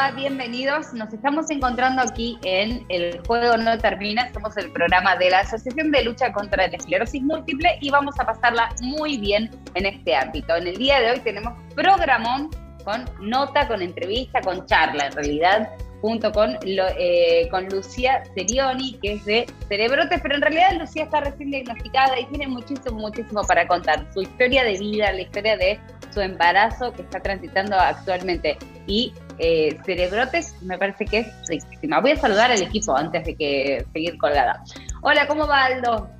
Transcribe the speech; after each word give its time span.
va? 0.00 0.10
Bienvenidos. 0.12 0.94
Nos 0.94 1.12
estamos 1.12 1.50
encontrando 1.50 2.00
aquí 2.00 2.38
en 2.44 2.86
El 2.88 3.20
Juego 3.26 3.58
No 3.58 3.76
Termina. 3.78 4.32
Somos 4.32 4.56
el 4.56 4.72
programa 4.72 5.16
de 5.16 5.28
la 5.28 5.40
Asociación 5.40 5.90
de 5.90 6.04
Lucha 6.04 6.32
contra 6.32 6.66
la 6.68 6.76
Esclerosis 6.76 7.22
Múltiple 7.22 7.76
y 7.82 7.90
vamos 7.90 8.18
a 8.18 8.24
pasarla 8.24 8.70
muy 8.82 9.18
bien 9.18 9.50
en 9.74 9.86
este 9.86 10.16
ámbito. 10.16 10.56
En 10.56 10.68
el 10.68 10.76
día 10.76 11.00
de 11.00 11.10
hoy 11.10 11.20
tenemos 11.20 11.52
programón 11.74 12.48
con 12.84 13.04
nota, 13.20 13.68
con 13.68 13.82
entrevista, 13.82 14.40
con 14.40 14.64
charla 14.64 15.06
en 15.08 15.12
realidad, 15.12 15.68
junto 16.00 16.32
con, 16.32 16.56
eh, 16.64 17.48
con 17.50 17.68
Lucía 17.68 18.22
Serioni, 18.34 18.98
que 19.02 19.14
es 19.14 19.24
de 19.24 19.46
Cerebrotes, 19.68 20.20
pero 20.22 20.34
en 20.34 20.42
realidad 20.42 20.78
Lucía 20.78 21.04
está 21.04 21.20
recién 21.20 21.50
diagnosticada 21.50 22.18
y 22.18 22.26
tiene 22.26 22.48
muchísimo, 22.48 22.98
muchísimo 22.98 23.42
para 23.44 23.66
contar. 23.66 24.06
Su 24.12 24.22
historia 24.22 24.64
de 24.64 24.78
vida, 24.78 25.12
la 25.12 25.20
historia 25.20 25.56
de 25.56 25.78
su 26.12 26.20
embarazo 26.20 26.92
que 26.92 27.02
está 27.02 27.20
transitando 27.20 27.76
actualmente 27.76 28.56
y 28.86 29.12
eh, 29.38 29.78
Cerebrotes 29.84 30.54
me 30.62 30.76
parece 30.78 31.04
que 31.04 31.18
es 31.20 31.48
riquísima. 31.48 32.00
Voy 32.00 32.12
a 32.12 32.16
saludar 32.16 32.50
al 32.50 32.62
equipo 32.62 32.96
antes 32.96 33.24
de 33.24 33.36
que 33.36 33.84
seguir 33.92 34.18
colgada. 34.18 34.62
Hola, 35.02 35.26
¿cómo 35.26 35.46
va 35.46 35.64
Aldo? 35.66 36.10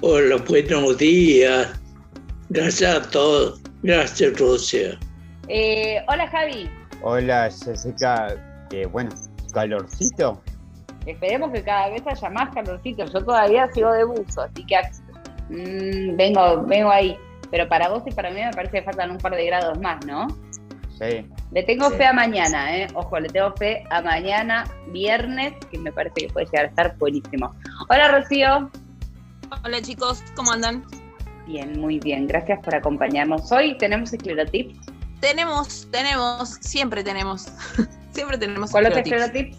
Hola, 0.00 0.36
buenos 0.48 0.98
días. 0.98 1.68
Gracias 2.48 2.94
a 2.94 3.10
todos. 3.10 3.60
Gracias, 3.82 4.38
Rusia. 4.38 4.98
Eh, 5.48 6.02
hola, 6.08 6.26
Javi. 6.28 6.68
Hola, 7.02 7.50
Jessica. 7.50 8.53
Eh, 8.70 8.86
bueno, 8.86 9.10
calorcito. 9.52 10.40
Esperemos 11.06 11.52
que 11.52 11.62
cada 11.62 11.90
vez 11.90 12.02
haya 12.06 12.30
más 12.30 12.54
calorcito. 12.54 13.04
Yo 13.04 13.24
todavía 13.24 13.68
sigo 13.72 13.92
de 13.92 14.04
buzo, 14.04 14.42
así 14.42 14.64
que 14.66 14.76
mm, 15.50 16.16
vengo, 16.16 16.62
vengo 16.64 16.90
ahí. 16.90 17.16
Pero 17.50 17.68
para 17.68 17.88
vos 17.88 18.02
y 18.06 18.10
para 18.10 18.30
mí 18.30 18.40
me 18.40 18.50
parece 18.52 18.78
que 18.78 18.82
faltan 18.82 19.10
un 19.10 19.18
par 19.18 19.34
de 19.34 19.46
grados 19.46 19.78
más, 19.80 20.04
¿no? 20.06 20.28
Sí. 20.98 21.26
Le 21.52 21.62
tengo 21.64 21.90
fe 21.90 22.04
a 22.06 22.12
mañana, 22.12 22.76
¿eh? 22.76 22.86
Ojo, 22.94 23.18
le 23.20 23.28
tengo 23.28 23.52
fe 23.56 23.84
a 23.90 24.00
mañana, 24.00 24.64
viernes, 24.88 25.52
que 25.70 25.78
me 25.78 25.92
parece 25.92 26.26
que 26.26 26.32
puede 26.32 26.46
llegar 26.46 26.64
a 26.64 26.68
estar 26.68 26.96
buenísimo. 26.98 27.54
Hola, 27.88 28.08
Rocío. 28.08 28.70
Hola, 29.64 29.82
chicos, 29.82 30.22
¿cómo 30.34 30.52
andan? 30.52 30.84
Bien, 31.46 31.78
muy 31.78 32.00
bien. 32.00 32.26
Gracias 32.26 32.60
por 32.60 32.74
acompañarnos. 32.74 33.52
Hoy 33.52 33.76
tenemos 33.78 34.12
esclerotips. 34.12 34.78
Tenemos, 35.20 35.88
tenemos, 35.90 36.58
siempre 36.60 37.04
tenemos. 37.04 37.46
siempre 38.14 38.38
tenemos 38.38 38.70
¿Cuál 38.70 38.86
es 38.86 38.96
esclerotips? 38.96 39.58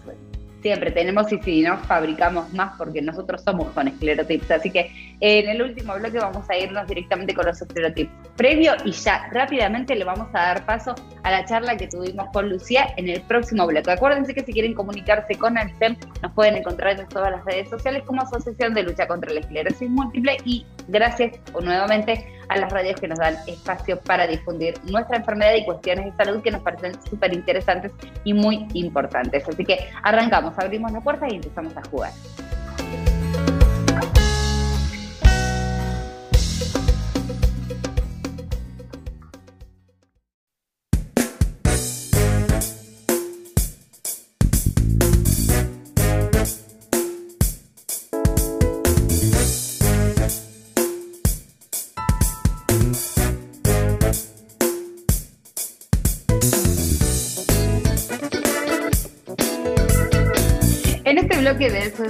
Siempre 0.61 0.91
tenemos 0.91 1.31
y 1.31 1.39
si 1.43 1.61
no, 1.61 1.77
fabricamos 1.77 2.51
más 2.53 2.73
porque 2.77 3.01
nosotros 3.01 3.43
somos 3.43 3.67
con 3.73 3.87
esclerotips. 3.87 4.49
Así 4.49 4.71
que 4.71 4.91
en 5.19 5.47
el 5.47 5.61
último 5.61 5.93
bloque 5.93 6.17
vamos 6.17 6.49
a 6.49 6.57
irnos 6.57 6.87
directamente 6.87 7.35
con 7.35 7.45
los 7.45 7.61
esclerotips. 7.61 8.11
Previo 8.38 8.73
y 8.83 8.91
ya 8.91 9.30
rápidamente 9.31 9.95
le 9.95 10.03
vamos 10.03 10.28
a 10.33 10.39
dar 10.39 10.66
paso 10.66 10.94
a 11.23 11.31
la 11.31 11.45
charla 11.45 11.78
que 11.78 11.88
tuvimos 11.88 12.28
con 12.33 12.50
Lucía 12.50 12.94
en 12.97 13.08
el 13.08 13.22
próximo 13.22 13.66
bloque. 13.66 13.91
Acuérdense 13.91 14.33
que 14.33 14.44
si 14.44 14.52
quieren 14.52 14.73
comunicarse 14.73 15.36
con 15.36 15.55
STEM 15.58 15.95
nos 16.22 16.33
pueden 16.33 16.58
encontrar 16.58 17.00
en 17.00 17.08
todas 17.08 17.31
las 17.31 17.45
redes 17.45 17.69
sociales 17.69 18.03
como 18.06 18.22
Asociación 18.22 18.73
de 18.73 18.83
Lucha 18.83 19.08
contra 19.08 19.31
la 19.31 19.39
Esclerosis 19.39 19.89
Múltiple 19.89 20.38
y 20.44 20.66
gracias 20.89 21.39
nuevamente 21.53 22.28
a 22.50 22.58
las 22.58 22.72
radios 22.72 23.00
que 23.00 23.08
nos 23.08 23.19
dan 23.19 23.36
espacio 23.47 24.00
para 24.02 24.28
difundir 24.28 24.75
nuestra 24.84 25.18
enfermedad 25.18 25.56
y 25.56 25.66
cuestiones 25.66 26.06
de 26.06 26.24
salud 26.24 26.41
que 26.41 26.51
nos 26.51 26.62
parecen 26.62 26.94
súper 27.09 27.34
interesantes 27.34 27.91
y 28.25 28.34
muy 28.34 28.68
importantes. 28.74 29.47
Así 29.47 29.63
que 29.63 29.90
arrancamos, 30.03 30.57
abrimos 30.59 30.91
la 30.91 31.00
puerta 31.00 31.25
y 31.29 31.35
empezamos 31.35 31.75
a 31.78 31.81
jugar. 31.90 32.12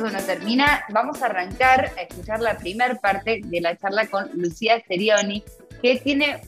Bloque 0.10 0.26
de 0.26 0.34
Eso 0.34 0.34
no 0.34 0.40
termina, 0.40 0.84
vamos 0.90 1.22
a 1.22 1.28
arrancar 1.28 1.92
a 1.98 2.02
escuchar 2.02 2.40
la 2.40 2.58
primera 2.58 2.96
parte 2.96 3.42
de 3.44 3.62
la 3.62 3.76
charla 3.76 4.08
con 4.08 4.30
Lucía 4.34 4.82
Serioni, 4.88 5.44
que 5.82 5.98
tiene, 5.98 6.42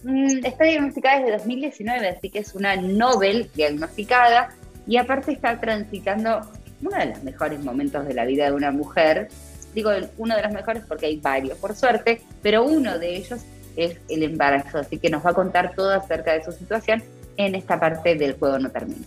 está 0.44 0.66
diagnosticada 0.66 1.20
desde 1.20 1.38
2019, 1.38 2.10
así 2.10 2.30
que 2.30 2.40
es 2.40 2.56
una 2.56 2.76
Nobel 2.76 3.50
diagnosticada 3.56 4.50
y 4.86 4.98
aparte 4.98 5.32
está 5.32 5.60
transitando 5.60 6.42
uno 6.82 6.98
de 6.98 7.06
los 7.08 7.24
mejores 7.24 7.64
momentos 7.64 8.06
de 8.06 8.14
la 8.14 8.26
vida 8.26 8.46
de 8.46 8.52
una 8.52 8.72
mujer. 8.72 9.30
Digo 9.74 9.92
uno 10.18 10.36
de 10.36 10.44
los 10.44 10.52
mejores 10.52 10.84
porque 10.88 11.08
hay 11.08 11.18
varios, 11.18 11.58
por 11.58 11.76
suerte, 11.76 12.22
pero 12.42 12.64
uno 12.64 12.98
de 12.98 13.16
ellos 13.16 13.42
es 13.76 13.98
el 14.10 14.24
embarazo, 14.24 14.80
así 14.80 14.98
que 14.98 15.10
nos 15.10 15.26
va 15.26 15.32
a 15.32 15.34
contar 15.34 15.74
todo 15.76 15.92
acerca 15.92 16.34
de 16.34 16.44
su 16.44 16.52
situación 16.52 17.04
en 17.38 17.56
esta 17.56 17.80
parte 17.80 18.16
del 18.16 18.34
juego 18.34 18.58
no 18.60 18.70
termina. 18.70 19.06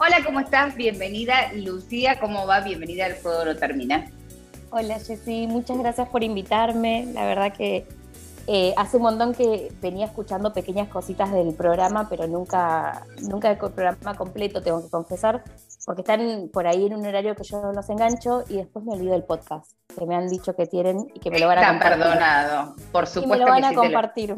Hola, 0.00 0.18
¿cómo 0.24 0.38
estás? 0.38 0.76
Bienvenida, 0.76 1.52
Lucía. 1.54 2.20
¿Cómo 2.20 2.46
va? 2.46 2.60
Bienvenida 2.60 3.06
al 3.06 3.20
Juego 3.20 3.44
No 3.44 3.56
Termina. 3.56 4.04
Hola, 4.70 5.00
Jessy. 5.00 5.48
Muchas 5.48 5.76
gracias 5.76 6.08
por 6.08 6.22
invitarme. 6.22 7.06
La 7.12 7.26
verdad 7.26 7.52
que 7.52 7.84
eh, 8.46 8.72
hace 8.76 8.96
un 8.98 9.02
montón 9.02 9.34
que 9.34 9.72
venía 9.82 10.06
escuchando 10.06 10.52
pequeñas 10.52 10.88
cositas 10.88 11.32
del 11.32 11.52
programa, 11.52 12.08
pero 12.08 12.28
nunca, 12.28 13.04
nunca 13.22 13.50
el 13.50 13.58
programa 13.58 14.14
completo, 14.14 14.62
tengo 14.62 14.84
que 14.84 14.88
confesar, 14.88 15.42
porque 15.84 16.02
están 16.02 16.48
por 16.52 16.68
ahí 16.68 16.86
en 16.86 16.94
un 16.94 17.04
horario 17.04 17.34
que 17.34 17.42
yo 17.42 17.60
no 17.60 17.72
los 17.72 17.90
engancho 17.90 18.44
y 18.48 18.58
después 18.58 18.84
me 18.84 18.92
olvido 18.92 19.12
del 19.12 19.24
podcast, 19.24 19.72
que 19.98 20.06
me 20.06 20.14
han 20.14 20.28
dicho 20.28 20.54
que 20.54 20.66
tienen 20.66 21.08
y 21.12 21.18
que 21.18 21.30
me 21.30 21.40
lo 21.40 21.48
van 21.48 21.58
a 21.58 21.68
compartir. 21.70 21.98
perdonado, 21.98 22.76
por 22.92 23.06
supuesto. 23.08 23.34
Y 23.34 23.38
me 23.38 23.44
lo 23.44 23.50
van 23.50 23.64
a 23.64 23.74
compartir. 23.74 24.36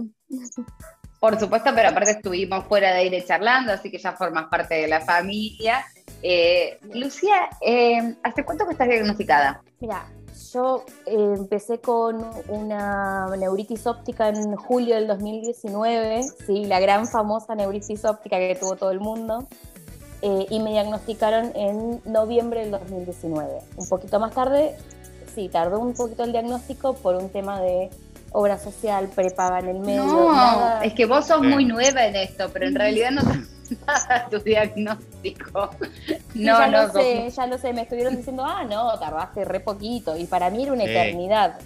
Por 1.20 1.38
supuesto, 1.38 1.70
pero 1.74 1.90
aparte 1.90 2.12
estuvimos 2.12 2.64
fuera 2.64 2.92
de 2.92 3.00
aire 3.00 3.22
charlando, 3.22 3.72
así 3.72 3.90
que 3.90 3.98
ya 3.98 4.12
formas 4.12 4.46
parte 4.48 4.74
de 4.74 4.88
la 4.88 5.02
familia. 5.02 5.84
Eh, 6.22 6.78
Lucía, 6.94 7.50
eh, 7.60 8.14
¿hace 8.22 8.42
cuánto 8.42 8.64
que 8.64 8.72
estás 8.72 8.88
diagnosticada? 8.88 9.62
Mira, 9.80 10.06
yo 10.50 10.86
eh, 11.04 11.34
empecé 11.36 11.78
con 11.78 12.24
una 12.48 13.26
neuritis 13.36 13.86
óptica 13.86 14.30
en 14.30 14.56
julio 14.56 14.94
del 14.94 15.06
2019, 15.06 16.22
sí, 16.46 16.64
la 16.64 16.80
gran 16.80 17.06
famosa 17.06 17.54
neuritis 17.54 18.02
óptica 18.06 18.38
que 18.38 18.56
tuvo 18.58 18.76
todo 18.76 18.90
el 18.90 19.00
mundo, 19.00 19.46
y 20.22 20.60
me 20.60 20.72
diagnosticaron 20.72 21.52
en 21.54 22.02
noviembre 22.04 22.60
del 22.60 22.72
2019. 22.72 23.58
Un 23.76 23.88
poquito 23.88 24.20
más 24.20 24.34
tarde, 24.34 24.76
sí, 25.34 25.48
tardó 25.48 25.80
un 25.80 25.94
poquito 25.94 26.24
el 26.24 26.32
diagnóstico 26.32 26.92
por 26.92 27.16
un 27.16 27.30
tema 27.30 27.58
de 27.62 27.88
obra 28.32 28.58
social, 28.58 29.08
prepaga 29.14 29.58
en 29.60 29.68
el 29.68 29.80
medio. 29.80 30.04
No, 30.04 30.82
es 30.82 30.92
que 30.94 31.06
vos 31.06 31.26
sos 31.26 31.42
muy 31.42 31.64
nueva 31.64 32.06
en 32.06 32.16
esto, 32.16 32.48
pero 32.52 32.66
en 32.66 32.74
realidad 32.74 33.10
no 33.10 33.22
nada 33.86 34.28
tu 34.30 34.38
diagnóstico. 34.38 35.70
No, 36.34 36.58
ya 36.58 36.66
lo 36.68 36.92
sé, 36.92 37.30
ya 37.30 37.46
lo 37.46 37.58
sé, 37.58 37.72
me 37.72 37.82
estuvieron 37.82 38.16
diciendo, 38.16 38.44
ah, 38.44 38.64
no, 38.64 38.98
tardaste 38.98 39.44
re 39.44 39.60
poquito, 39.60 40.16
y 40.16 40.24
para 40.24 40.50
mí 40.50 40.62
era 40.62 40.72
una 40.72 40.84
eternidad. 40.84 41.58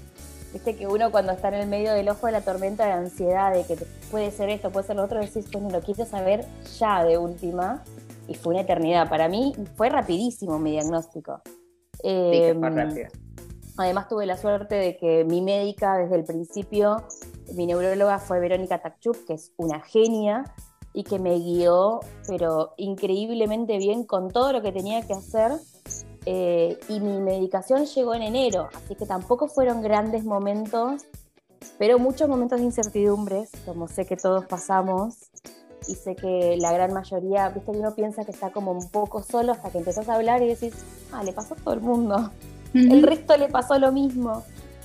Viste 0.53 0.77
que 0.77 0.87
uno 0.87 1.11
cuando 1.11 1.33
está 1.33 1.49
en 1.49 1.55
el 1.55 1.67
medio 1.67 1.93
del 1.95 2.09
ojo 2.09 2.27
de 2.27 2.33
la 2.33 2.41
tormenta 2.41 2.87
de 2.87 2.93
ansiedad, 2.93 3.53
de 3.53 3.65
que 3.65 3.77
puede 4.11 4.31
ser 4.31 4.51
esto, 4.51 4.71
puede 4.71 4.87
ser 4.87 4.97
lo 4.97 5.05
otro, 5.05 5.21
decís, 5.21 5.51
bueno, 5.51 5.69
lo 5.71 5.81
quise 5.81 6.07
saber 6.07 6.45
ya 6.79 7.03
de 7.03 7.19
última, 7.19 7.83
y 8.29 8.35
fue 8.35 8.55
una 8.55 8.63
eternidad. 8.63 9.09
Para 9.09 9.29
mí 9.29 9.53
fue 9.77 9.89
rapidísimo 9.89 10.59
mi 10.59 10.73
diagnóstico. 10.73 11.43
sí, 11.95 12.03
que 12.03 12.57
fue 12.59 12.69
em, 12.69 12.77
rápido. 12.77 13.09
Además 13.77 14.09
tuve 14.09 14.27
la 14.27 14.37
suerte 14.37 14.77
de 14.77 14.97
que 14.97 15.25
mi 15.25 15.43
médica 15.43 15.97
desde 15.97 16.17
el 16.17 16.25
principio, 16.25 17.05
mi 17.55 17.67
neuróloga 17.67 18.19
fue 18.19 18.39
Verónica 18.39 18.81
Takchuk, 18.81 19.25
que 19.27 19.35
es 19.35 19.53
una 19.57 19.81
genia 19.81 20.45
y 20.93 21.03
que 21.03 21.19
me 21.19 21.37
guió, 21.39 22.01
pero 22.29 22.75
increíblemente 22.77 23.79
bien 23.79 24.05
con 24.05 24.31
todo 24.31 24.53
lo 24.53 24.63
que 24.63 24.71
tenía 24.71 25.03
que 25.03 25.15
hacer. 25.15 25.53
Eh, 26.27 26.79
y 26.89 27.01
mi 27.01 27.21
medicación 27.21 27.85
llegó 27.85 28.15
en 28.15 28.23
enero, 28.23 28.69
así 28.75 28.95
que 28.95 29.05
tampoco 29.05 29.47
fueron 29.49 29.83
grandes 29.83 30.25
momentos, 30.25 31.03
pero 31.79 31.99
muchos 31.99 32.29
momentos 32.29 32.61
de 32.61 32.65
incertidumbres, 32.65 33.51
como 33.67 33.89
sé 33.89 34.07
que 34.07 34.17
todos 34.17 34.47
pasamos, 34.47 35.17
y 35.87 35.97
sé 35.97 36.17
que 36.17 36.57
la 36.59 36.73
gran 36.73 36.95
mayoría, 36.95 37.51
viste 37.51 37.73
que 37.73 37.79
uno 37.79 37.95
piensa 37.95 38.25
que 38.25 38.31
está 38.31 38.51
como 38.53 38.73
un 38.73 38.89
poco 38.91 39.23
solo 39.23 39.53
hasta 39.53 39.71
que 39.71 39.79
empezás 39.79 40.09
a 40.09 40.15
hablar 40.15 40.43
y 40.43 40.47
decís, 40.47 40.75
ah, 41.13 41.23
le 41.23 41.33
pasó 41.33 41.55
a 41.55 41.57
todo 41.59 41.75
el 41.75 41.81
mundo. 41.81 42.31
El 42.75 43.03
resto 43.03 43.37
le 43.37 43.49
pasó 43.49 43.79
lo 43.79 43.93
mismo. 43.93 44.43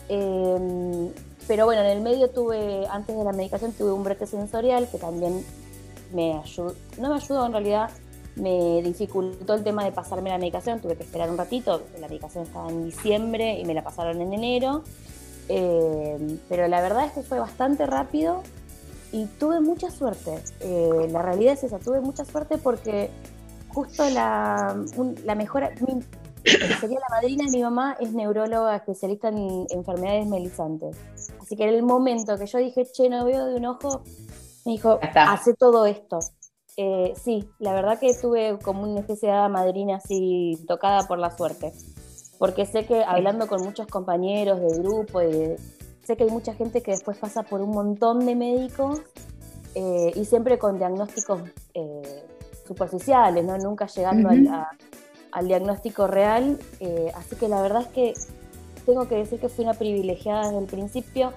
Em, 0.07 1.09
pero 1.47 1.65
bueno, 1.65 1.81
en 1.81 1.88
el 1.88 2.01
medio 2.01 2.30
tuve, 2.30 2.86
antes 2.88 3.18
de 3.18 3.24
la 3.24 3.31
medicación, 3.31 3.71
tuve 3.74 3.91
un 3.91 4.03
brote 4.03 4.25
sensorial 4.27 4.88
que 4.91 4.97
también 4.97 5.44
me 6.13 6.33
ayudó, 6.33 6.74
no 7.00 7.09
me 7.09 7.15
ayudó 7.15 7.45
en 7.45 7.51
realidad, 7.51 7.89
me 8.36 8.81
dificultó 8.83 9.53
el 9.56 9.63
tema 9.63 9.83
de 9.83 9.91
pasarme 9.91 10.30
la 10.30 10.38
medicación, 10.38 10.80
tuve 10.80 10.95
que 10.95 11.03
esperar 11.03 11.30
un 11.30 11.38
ratito, 11.38 11.81
la 12.00 12.07
medicación 12.07 12.44
estaba 12.44 12.69
en 12.69 12.86
diciembre 12.86 13.59
y 13.59 13.65
me 13.65 13.74
la 13.74 13.83
pasaron 13.83 14.21
en 14.21 14.33
enero, 14.33 14.83
em, 15.47 16.38
pero 16.47 16.68
la 16.68 16.81
verdad 16.81 17.06
es 17.06 17.12
que 17.13 17.21
fue 17.24 17.39
bastante 17.39 17.85
rápido 17.85 18.42
y 19.12 19.25
tuve 19.25 19.59
mucha 19.59 19.89
suerte. 19.89 20.39
Eh, 20.62 21.07
la 21.12 21.21
realidad 21.21 21.53
es 21.53 21.63
esa, 21.63 21.80
tuve 21.80 22.00
mucha 22.01 22.25
suerte 22.25 22.57
porque 22.57 23.09
justo 23.69 24.07
la, 24.09 24.75
un- 24.97 25.15
la 25.25 25.35
mejor, 25.35 25.69
mi- 25.88 26.03
que 26.44 26.74
sería 26.80 27.00
la 27.00 27.15
madrina 27.15 27.45
de 27.45 27.51
mi 27.51 27.63
mamá, 27.63 27.97
es 28.00 28.13
neuróloga 28.13 28.75
especialista 28.75 29.30
en 29.30 29.65
enfermedades 29.69 30.27
melizantes. 30.27 30.97
Así 31.41 31.56
que 31.56 31.63
en 31.63 31.69
el 31.75 31.83
momento 31.83 32.38
que 32.38 32.45
yo 32.45 32.57
dije, 32.59 32.86
che, 32.91 33.09
no 33.09 33.25
veo 33.25 33.45
de 33.45 33.56
un 33.56 33.65
ojo, 33.65 34.01
me 34.65 34.74
dijo, 34.74 35.00
hace 35.33 35.53
todo 35.53 35.86
esto. 35.86 36.19
Eh, 36.77 37.13
sí, 37.21 37.50
la 37.59 37.74
verdad 37.74 38.00
que 38.00 38.13
tuve 38.13 38.57
como 38.63 38.83
una 38.83 39.01
especie 39.01 39.30
de 39.31 39.50
madrina 39.50 39.97
así 39.97 40.57
tocada 40.68 41.07
por 41.07 41.19
la 41.19 41.36
suerte. 41.36 41.74
Porque 42.38 42.65
sé 42.65 42.85
que 42.85 43.03
hablando 43.03 43.47
con 43.47 43.62
muchos 43.63 43.88
compañeros 43.88 44.62
de 44.62 44.77
grupo, 44.81 45.21
y 45.21 45.25
de- 45.31 45.59
sé 46.06 46.15
que 46.15 46.24
hay 46.24 46.30
mucha 46.30 46.53
gente 46.53 46.81
que 46.81 46.92
después 46.92 47.18
pasa 47.18 47.44
por 47.44 47.62
un 47.62 47.71
montón 47.71 48.25
de 48.25 48.33
médicos 48.35 49.01
eh, 49.75 50.12
y 50.15 50.24
siempre 50.25 50.57
con 50.57 50.77
diagnósticos 50.77 51.42
eh, 51.74 52.25
superficiales, 52.65 53.44
¿no? 53.45 53.57
nunca 53.57 53.88
llegando 53.88 54.30
a- 54.51 54.69
al 55.31 55.47
diagnóstico 55.47 56.07
real. 56.07 56.59
eh, 56.79 57.11
así 57.15 57.35
que 57.35 57.47
la 57.47 57.61
verdad 57.61 57.81
es 57.83 57.87
que 57.87 58.13
tengo 58.85 59.07
que 59.07 59.15
decir 59.15 59.39
que 59.39 59.49
fui 59.49 59.65
una 59.65 59.73
privilegiada 59.73 60.47
desde 60.47 60.59
el 60.59 60.65
principio. 60.65 61.33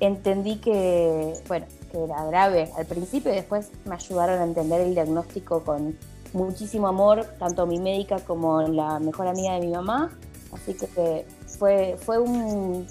Entendí 0.00 0.56
que, 0.56 1.34
bueno, 1.48 1.66
que 1.90 2.04
era 2.04 2.24
grave 2.26 2.70
al 2.76 2.86
principio 2.86 3.32
y 3.32 3.36
después 3.36 3.70
me 3.84 3.94
ayudaron 3.94 4.40
a 4.40 4.44
entender 4.44 4.80
el 4.80 4.94
diagnóstico 4.94 5.64
con 5.64 5.96
muchísimo 6.32 6.86
amor, 6.86 7.24
tanto 7.38 7.66
mi 7.66 7.78
médica 7.78 8.20
como 8.20 8.62
la 8.62 8.98
mejor 9.00 9.26
amiga 9.26 9.54
de 9.54 9.60
mi 9.60 9.72
mamá. 9.72 10.10
Así 10.52 10.74
que 10.74 11.26
fue, 11.58 11.96
fue 11.98 12.18
un, 12.18 12.86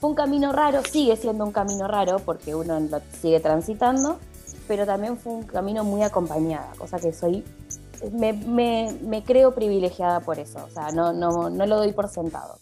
fue 0.00 0.10
un 0.10 0.16
camino 0.16 0.52
raro, 0.52 0.82
sigue 0.90 1.16
siendo 1.16 1.44
un 1.44 1.52
camino 1.52 1.86
raro 1.88 2.20
porque 2.20 2.54
uno 2.54 2.78
lo 2.80 3.00
sigue 3.20 3.40
transitando, 3.40 4.18
pero 4.68 4.86
también 4.86 5.18
fue 5.18 5.32
un 5.32 5.42
camino 5.42 5.84
muy 5.84 6.02
acompañada, 6.02 6.72
cosa 6.78 6.98
que 6.98 7.12
soy, 7.12 7.44
me, 8.12 8.32
me- 8.32 8.92
me 9.02 9.22
creo 9.22 9.54
privilegiada 9.54 10.20
por 10.20 10.38
eso, 10.38 10.64
o 10.64 10.70
sea, 10.70 10.90
no, 10.92 11.12
no, 11.12 11.50
no 11.50 11.66
lo 11.66 11.76
doy 11.76 11.92
por 11.92 12.08
sentado. 12.08 12.58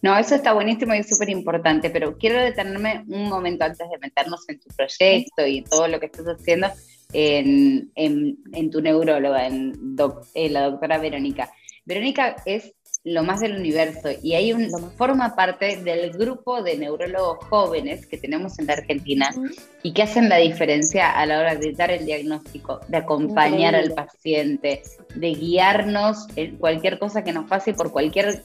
No, 0.00 0.16
eso 0.16 0.34
está 0.36 0.52
buenísimo 0.52 0.94
y 0.94 0.98
es 0.98 1.08
súper 1.08 1.28
importante, 1.30 1.90
pero 1.90 2.16
quiero 2.18 2.40
detenerme 2.40 3.04
un 3.08 3.28
momento 3.28 3.64
antes 3.64 3.88
de 3.90 3.98
meternos 3.98 4.48
en 4.48 4.60
tu 4.60 4.68
proyecto 4.76 5.44
y 5.46 5.62
todo 5.62 5.88
lo 5.88 5.98
que 5.98 6.06
estás 6.06 6.26
haciendo 6.26 6.68
en, 7.12 7.90
en- 7.96 8.38
en 8.52 8.70
tu 8.70 8.80
neuróloga, 8.80 9.46
en, 9.46 9.96
doc- 9.96 10.26
en 10.34 10.52
la 10.52 10.70
doctora 10.70 10.98
Verónica. 10.98 11.50
Verónica 11.84 12.36
es 12.44 12.74
lo 13.12 13.22
más 13.22 13.40
del 13.40 13.56
universo 13.56 14.08
y 14.22 14.34
hay 14.34 14.52
un, 14.52 14.68
forma 14.96 15.34
parte 15.34 15.76
del 15.76 16.10
grupo 16.12 16.62
de 16.62 16.76
neurólogos 16.76 17.44
jóvenes 17.46 18.06
que 18.06 18.18
tenemos 18.18 18.58
en 18.58 18.66
la 18.66 18.74
Argentina 18.74 19.30
y 19.82 19.92
que 19.92 20.02
hacen 20.02 20.28
la 20.28 20.36
diferencia 20.36 21.10
a 21.10 21.26
la 21.26 21.38
hora 21.38 21.54
de 21.54 21.72
dar 21.72 21.90
el 21.90 22.04
diagnóstico, 22.04 22.80
de 22.88 22.96
acompañar 22.98 23.74
Increíble. 23.74 23.94
al 24.00 24.06
paciente, 24.06 24.82
de 25.14 25.30
guiarnos 25.34 26.26
en 26.36 26.56
cualquier 26.56 26.98
cosa 26.98 27.24
que 27.24 27.32
nos 27.32 27.48
pase 27.48 27.74
por 27.74 27.90
cualquier, 27.92 28.42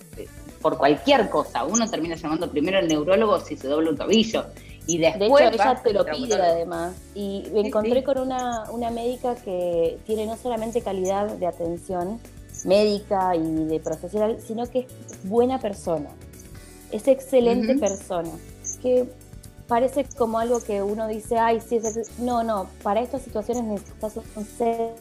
por 0.62 0.78
cualquier 0.78 1.30
cosa. 1.30 1.66
Uno 1.66 1.90
termina 1.90 2.16
llamando 2.16 2.50
primero 2.50 2.78
al 2.78 2.88
neurólogo 2.88 3.40
si 3.40 3.58
se 3.58 3.68
dobla 3.68 3.90
un 3.92 3.98
tobillo 3.98 4.46
y 4.86 4.98
De 4.98 5.08
hecho, 5.08 5.20
después 5.20 5.54
ella 5.54 5.82
te 5.82 5.94
lo 5.94 6.06
pide 6.06 6.36
además. 6.36 6.94
Y 7.16 7.44
me 7.54 7.62
Sí, 7.62 7.68
encontré 7.68 8.00
sí. 8.00 8.04
con 8.04 8.18
una, 8.20 8.70
una 8.72 8.90
médica 8.92 9.36
que 9.36 9.98
tiene 10.06 10.26
no 10.26 10.36
solamente 10.38 10.82
calidad 10.82 11.28
de 11.28 11.48
atención 11.48 12.20
médica 12.66 13.36
y 13.36 13.66
de 13.66 13.80
profesional, 13.80 14.38
sino 14.46 14.66
que 14.70 14.80
es 14.80 15.30
buena 15.30 15.60
persona. 15.60 16.10
Es 16.92 17.08
excelente 17.08 17.76
persona. 17.76 18.30
Que 18.82 19.10
parece 19.68 20.06
como 20.18 20.40
algo 20.40 20.62
que 20.62 20.84
uno 20.84 21.08
dice, 21.08 21.38
ay, 21.38 21.60
sí, 21.62 21.78
es 21.78 21.98
ex-". 21.98 22.20
no, 22.20 22.44
no, 22.44 22.68
para 22.84 23.02
estas 23.02 23.22
situaciones 23.22 23.64
necesitas 23.64 24.18
un 24.36 24.46
ser 24.46 24.96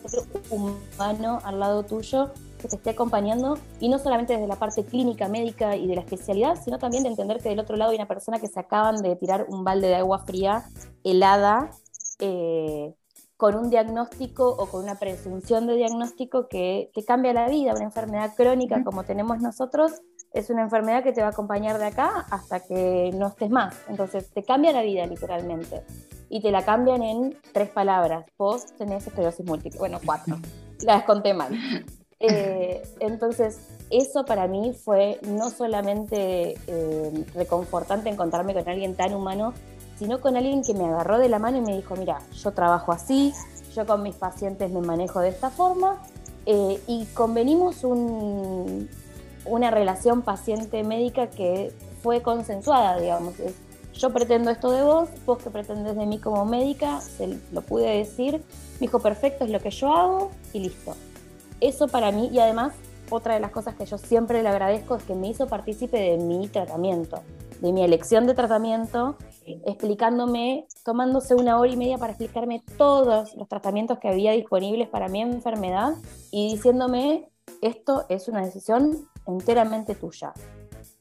humano 0.51 1.41
al 1.45 1.61
lado 1.61 1.83
tuyo 1.83 2.31
que 2.61 2.69
te 2.69 2.77
esté 2.77 2.91
acompañando 2.91 3.59
y 3.81 3.89
no 3.89 3.99
solamente 3.99 4.35
desde 4.35 4.47
la 4.47 4.57
parte 4.57 4.85
clínica, 4.85 5.29
médica 5.29 5.77
y 5.77 5.89
de 5.89 5.97
la 5.97 6.01
especialidad, 6.03 6.57
sino 6.63 6.79
también 6.79 7.03
de 7.03 7.09
entender 7.11 7.39
que 7.43 7.49
del 7.49 7.59
otro 7.59 7.77
lado 7.77 7.91
hay 7.91 7.97
una 7.97 8.07
persona 8.07 8.39
que 8.39 8.47
se 8.47 8.61
acaban 8.61 9.03
de 9.03 9.17
tirar 9.17 9.47
un 9.49 9.65
balde 9.65 9.89
de 9.89 9.97
agua 9.97 10.21
fría, 10.21 10.65
helada, 11.03 11.71
eh, 12.21 12.95
con 13.43 13.57
un 13.57 13.71
diagnóstico 13.71 14.49
o 14.51 14.67
con 14.67 14.85
una 14.85 15.01
presunción 15.01 15.67
de 15.67 15.75
diagnóstico 15.75 16.47
que 16.47 16.93
te 16.95 17.05
cambia 17.05 17.33
la 17.33 17.49
vida, 17.49 17.73
una 17.75 17.83
enfermedad 17.83 18.37
crónica 18.37 18.85
como 18.85 19.03
tenemos 19.03 19.41
nosotros, 19.41 20.01
es 20.33 20.49
una 20.49 20.63
enfermedad 20.63 21.03
que 21.03 21.11
te 21.11 21.23
va 21.23 21.27
a 21.27 21.31
acompañar 21.31 21.77
de 21.79 21.87
acá 21.87 22.25
hasta 22.31 22.61
que 22.61 23.11
no 23.15 23.27
estés 23.27 23.51
más. 23.51 23.75
Entonces 23.89 24.31
te 24.33 24.45
cambia 24.45 24.71
la 24.71 24.83
vida 24.83 25.05
literalmente. 25.07 25.83
Y 26.29 26.41
te 26.41 26.53
la 26.53 26.65
cambian 26.65 27.03
en 27.03 27.37
tres 27.53 27.69
palabras. 27.71 28.27
Vos 28.39 28.67
tenés 28.79 29.09
esclerosis 29.09 29.45
múltiple. 29.45 29.81
Bueno, 29.81 29.99
cuatro. 30.07 30.37
Las 30.87 31.03
conté 31.03 31.35
mal. 31.35 31.53
Eh, 32.21 32.81
entonces, 33.01 33.59
eso 33.91 34.25
para 34.25 34.47
mí 34.47 34.73
fue 34.73 35.19
no 35.27 35.51
solamente 35.51 36.55
eh, 36.69 37.25
reconfortante 37.35 38.09
encontrarme 38.09 38.55
con 38.55 38.69
alguien 38.69 38.95
tan 38.95 39.13
humano, 39.13 39.53
sino 40.03 40.21
con 40.21 40.37
alguien 40.37 40.63
que 40.65 40.75
me 40.75 40.85
agarró 40.85 41.19
de 41.19 41.29
la 41.29 41.39
mano 41.39 41.59
y 41.59 41.61
me 41.61 41.77
dijo, 41.77 41.95
mira, 41.95 42.19
yo 42.35 42.51
trabajo 42.51 42.91
así, 42.91 43.33
yo 43.73 43.87
con 43.87 44.03
mis 44.03 44.17
pacientes 44.17 44.69
me 44.73 44.81
manejo 44.81 45.21
de 45.21 45.29
esta 45.29 45.49
forma, 45.49 46.03
eh, 46.45 46.83
y 46.89 47.05
convenimos 47.15 47.85
un- 47.85 48.89
una 49.45 49.71
relación 49.71 50.23
paciente-médica 50.23 51.29
que 51.29 51.73
fue 52.03 52.21
consensuada, 52.21 52.99
digamos. 52.99 53.35
Yo 53.95 54.13
pretendo 54.13 54.51
esto 54.51 54.73
de 54.73 54.83
vos, 54.83 55.09
vos 55.25 55.39
que 55.39 55.51
pretendes 55.51 55.95
de 55.97 56.05
mí 56.05 56.19
como 56.19 56.45
médica, 56.47 57.01
se 57.01 57.39
lo 57.53 57.63
pude 57.63 57.99
decir, 57.99 58.39
me 58.75 58.81
dijo, 58.81 58.99
perfecto, 58.99 59.45
es 59.45 59.51
lo 59.51 59.61
que 59.61 59.71
yo 59.71 59.95
hago 59.95 60.31
y 60.53 60.59
listo. 60.59 60.97
Eso 61.61 61.87
para 61.87 62.11
mí, 62.11 62.29
y 62.33 62.41
además, 62.41 62.73
otra 63.09 63.35
de 63.35 63.41
las 63.41 63.53
cosas 63.53 63.77
que 63.77 63.87
yo 63.87 63.99
siempre 63.99 64.43
le 64.43 64.49
agradezco 64.49 64.97
es 64.97 65.05
que 65.05 65.15
me 65.15 65.29
hizo 65.29 65.47
partícipe 65.47 65.97
de 65.97 66.17
mi 66.17 66.49
tratamiento, 66.49 67.21
de 67.63 67.73
mi 67.73 67.85
elección 67.85 68.27
de 68.27 68.35
tratamiento, 68.35 69.17
explicándome, 69.65 70.67
tomándose 70.85 71.37
una 71.37 71.61
hora 71.61 71.71
y 71.71 71.77
media 71.77 71.97
para 71.97 72.13
explicarme 72.13 72.61
todos 72.77 73.37
los 73.37 73.49
tratamientos 73.49 74.01
que 74.01 74.09
había 74.09 74.33
disponibles 74.33 74.89
para 74.89 75.07
mi 75.07 75.23
enfermedad 75.23 75.95
y 76.33 76.57
diciéndome, 76.57 77.31
esto 77.61 78.05
es 78.09 78.27
una 78.27 78.45
decisión 78.45 79.09
enteramente 79.29 79.95
tuya. 79.95 80.33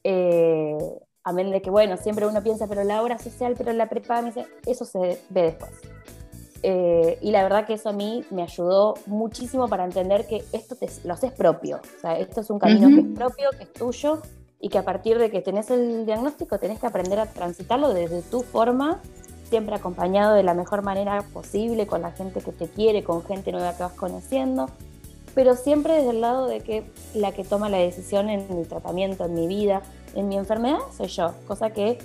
Eh, 0.04 0.78
amén 1.24 1.50
de 1.50 1.60
que, 1.62 1.70
bueno, 1.70 1.96
siempre 1.96 2.28
uno 2.28 2.40
piensa, 2.44 2.68
pero 2.68 2.84
la 2.84 3.02
obra 3.02 3.18
social, 3.18 3.54
pero 3.58 3.72
la 3.72 3.88
dice, 4.24 4.46
eso 4.64 4.84
se 4.84 4.98
ve 5.00 5.18
después. 5.30 5.72
Eh, 6.62 7.18
y 7.22 7.32
la 7.32 7.42
verdad 7.42 7.66
que 7.66 7.72
eso 7.72 7.88
a 7.88 7.92
mí 7.92 8.22
me 8.30 8.44
ayudó 8.44 8.94
muchísimo 9.06 9.66
para 9.66 9.84
entender 9.84 10.28
que 10.28 10.44
esto 10.52 10.76
te, 10.76 10.88
lo 11.02 11.14
haces 11.14 11.32
propio. 11.32 11.80
O 11.96 12.00
sea, 12.00 12.16
esto 12.20 12.40
es 12.40 12.50
un 12.50 12.60
camino 12.60 12.86
que 12.86 13.00
es 13.00 13.16
propio, 13.16 13.50
que 13.58 13.64
es 13.64 13.72
tuyo, 13.72 14.22
y 14.62 14.68
que 14.68 14.78
a 14.78 14.84
partir 14.84 15.18
de 15.18 15.28
que 15.30 15.42
tenés 15.42 15.70
el 15.70 16.06
diagnóstico 16.06 16.58
tenés 16.58 16.78
que 16.78 16.86
aprender 16.86 17.18
a 17.18 17.26
transitarlo 17.26 17.92
desde 17.92 18.22
tu 18.22 18.42
forma, 18.42 19.00
siempre 19.50 19.74
acompañado 19.74 20.34
de 20.34 20.44
la 20.44 20.54
mejor 20.54 20.82
manera 20.82 21.22
posible, 21.32 21.88
con 21.88 22.00
la 22.00 22.12
gente 22.12 22.40
que 22.40 22.52
te 22.52 22.68
quiere, 22.68 23.02
con 23.02 23.24
gente 23.24 23.50
nueva 23.50 23.76
que 23.76 23.82
vas 23.82 23.92
conociendo, 23.92 24.70
pero 25.34 25.56
siempre 25.56 25.94
desde 25.94 26.10
el 26.10 26.20
lado 26.20 26.46
de 26.46 26.60
que 26.60 26.84
la 27.12 27.32
que 27.32 27.42
toma 27.42 27.68
la 27.68 27.78
decisión 27.78 28.30
en 28.30 28.46
mi 28.56 28.64
tratamiento, 28.64 29.24
en 29.24 29.34
mi 29.34 29.48
vida, 29.48 29.82
en 30.14 30.28
mi 30.28 30.36
enfermedad, 30.36 30.78
soy 30.96 31.08
yo, 31.08 31.32
cosa 31.48 31.70
que 31.70 31.98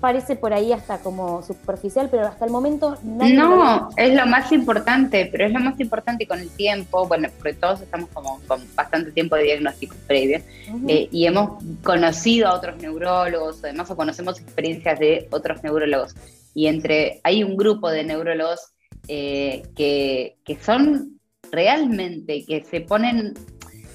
parece 0.00 0.36
por 0.36 0.52
ahí 0.52 0.72
hasta 0.72 0.98
como 0.98 1.42
superficial, 1.42 2.08
pero 2.10 2.26
hasta 2.26 2.44
el 2.44 2.50
momento 2.50 2.96
nadie 3.02 3.34
me 3.34 3.42
lo 3.42 3.48
No, 3.48 3.88
es 3.96 4.14
lo 4.14 4.26
más 4.26 4.52
importante, 4.52 5.28
pero 5.30 5.46
es 5.46 5.52
lo 5.52 5.60
más 5.60 5.78
importante 5.80 6.26
con 6.26 6.38
el 6.40 6.50
tiempo, 6.50 7.06
bueno, 7.06 7.28
porque 7.36 7.54
todos 7.54 7.80
estamos 7.80 8.08
como 8.10 8.40
con 8.46 8.60
bastante 8.74 9.12
tiempo 9.12 9.36
de 9.36 9.44
diagnóstico 9.44 9.96
previo 10.06 10.40
Ujú. 10.72 10.88
eh, 10.88 11.08
y 11.10 11.26
hemos 11.26 11.62
conocido 11.82 12.48
a 12.48 12.54
otros 12.54 12.76
neurólogos, 12.78 13.62
además 13.64 13.90
o 13.90 13.96
conocemos 13.96 14.40
experiencias 14.40 14.98
de 14.98 15.28
otros 15.30 15.62
neurólogos 15.62 16.14
y 16.54 16.66
entre 16.66 17.20
hay 17.24 17.44
un 17.44 17.56
grupo 17.56 17.90
de 17.90 18.04
neurólogos 18.04 18.72
eh, 19.06 19.62
que, 19.76 20.36
que 20.44 20.56
son 20.56 21.18
realmente 21.50 22.44
que 22.44 22.64
se 22.64 22.80
ponen 22.80 23.34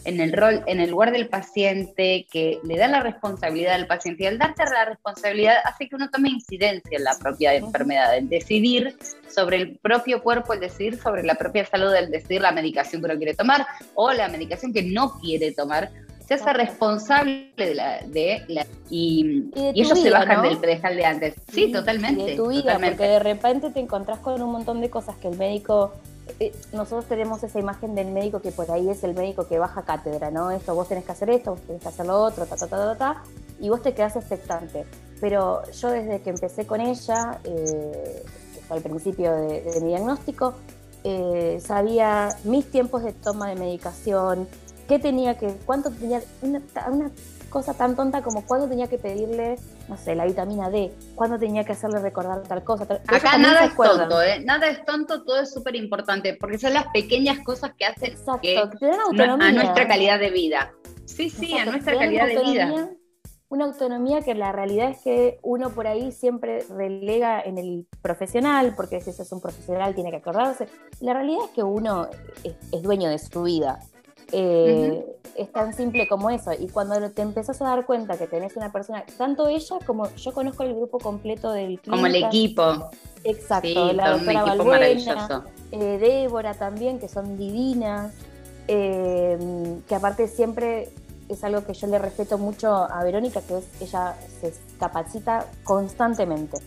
en 0.05 0.19
el 0.19 0.33
rol, 0.33 0.63
en 0.65 0.79
el 0.79 0.89
lugar 0.91 1.11
del 1.11 1.27
paciente, 1.27 2.25
que 2.31 2.59
le 2.63 2.77
da 2.77 2.87
la 2.87 3.01
responsabilidad 3.01 3.75
al 3.75 3.87
paciente 3.87 4.23
y 4.23 4.27
al 4.27 4.37
darte 4.37 4.63
la 4.65 4.85
responsabilidad 4.85 5.55
hace 5.63 5.87
que 5.87 5.95
uno 5.95 6.09
tome 6.09 6.29
incidencia 6.29 6.97
en 6.97 7.03
la 7.03 7.15
propia 7.17 7.53
enfermedad, 7.53 8.15
el 8.17 8.29
decidir 8.29 8.97
sobre 9.29 9.57
el 9.57 9.77
propio 9.77 10.21
cuerpo, 10.21 10.53
el 10.53 10.59
decidir 10.59 10.99
sobre 11.01 11.23
la 11.23 11.35
propia 11.35 11.65
salud, 11.65 11.93
el 11.93 12.11
decidir 12.11 12.41
la 12.41 12.51
medicación 12.51 13.01
que 13.01 13.05
uno 13.05 13.17
quiere 13.17 13.33
tomar 13.33 13.65
o 13.95 14.11
la 14.11 14.27
medicación 14.27 14.73
que 14.73 14.83
no 14.83 15.19
quiere 15.19 15.51
tomar, 15.51 15.89
se 16.27 16.35
hace 16.35 16.53
responsable 16.53 17.51
de 17.57 17.75
la, 17.75 17.99
de 18.01 18.43
la 18.47 18.65
y, 18.89 19.49
Y 19.55 19.61
de 19.61 19.71
y 19.75 19.81
ellos 19.81 19.99
se 19.99 20.09
bajan 20.09 20.37
¿no? 20.37 20.49
del 20.49 20.57
pedestal 20.57 20.95
de 20.95 21.05
antes. 21.05 21.35
Sí, 21.51 21.65
y 21.65 21.71
totalmente. 21.71 22.23
de 22.23 22.35
tu 22.35 22.47
vida, 22.47 22.61
totalmente. 22.61 22.97
porque 22.97 23.11
de 23.11 23.19
repente 23.19 23.69
te 23.71 23.79
encontrás 23.79 24.19
con 24.19 24.41
un 24.41 24.51
montón 24.51 24.81
de 24.81 24.89
cosas 24.89 25.15
que 25.17 25.27
el 25.27 25.37
médico, 25.37 25.93
nosotros 26.71 27.05
tenemos 27.05 27.43
esa 27.43 27.59
imagen 27.59 27.95
del 27.95 28.11
médico 28.11 28.41
que 28.41 28.51
por 28.51 28.69
ahí 28.71 28.89
es 28.89 29.03
el 29.03 29.13
médico 29.13 29.47
que 29.47 29.59
baja 29.59 29.83
cátedra, 29.83 30.31
¿no? 30.31 30.51
Esto, 30.51 30.73
vos 30.73 30.87
tenés 30.87 31.05
que 31.05 31.11
hacer 31.11 31.29
esto, 31.29 31.51
vos 31.51 31.61
tenés 31.61 31.81
que 31.81 31.87
hacer 31.89 32.05
lo 32.05 32.21
otro, 32.21 32.45
ta, 32.45 32.55
ta, 32.55 32.67
ta, 32.67 32.77
ta, 32.77 32.97
ta, 32.97 33.23
y 33.59 33.69
vos 33.69 33.81
te 33.81 33.93
quedás 33.93 34.15
expectante. 34.15 34.85
Pero 35.19 35.63
yo 35.71 35.89
desde 35.89 36.21
que 36.21 36.29
empecé 36.29 36.65
con 36.65 36.81
ella, 36.81 37.39
eh, 37.43 38.23
al 38.69 38.81
principio 38.81 39.33
de, 39.33 39.61
de 39.61 39.81
mi 39.81 39.89
diagnóstico, 39.89 40.53
eh, 41.03 41.59
sabía 41.61 42.29
mis 42.45 42.69
tiempos 42.71 43.03
de 43.03 43.11
toma 43.11 43.49
de 43.49 43.55
medicación, 43.55 44.47
qué 44.87 44.99
tenía 44.99 45.37
que, 45.37 45.53
cuánto 45.65 45.91
tenía, 45.91 46.21
una, 46.41 46.61
una 46.89 47.11
cosa 47.53 47.75
tan 47.75 47.95
tonta 47.95 48.23
como 48.23 48.45
cuándo 48.45 48.67
tenía 48.67 48.87
que 48.87 48.97
pedirle, 48.97 49.57
no 49.87 49.95
sé, 49.95 50.15
la 50.15 50.25
vitamina 50.25 50.71
D, 50.71 50.91
cuándo 51.13 51.37
tenía 51.37 51.63
que 51.63 51.73
hacerle 51.73 51.99
recordar 51.99 52.41
tal 52.41 52.63
cosa. 52.63 52.87
Tal, 52.87 53.01
Acá 53.07 53.37
nada 53.37 53.65
es 53.65 53.75
tonto, 53.75 54.21
¿eh? 54.23 54.43
Nada 54.43 54.67
es 54.67 54.83
tonto, 54.83 55.23
todo 55.23 55.39
es 55.39 55.53
súper 55.53 55.75
importante, 55.75 56.35
porque 56.39 56.57
son 56.57 56.73
las 56.73 56.87
pequeñas 56.87 57.39
cosas 57.45 57.73
que 57.77 57.85
hacen 57.85 58.11
Exacto, 58.11 58.41
que 58.41 58.55
que 58.79 59.23
a 59.23 59.51
nuestra 59.51 59.87
calidad 59.87 60.19
de 60.19 60.31
vida. 60.31 60.73
Sí, 61.05 61.29
sí, 61.29 61.51
Exacto, 61.51 61.69
a 61.69 61.71
nuestra 61.73 61.97
calidad 61.97 62.27
de 62.27 62.41
vida. 62.41 62.89
Una 63.49 63.65
autonomía 63.65 64.21
que 64.21 64.33
la 64.33 64.51
realidad 64.51 64.89
es 64.89 64.97
que 65.03 65.37
uno 65.43 65.69
por 65.69 65.85
ahí 65.85 66.11
siempre 66.11 66.65
relega 66.69 67.39
en 67.39 67.59
el 67.59 67.87
profesional, 68.01 68.73
porque 68.75 68.99
si 68.99 69.11
ese 69.11 69.21
es 69.21 69.31
un 69.31 69.41
profesional 69.41 69.93
tiene 69.93 70.09
que 70.09 70.17
acordarse. 70.17 70.67
La 71.01 71.13
realidad 71.13 71.45
es 71.45 71.51
que 71.51 71.61
uno 71.61 72.09
es, 72.43 72.55
es 72.71 72.81
dueño 72.81 73.11
de 73.11 73.19
su 73.19 73.43
vida. 73.43 73.79
Eh, 74.33 75.05
Es 75.35 75.51
tan 75.51 75.73
simple 75.73 76.07
como 76.07 76.29
eso. 76.29 76.51
Y 76.53 76.67
cuando 76.67 77.09
te 77.09 77.23
empezás 77.23 77.59
a 77.61 77.65
dar 77.65 77.85
cuenta 77.87 78.17
que 78.17 78.27
tenés 78.27 78.55
una 78.55 78.71
persona, 78.71 79.03
tanto 79.17 79.47
ella 79.47 79.77
como 79.83 80.07
yo 80.15 80.31
conozco 80.31 80.61
el 80.63 80.75
grupo 80.75 80.99
completo 80.99 81.51
del 81.51 81.79
Como 81.81 82.05
el 82.05 82.11
clínica. 82.11 82.27
equipo. 82.27 82.89
Exacto, 83.23 83.67
Sí, 83.67 83.93
la 83.95 84.11
doctora 84.11 84.43
Balbuena, 84.43 85.43
eh, 85.71 85.97
Débora 85.99 86.53
también, 86.53 86.99
que 86.99 87.07
son 87.07 87.35
divinas, 87.37 88.13
eh, 88.67 89.39
que 89.87 89.95
aparte 89.95 90.27
siempre 90.27 90.89
es 91.29 91.43
algo 91.43 91.63
que 91.65 91.73
yo 91.73 91.87
le 91.87 91.97
respeto 91.97 92.37
mucho 92.37 92.67
a 92.75 93.03
Verónica, 93.03 93.41
que 93.41 93.57
es 93.57 93.81
ella 93.81 94.15
se 94.41 94.53
capacita 94.77 95.47
constantemente. 95.63 96.57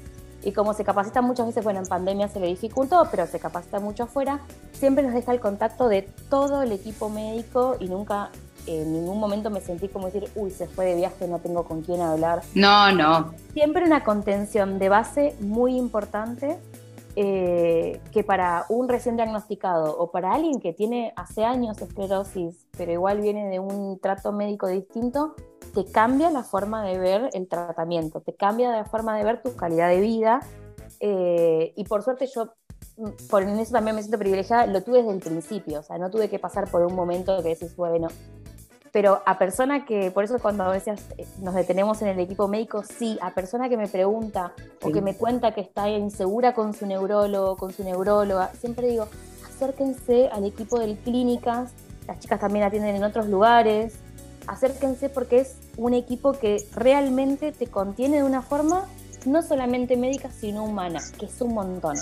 Y 0.46 0.52
como 0.52 0.74
se 0.74 0.84
capacita 0.84 1.22
muchas 1.22 1.46
veces, 1.46 1.64
bueno, 1.64 1.80
en 1.80 1.86
pandemia 1.86 2.28
se 2.28 2.38
le 2.38 2.46
dificultó, 2.46 3.08
pero 3.10 3.26
se 3.26 3.40
capacita 3.40 3.80
mucho 3.80 4.04
afuera, 4.04 4.38
siempre 4.72 5.02
nos 5.02 5.12
deja 5.12 5.32
el 5.32 5.40
contacto 5.40 5.88
de 5.88 6.02
todo 6.30 6.62
el 6.62 6.70
equipo 6.70 7.08
médico 7.08 7.76
y 7.80 7.88
nunca 7.88 8.30
en 8.68 8.92
ningún 8.92 9.18
momento 9.18 9.50
me 9.50 9.60
sentí 9.60 9.88
como 9.88 10.06
decir, 10.06 10.30
uy, 10.36 10.52
se 10.52 10.68
fue 10.68 10.84
de 10.86 10.94
viaje, 10.94 11.26
no 11.26 11.40
tengo 11.40 11.64
con 11.64 11.82
quién 11.82 12.00
hablar 12.00 12.42
No, 12.54 12.92
no. 12.92 13.34
siempre 13.54 13.84
una 13.84 14.04
contención 14.04 14.78
de 14.78 14.88
base 14.88 15.34
muy 15.40 15.76
importante 15.76 16.58
eh, 17.18 17.98
que 18.12 18.22
para 18.24 18.66
un 18.68 18.88
recién 18.88 19.16
diagnosticado 19.16 19.98
o 19.98 20.10
para 20.10 20.34
alguien 20.34 20.60
que 20.60 20.74
tiene 20.74 21.14
hace 21.16 21.44
años 21.44 21.80
esclerosis, 21.80 22.66
pero 22.76 22.92
igual 22.92 23.22
viene 23.22 23.48
de 23.48 23.58
un 23.58 23.98
trato 24.00 24.32
médico 24.32 24.68
distinto, 24.68 25.34
te 25.74 25.84
cambia 25.86 26.30
la 26.30 26.42
forma 26.42 26.84
de 26.84 26.98
ver 26.98 27.30
el 27.32 27.48
tratamiento, 27.48 28.20
te 28.20 28.34
cambia 28.34 28.70
la 28.70 28.84
forma 28.84 29.16
de 29.16 29.24
ver 29.24 29.42
tu 29.42 29.56
calidad 29.56 29.88
de 29.88 30.00
vida. 30.00 30.40
eh, 31.00 31.72
y 31.74 31.84
por 31.84 32.02
suerte 32.02 32.26
yo, 32.26 32.52
por 33.28 33.42
eso 33.42 33.72
también 33.72 33.96
me 33.96 34.02
siento 34.02 34.18
privilegiada, 34.18 34.66
lo 34.66 34.82
tuve 34.82 34.98
desde 34.98 35.12
el 35.12 35.20
principio, 35.20 35.80
o 35.80 35.82
sea, 35.82 35.98
no 35.98 36.10
tuve 36.10 36.28
que 36.28 36.38
pasar 36.38 36.70
por 36.70 36.82
un 36.82 36.94
momento 36.94 37.42
que 37.42 37.50
decís, 37.50 37.76
bueno, 37.76 38.08
pero 38.96 39.20
a 39.26 39.36
persona 39.36 39.84
que, 39.84 40.10
por 40.10 40.24
eso 40.24 40.38
cuando 40.38 40.64
a 40.64 40.70
veces 40.70 41.02
eh, 41.18 41.26
nos 41.42 41.54
detenemos 41.54 42.00
en 42.00 42.08
el 42.08 42.18
equipo 42.18 42.48
médico, 42.48 42.82
sí, 42.82 43.18
a 43.20 43.34
persona 43.34 43.68
que 43.68 43.76
me 43.76 43.88
pregunta 43.88 44.54
o 44.82 44.90
que 44.90 45.02
me 45.02 45.14
cuenta 45.14 45.52
que 45.52 45.60
está 45.60 45.90
insegura 45.90 46.54
con 46.54 46.72
su 46.72 46.86
neurólogo, 46.86 47.58
con 47.58 47.74
su 47.74 47.84
neuróloga, 47.84 48.52
siempre 48.58 48.88
digo, 48.88 49.06
acérquense 49.46 50.30
al 50.32 50.46
equipo 50.46 50.78
del 50.78 50.96
clínicas, 50.96 51.72
las 52.08 52.20
chicas 52.20 52.40
también 52.40 52.64
atienden 52.64 52.96
en 52.96 53.04
otros 53.04 53.28
lugares, 53.28 53.96
acérquense 54.46 55.10
porque 55.10 55.40
es 55.40 55.56
un 55.76 55.92
equipo 55.92 56.32
que 56.32 56.66
realmente 56.74 57.52
te 57.52 57.66
contiene 57.66 58.16
de 58.16 58.22
una 58.22 58.40
forma 58.40 58.86
no 59.26 59.42
solamente 59.42 59.98
médica, 59.98 60.30
sino 60.30 60.64
humana, 60.64 61.00
que 61.18 61.26
es 61.26 61.38
un 61.42 61.52
montón. 61.52 61.98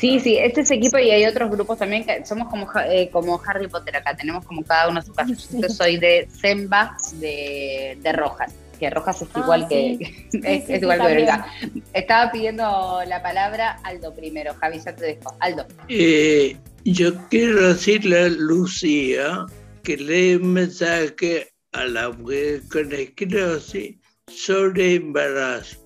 Sí, 0.00 0.18
sí, 0.18 0.38
este 0.38 0.62
es 0.62 0.70
equipo 0.70 0.98
y 0.98 1.10
hay 1.10 1.26
otros 1.26 1.50
grupos 1.50 1.78
también 1.78 2.04
que 2.04 2.24
somos 2.24 2.48
como, 2.48 2.66
eh, 2.88 3.10
como 3.12 3.38
Harry 3.46 3.68
Potter 3.68 3.96
acá, 3.96 4.16
tenemos 4.16 4.46
como 4.46 4.64
cada 4.64 4.88
uno 4.88 5.02
su 5.02 5.12
casa. 5.12 5.34
Yo 5.52 5.68
soy 5.68 5.98
de 5.98 6.26
Zemba 6.40 6.96
de, 7.14 7.98
de 8.00 8.12
Rojas, 8.12 8.54
que 8.78 8.88
Rojas 8.88 9.20
es 9.20 9.28
Ah, 9.34 9.40
igual 9.40 9.66
sí. 9.68 9.98
que 9.98 10.06
Sí, 10.30 10.40
es, 10.42 10.64
sí, 10.64 10.72
es 10.72 10.78
sí, 10.78 10.84
igual 10.84 11.00
que. 11.00 11.06
Verónica. 11.06 11.46
Estaba 11.92 12.32
pidiendo 12.32 13.00
la 13.06 13.22
palabra 13.22 13.78
Aldo 13.84 14.14
primero, 14.14 14.54
Javi, 14.54 14.80
ya 14.80 14.96
te 14.96 15.04
dejo. 15.04 15.36
Aldo. 15.38 15.66
Eh, 15.88 16.56
yo 16.84 17.12
quiero 17.28 17.68
decirle 17.68 18.20
a 18.20 18.28
Lucía 18.30 19.44
que 19.82 19.98
lee 19.98 20.36
un 20.36 20.54
mensaje 20.54 21.52
a 21.72 21.84
la 21.84 22.08
mujer 22.10 22.62
con 22.72 22.90
esclerosis 22.92 23.96
sobre 24.28 24.94
embarazo. 24.94 25.76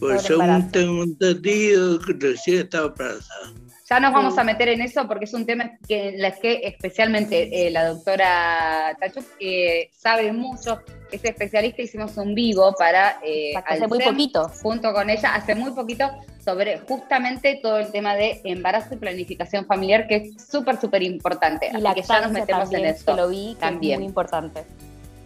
Por 0.00 0.18
Sobre 0.18 0.46
según 0.46 0.72
tengo 0.72 1.02
entendido 1.04 1.98
que 2.00 2.12
Lucía 2.14 2.62
estaba 2.62 2.86
embarazada. 2.86 3.52
Ya 3.90 3.98
nos 3.98 4.12
vamos 4.12 4.38
a 4.38 4.44
meter 4.44 4.68
en 4.68 4.82
eso 4.82 5.06
porque 5.08 5.24
es 5.24 5.34
un 5.34 5.44
tema 5.44 5.72
que, 5.86 6.10
en 6.10 6.22
la 6.22 6.30
que 6.30 6.60
especialmente 6.62 7.66
eh, 7.66 7.72
la 7.72 7.88
doctora 7.88 8.96
Tachuk 9.00 9.24
eh, 9.40 9.90
sabe 9.92 10.32
mucho, 10.32 10.80
es 11.10 11.24
especialista, 11.24 11.82
hicimos 11.82 12.16
un 12.16 12.32
vivo 12.36 12.72
para 12.78 13.18
eh, 13.24 13.52
Hace 13.66 13.88
muy 13.88 13.98
poquito. 13.98 14.48
junto 14.62 14.92
con 14.92 15.10
ella 15.10 15.34
hace 15.34 15.56
muy 15.56 15.72
poquito 15.72 16.08
sobre 16.44 16.78
justamente 16.78 17.58
todo 17.60 17.78
el 17.78 17.90
tema 17.90 18.14
de 18.14 18.40
embarazo 18.44 18.94
y 18.94 18.98
planificación 18.98 19.66
familiar 19.66 20.06
que 20.06 20.16
es 20.16 20.46
súper, 20.48 20.80
súper 20.80 21.02
importante. 21.02 21.68
Y 21.72 21.84
Así 21.84 22.00
que 22.00 22.06
ya 22.06 22.20
nos 22.20 22.30
metemos 22.30 22.70
también, 22.70 22.86
en 22.86 22.94
que 22.94 23.00
eso. 23.00 23.16
lo 23.16 23.28
vi, 23.28 23.54
que 23.54 23.60
también. 23.60 23.94
es 23.94 23.98
muy 23.98 24.06
importante. 24.06 24.64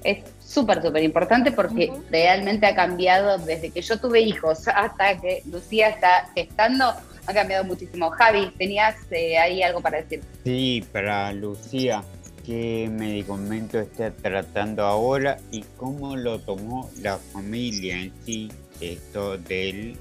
Es 0.05 0.19
súper, 0.39 0.83
súper 0.83 1.03
importante 1.03 1.51
porque 1.51 1.91
realmente 2.11 2.67
ha 2.67 2.75
cambiado 2.75 3.39
desde 3.39 3.71
que 3.71 3.81
yo 3.81 3.99
tuve 3.99 4.21
hijos 4.21 4.69
hasta 4.69 5.19
que 5.21 5.43
Lucía 5.47 5.89
está 5.89 6.31
gestando, 6.35 6.93
ha 7.27 7.33
cambiado 7.33 7.65
muchísimo. 7.65 8.11
Javi, 8.11 8.51
¿tenías 8.59 8.97
eh, 9.11 9.39
ahí 9.39 9.63
algo 9.63 9.81
para 9.81 10.03
decir? 10.03 10.23
Sí, 10.45 10.85
para 10.93 11.33
Lucía, 11.33 12.05
¿qué 12.45 12.89
medicamento 12.93 13.81
está 13.81 14.11
tratando 14.11 14.85
ahora 14.85 15.39
y 15.51 15.63
cómo 15.77 16.17
lo 16.17 16.39
tomó 16.39 16.91
la 17.01 17.17
familia 17.17 17.97
en 17.97 18.13
sí 18.25 18.53
esto 18.81 19.39
del 19.39 19.97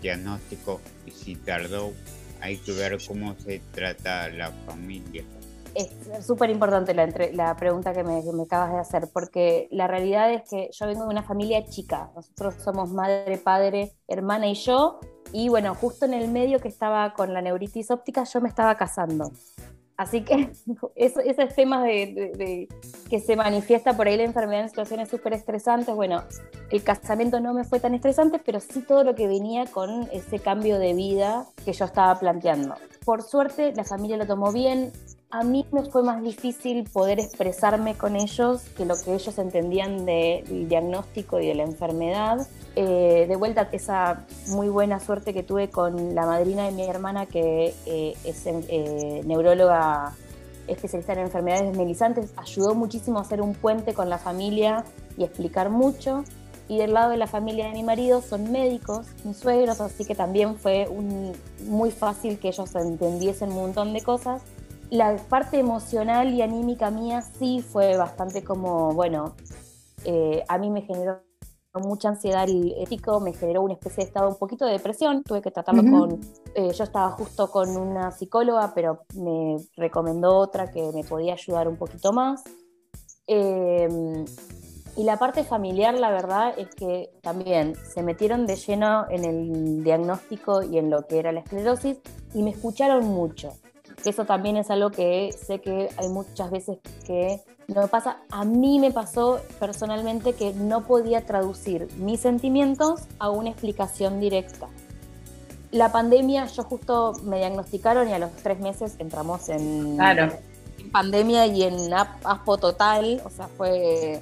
diagnóstico? 0.00 0.80
Y 1.06 1.10
si 1.10 1.36
tardó, 1.36 1.92
hay 2.40 2.56
que 2.56 2.72
ver 2.72 2.98
cómo 3.06 3.36
se 3.44 3.60
trata 3.72 4.28
la 4.30 4.50
familia. 4.66 5.22
Es 5.74 6.26
súper 6.26 6.50
importante 6.50 6.92
la, 6.94 7.06
la 7.32 7.56
pregunta 7.56 7.92
que 7.92 8.04
me, 8.04 8.22
que 8.22 8.32
me 8.32 8.42
acabas 8.42 8.72
de 8.72 8.78
hacer, 8.78 9.08
porque 9.12 9.68
la 9.70 9.86
realidad 9.86 10.30
es 10.32 10.42
que 10.48 10.68
yo 10.72 10.86
vengo 10.86 11.04
de 11.04 11.08
una 11.10 11.22
familia 11.22 11.64
chica. 11.64 12.10
Nosotros 12.14 12.54
somos 12.62 12.90
madre, 12.90 13.38
padre, 13.38 13.92
hermana 14.06 14.48
y 14.48 14.54
yo. 14.54 15.00
Y 15.32 15.48
bueno, 15.48 15.74
justo 15.74 16.04
en 16.04 16.12
el 16.14 16.30
medio 16.30 16.58
que 16.60 16.68
estaba 16.68 17.14
con 17.14 17.32
la 17.32 17.40
neuritis 17.40 17.90
óptica, 17.90 18.24
yo 18.24 18.40
me 18.42 18.48
estaba 18.50 18.74
casando. 18.76 19.30
Así 19.96 20.22
que 20.24 20.50
eso- 20.96 21.20
esos 21.20 21.54
temas 21.54 21.84
de, 21.84 22.12
de- 22.14 22.32
de 22.36 22.68
que 23.08 23.20
se 23.20 23.36
manifiesta 23.36 23.96
por 23.96 24.08
ahí 24.08 24.16
la 24.18 24.24
enfermedad 24.24 24.62
en 24.62 24.68
situaciones 24.68 25.08
súper 25.08 25.32
estresantes, 25.32 25.94
bueno, 25.94 26.22
el 26.70 26.82
casamiento 26.82 27.40
no 27.40 27.54
me 27.54 27.64
fue 27.64 27.80
tan 27.80 27.94
estresante, 27.94 28.38
pero 28.44 28.60
sí 28.60 28.82
todo 28.82 29.04
lo 29.04 29.14
que 29.14 29.26
venía 29.26 29.64
con 29.66 30.08
ese 30.12 30.38
cambio 30.38 30.78
de 30.78 30.92
vida 30.92 31.46
que 31.64 31.72
yo 31.72 31.84
estaba 31.86 32.18
planteando. 32.18 32.74
Por 33.06 33.22
suerte, 33.22 33.72
la 33.74 33.84
familia 33.84 34.16
lo 34.18 34.26
tomó 34.26 34.52
bien. 34.52 34.92
A 35.34 35.44
mí 35.44 35.64
me 35.72 35.82
fue 35.84 36.02
más 36.02 36.22
difícil 36.22 36.84
poder 36.84 37.18
expresarme 37.18 37.94
con 37.94 38.16
ellos 38.16 38.60
que 38.76 38.84
lo 38.84 39.00
que 39.00 39.14
ellos 39.14 39.38
entendían 39.38 40.04
del 40.04 40.68
diagnóstico 40.68 41.40
y 41.40 41.46
de 41.46 41.54
la 41.54 41.62
enfermedad. 41.62 42.46
Eh, 42.76 43.24
de 43.26 43.36
vuelta, 43.36 43.66
esa 43.72 44.26
muy 44.48 44.68
buena 44.68 45.00
suerte 45.00 45.32
que 45.32 45.42
tuve 45.42 45.70
con 45.70 46.14
la 46.14 46.26
madrina 46.26 46.66
de 46.66 46.72
mi 46.72 46.82
hermana, 46.82 47.24
que 47.24 47.74
eh, 47.86 48.14
es 48.24 48.42
eh, 48.44 49.22
neuróloga 49.24 50.12
especialista 50.66 51.14
en 51.14 51.20
enfermedades 51.20 51.66
desmelizantes, 51.68 52.34
ayudó 52.36 52.74
muchísimo 52.74 53.18
a 53.18 53.22
hacer 53.22 53.40
un 53.40 53.54
puente 53.54 53.94
con 53.94 54.10
la 54.10 54.18
familia 54.18 54.84
y 55.16 55.24
explicar 55.24 55.70
mucho. 55.70 56.24
Y 56.68 56.76
del 56.76 56.92
lado 56.92 57.10
de 57.10 57.16
la 57.16 57.26
familia 57.26 57.68
de 57.68 57.72
mi 57.72 57.82
marido 57.82 58.20
son 58.20 58.52
médicos, 58.52 59.06
mis 59.24 59.38
suegros, 59.38 59.80
así 59.80 60.04
que 60.04 60.14
también 60.14 60.56
fue 60.56 60.88
muy 61.64 61.90
fácil 61.90 62.38
que 62.38 62.48
ellos 62.48 62.74
entendiesen 62.74 63.48
un 63.48 63.56
montón 63.56 63.94
de 63.94 64.02
cosas. 64.02 64.42
La 64.92 65.16
parte 65.16 65.58
emocional 65.58 66.34
y 66.34 66.42
anímica 66.42 66.90
mía 66.90 67.22
sí 67.22 67.62
fue 67.66 67.96
bastante 67.96 68.44
como, 68.44 68.92
bueno, 68.92 69.34
eh, 70.04 70.44
a 70.46 70.58
mí 70.58 70.68
me 70.68 70.82
generó 70.82 71.22
mucha 71.82 72.10
ansiedad 72.10 72.44
el 72.44 72.74
ético, 72.76 73.18
me 73.18 73.32
generó 73.32 73.62
una 73.62 73.72
especie 73.72 74.04
de 74.04 74.08
estado 74.08 74.28
un 74.28 74.36
poquito 74.36 74.66
de 74.66 74.72
depresión, 74.72 75.22
tuve 75.22 75.40
que 75.40 75.50
tratarlo 75.50 75.82
con, 75.90 76.20
eh, 76.54 76.72
yo 76.74 76.84
estaba 76.84 77.10
justo 77.12 77.50
con 77.50 77.74
una 77.74 78.10
psicóloga, 78.10 78.74
pero 78.74 79.06
me 79.14 79.56
recomendó 79.78 80.36
otra 80.36 80.70
que 80.70 80.92
me 80.92 81.04
podía 81.04 81.32
ayudar 81.32 81.68
un 81.68 81.78
poquito 81.78 82.12
más. 82.12 82.44
Eh, 83.26 83.88
y 84.94 85.04
la 85.04 85.18
parte 85.18 85.42
familiar, 85.42 85.98
la 85.98 86.10
verdad 86.10 86.52
es 86.58 86.68
que 86.74 87.08
también 87.22 87.76
se 87.94 88.02
metieron 88.02 88.46
de 88.46 88.56
lleno 88.56 89.06
en 89.08 89.24
el 89.24 89.84
diagnóstico 89.84 90.62
y 90.62 90.76
en 90.76 90.90
lo 90.90 91.06
que 91.06 91.18
era 91.18 91.32
la 91.32 91.40
esclerosis 91.40 91.96
y 92.34 92.42
me 92.42 92.50
escucharon 92.50 93.06
mucho. 93.06 93.54
Que 94.02 94.10
Eso 94.10 94.24
también 94.24 94.56
es 94.56 94.70
algo 94.70 94.90
que 94.90 95.32
sé 95.32 95.60
que 95.60 95.88
hay 95.96 96.08
muchas 96.08 96.50
veces 96.50 96.78
que 97.06 97.40
no 97.68 97.82
me 97.82 97.88
pasa. 97.88 98.18
A 98.30 98.44
mí 98.44 98.78
me 98.78 98.90
pasó 98.90 99.40
personalmente 99.60 100.32
que 100.34 100.52
no 100.54 100.84
podía 100.86 101.24
traducir 101.24 101.88
mis 101.96 102.20
sentimientos 102.20 103.02
a 103.18 103.30
una 103.30 103.50
explicación 103.50 104.20
directa. 104.20 104.68
la 105.70 105.90
pandemia, 105.90 106.44
yo 106.46 106.64
justo 106.64 107.14
me 107.22 107.38
diagnosticaron 107.38 108.06
y 108.08 108.12
a 108.12 108.18
los 108.18 108.30
tres 108.42 108.60
meses 108.60 108.96
entramos 108.98 109.48
en, 109.48 109.96
Claro. 109.96 110.30
en 110.78 110.90
pandemia 110.92 111.46
y 111.46 111.62
en 111.62 111.94
aspo 111.94 112.58
total, 112.58 113.22
o 113.24 113.30
sea, 113.30 113.48
fue... 113.56 114.20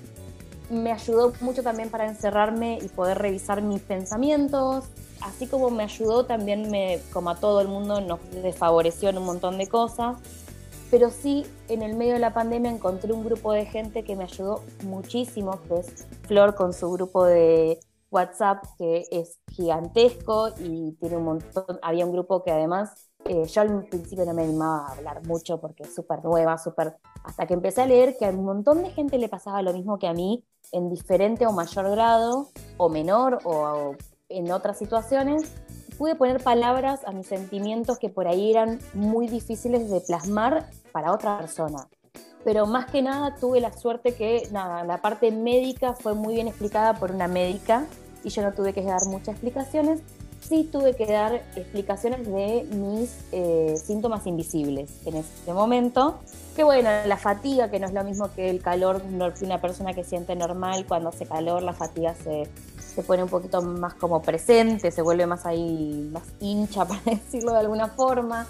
Me 0.71 0.93
ayudó 0.93 1.33
mucho 1.41 1.65
también 1.65 1.91
para 1.91 2.07
encerrarme 2.07 2.79
y 2.81 2.87
poder 2.87 3.19
revisar 3.19 3.63
mis 3.63 3.81
pensamientos, 3.83 4.85
así 5.23 5.47
como 5.47 5.71
me 5.71 5.85
ayudó 5.85 6.27
también, 6.27 6.71
me, 6.71 7.01
como 7.13 7.31
a 7.31 7.37
todo 7.37 7.61
el 7.61 7.69
mundo, 7.69 8.01
nos 8.01 8.19
desfavoreció 8.43 9.09
en 9.09 9.19
un 9.19 9.25
montón 9.25 9.59
de 9.59 9.69
cosas, 9.69 10.19
pero 10.91 11.11
sí 11.11 11.47
en 11.69 11.83
el 11.83 11.97
medio 11.97 12.15
de 12.15 12.19
la 12.19 12.35
pandemia 12.35 12.71
encontré 12.71 13.13
un 13.13 13.25
grupo 13.25 13.53
de 13.53 13.67
gente 13.67 14.03
que 14.03 14.17
me 14.17 14.25
ayudó 14.25 14.63
muchísimo, 14.85 15.61
que 15.69 15.79
es 15.79 16.07
Flor 16.27 16.55
con 16.55 16.73
su 16.73 16.91
grupo 16.91 17.25
de 17.25 17.79
WhatsApp 18.11 18.65
que 18.77 19.07
es 19.11 19.39
gigantesco 19.53 20.49
y 20.59 20.93
tiene 21.01 21.17
un 21.17 21.25
montón, 21.25 21.79
había 21.83 22.05
un 22.05 22.13
grupo 22.13 22.43
que 22.43 22.51
además 22.51 23.11
eh, 23.25 23.47
yo 23.47 23.61
al 23.61 23.85
principio 23.85 24.25
no 24.25 24.35
me 24.35 24.43
animaba 24.43 24.87
a 24.87 24.93
hablar 24.93 25.27
mucho 25.27 25.61
porque 25.61 25.85
es 25.85 25.95
súper 25.95 26.25
nueva, 26.25 26.59
súper... 26.59 26.97
Hasta 27.23 27.47
que 27.47 27.55
empecé 27.55 27.83
a 27.83 27.87
leer 27.87 28.17
que 28.17 28.27
a 28.27 28.31
un 28.31 28.45
montón 28.45 28.83
de 28.83 28.91
gente 28.91 29.19
le 29.19 29.29
pasaba 29.29 29.63
lo 29.63 29.73
mismo 29.73 29.99
que 29.99 30.09
a 30.09 30.15
mí, 30.15 30.45
en 30.73 30.89
diferente 30.89 31.47
o 31.47 31.53
mayor 31.53 31.91
grado, 31.91 32.49
o 32.79 32.89
menor, 32.89 33.39
o, 33.45 33.51
o 33.51 33.97
en 34.31 34.51
otras 34.53 34.79
situaciones, 34.79 35.53
pude 35.99 36.15
poner 36.15 36.43
palabras 36.43 37.01
a 37.05 37.13
mis 37.13 37.27
sentimientos 37.27 37.99
que 37.99 38.09
por 38.09 38.27
ahí 38.27 38.51
eran 38.51 38.79
muy 38.95 39.29
difíciles 39.29 39.91
de 39.91 40.01
plasmar 40.01 40.71
para 40.93 41.13
otra 41.13 41.39
persona. 41.39 41.89
Pero 42.43 42.67
más 42.67 42.91
que 42.91 43.03
nada 43.03 43.35
tuve 43.35 43.61
la 43.61 43.73
suerte 43.73 44.15
que, 44.15 44.49
nada, 44.51 44.83
la 44.85 45.03
parte 45.03 45.31
médica 45.31 45.93
fue 45.93 46.15
muy 46.15 46.35
bien 46.35 46.49
explicada 46.49 46.95
por 46.95 47.11
una 47.11 47.29
médica 47.29 47.85
y 48.25 48.31
yo 48.31 48.43
no 48.43 48.53
tuve 48.53 48.73
que 48.73 48.83
dar 48.83 49.05
muchas 49.07 49.35
explicaciones. 49.35 50.01
Sí 50.51 50.69
tuve 50.71 50.97
que 50.97 51.07
dar 51.07 51.33
explicaciones 51.55 52.27
de 52.27 52.67
mis 52.73 53.09
eh, 53.31 53.77
síntomas 53.81 54.27
invisibles 54.27 54.91
en 55.07 55.19
ese 55.19 55.53
momento. 55.55 56.19
Que 56.57 56.65
bueno, 56.65 56.91
la 57.07 57.17
fatiga, 57.17 57.71
que 57.71 57.79
no 57.79 57.87
es 57.87 57.93
lo 57.95 58.03
mismo 58.03 58.33
que 58.35 58.51
el 58.51 58.61
calor, 58.61 59.01
una 59.43 59.61
persona 59.61 59.95
que 59.95 60.03
siente 60.03 60.35
normal, 60.35 60.87
cuando 60.89 61.11
hace 61.11 61.25
calor 61.25 61.63
la 61.63 61.73
fatiga 61.73 62.17
se, 62.17 62.49
se 62.81 63.03
pone 63.05 63.23
un 63.23 63.29
poquito 63.29 63.63
más 63.63 63.95
como 63.95 64.23
presente, 64.23 64.91
se 64.91 65.03
vuelve 65.03 65.25
más 65.25 65.47
ahí, 65.47 66.11
más 66.13 66.25
hincha, 66.41 66.85
para 66.89 67.01
decirlo 67.05 67.53
de 67.53 67.59
alguna 67.61 67.87
forma. 67.87 68.45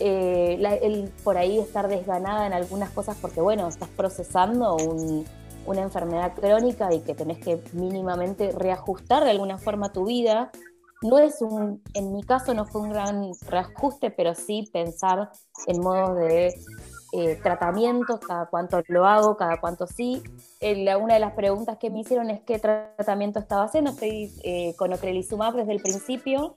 Eh, 0.00 0.58
el 0.82 1.10
por 1.22 1.36
ahí 1.36 1.58
estar 1.58 1.88
desganada 1.88 2.46
en 2.46 2.54
algunas 2.54 2.88
cosas 2.90 3.18
porque, 3.20 3.42
bueno, 3.42 3.68
estás 3.68 3.90
procesando 3.90 4.76
un- 4.76 5.26
una 5.66 5.82
enfermedad 5.82 6.32
crónica 6.34 6.92
y 6.92 7.00
que 7.00 7.14
tenés 7.14 7.38
que 7.38 7.60
mínimamente 7.74 8.50
reajustar 8.52 9.24
de 9.24 9.30
alguna 9.30 9.58
forma 9.58 9.92
tu 9.92 10.06
vida. 10.06 10.50
No 11.02 11.18
es 11.18 11.42
un, 11.42 11.82
en 11.92 12.12
mi 12.12 12.22
caso 12.22 12.54
no 12.54 12.64
fue 12.64 12.80
un 12.80 12.90
gran 12.90 13.30
reajuste, 13.48 14.10
pero 14.10 14.34
sí 14.34 14.68
pensar 14.72 15.30
en 15.66 15.80
modos 15.80 16.16
de 16.16 16.54
eh, 17.12 17.38
tratamientos, 17.42 18.20
cada 18.20 18.46
cuánto 18.46 18.82
lo 18.88 19.06
hago, 19.06 19.36
cada 19.36 19.60
cuánto 19.60 19.86
sí. 19.86 20.22
La- 20.60 20.96
una 20.96 21.14
de 21.14 21.20
las 21.20 21.34
preguntas 21.34 21.76
que 21.78 21.90
me 21.90 22.00
hicieron 22.00 22.30
es 22.30 22.40
qué 22.42 22.58
tratamiento 22.58 23.38
estaba 23.38 23.64
haciendo. 23.64 23.90
Estoy 23.90 24.32
eh, 24.42 24.74
con 24.76 24.92
ocrelizumab 24.92 25.54
desde 25.54 25.72
el 25.72 25.82
principio, 25.82 26.56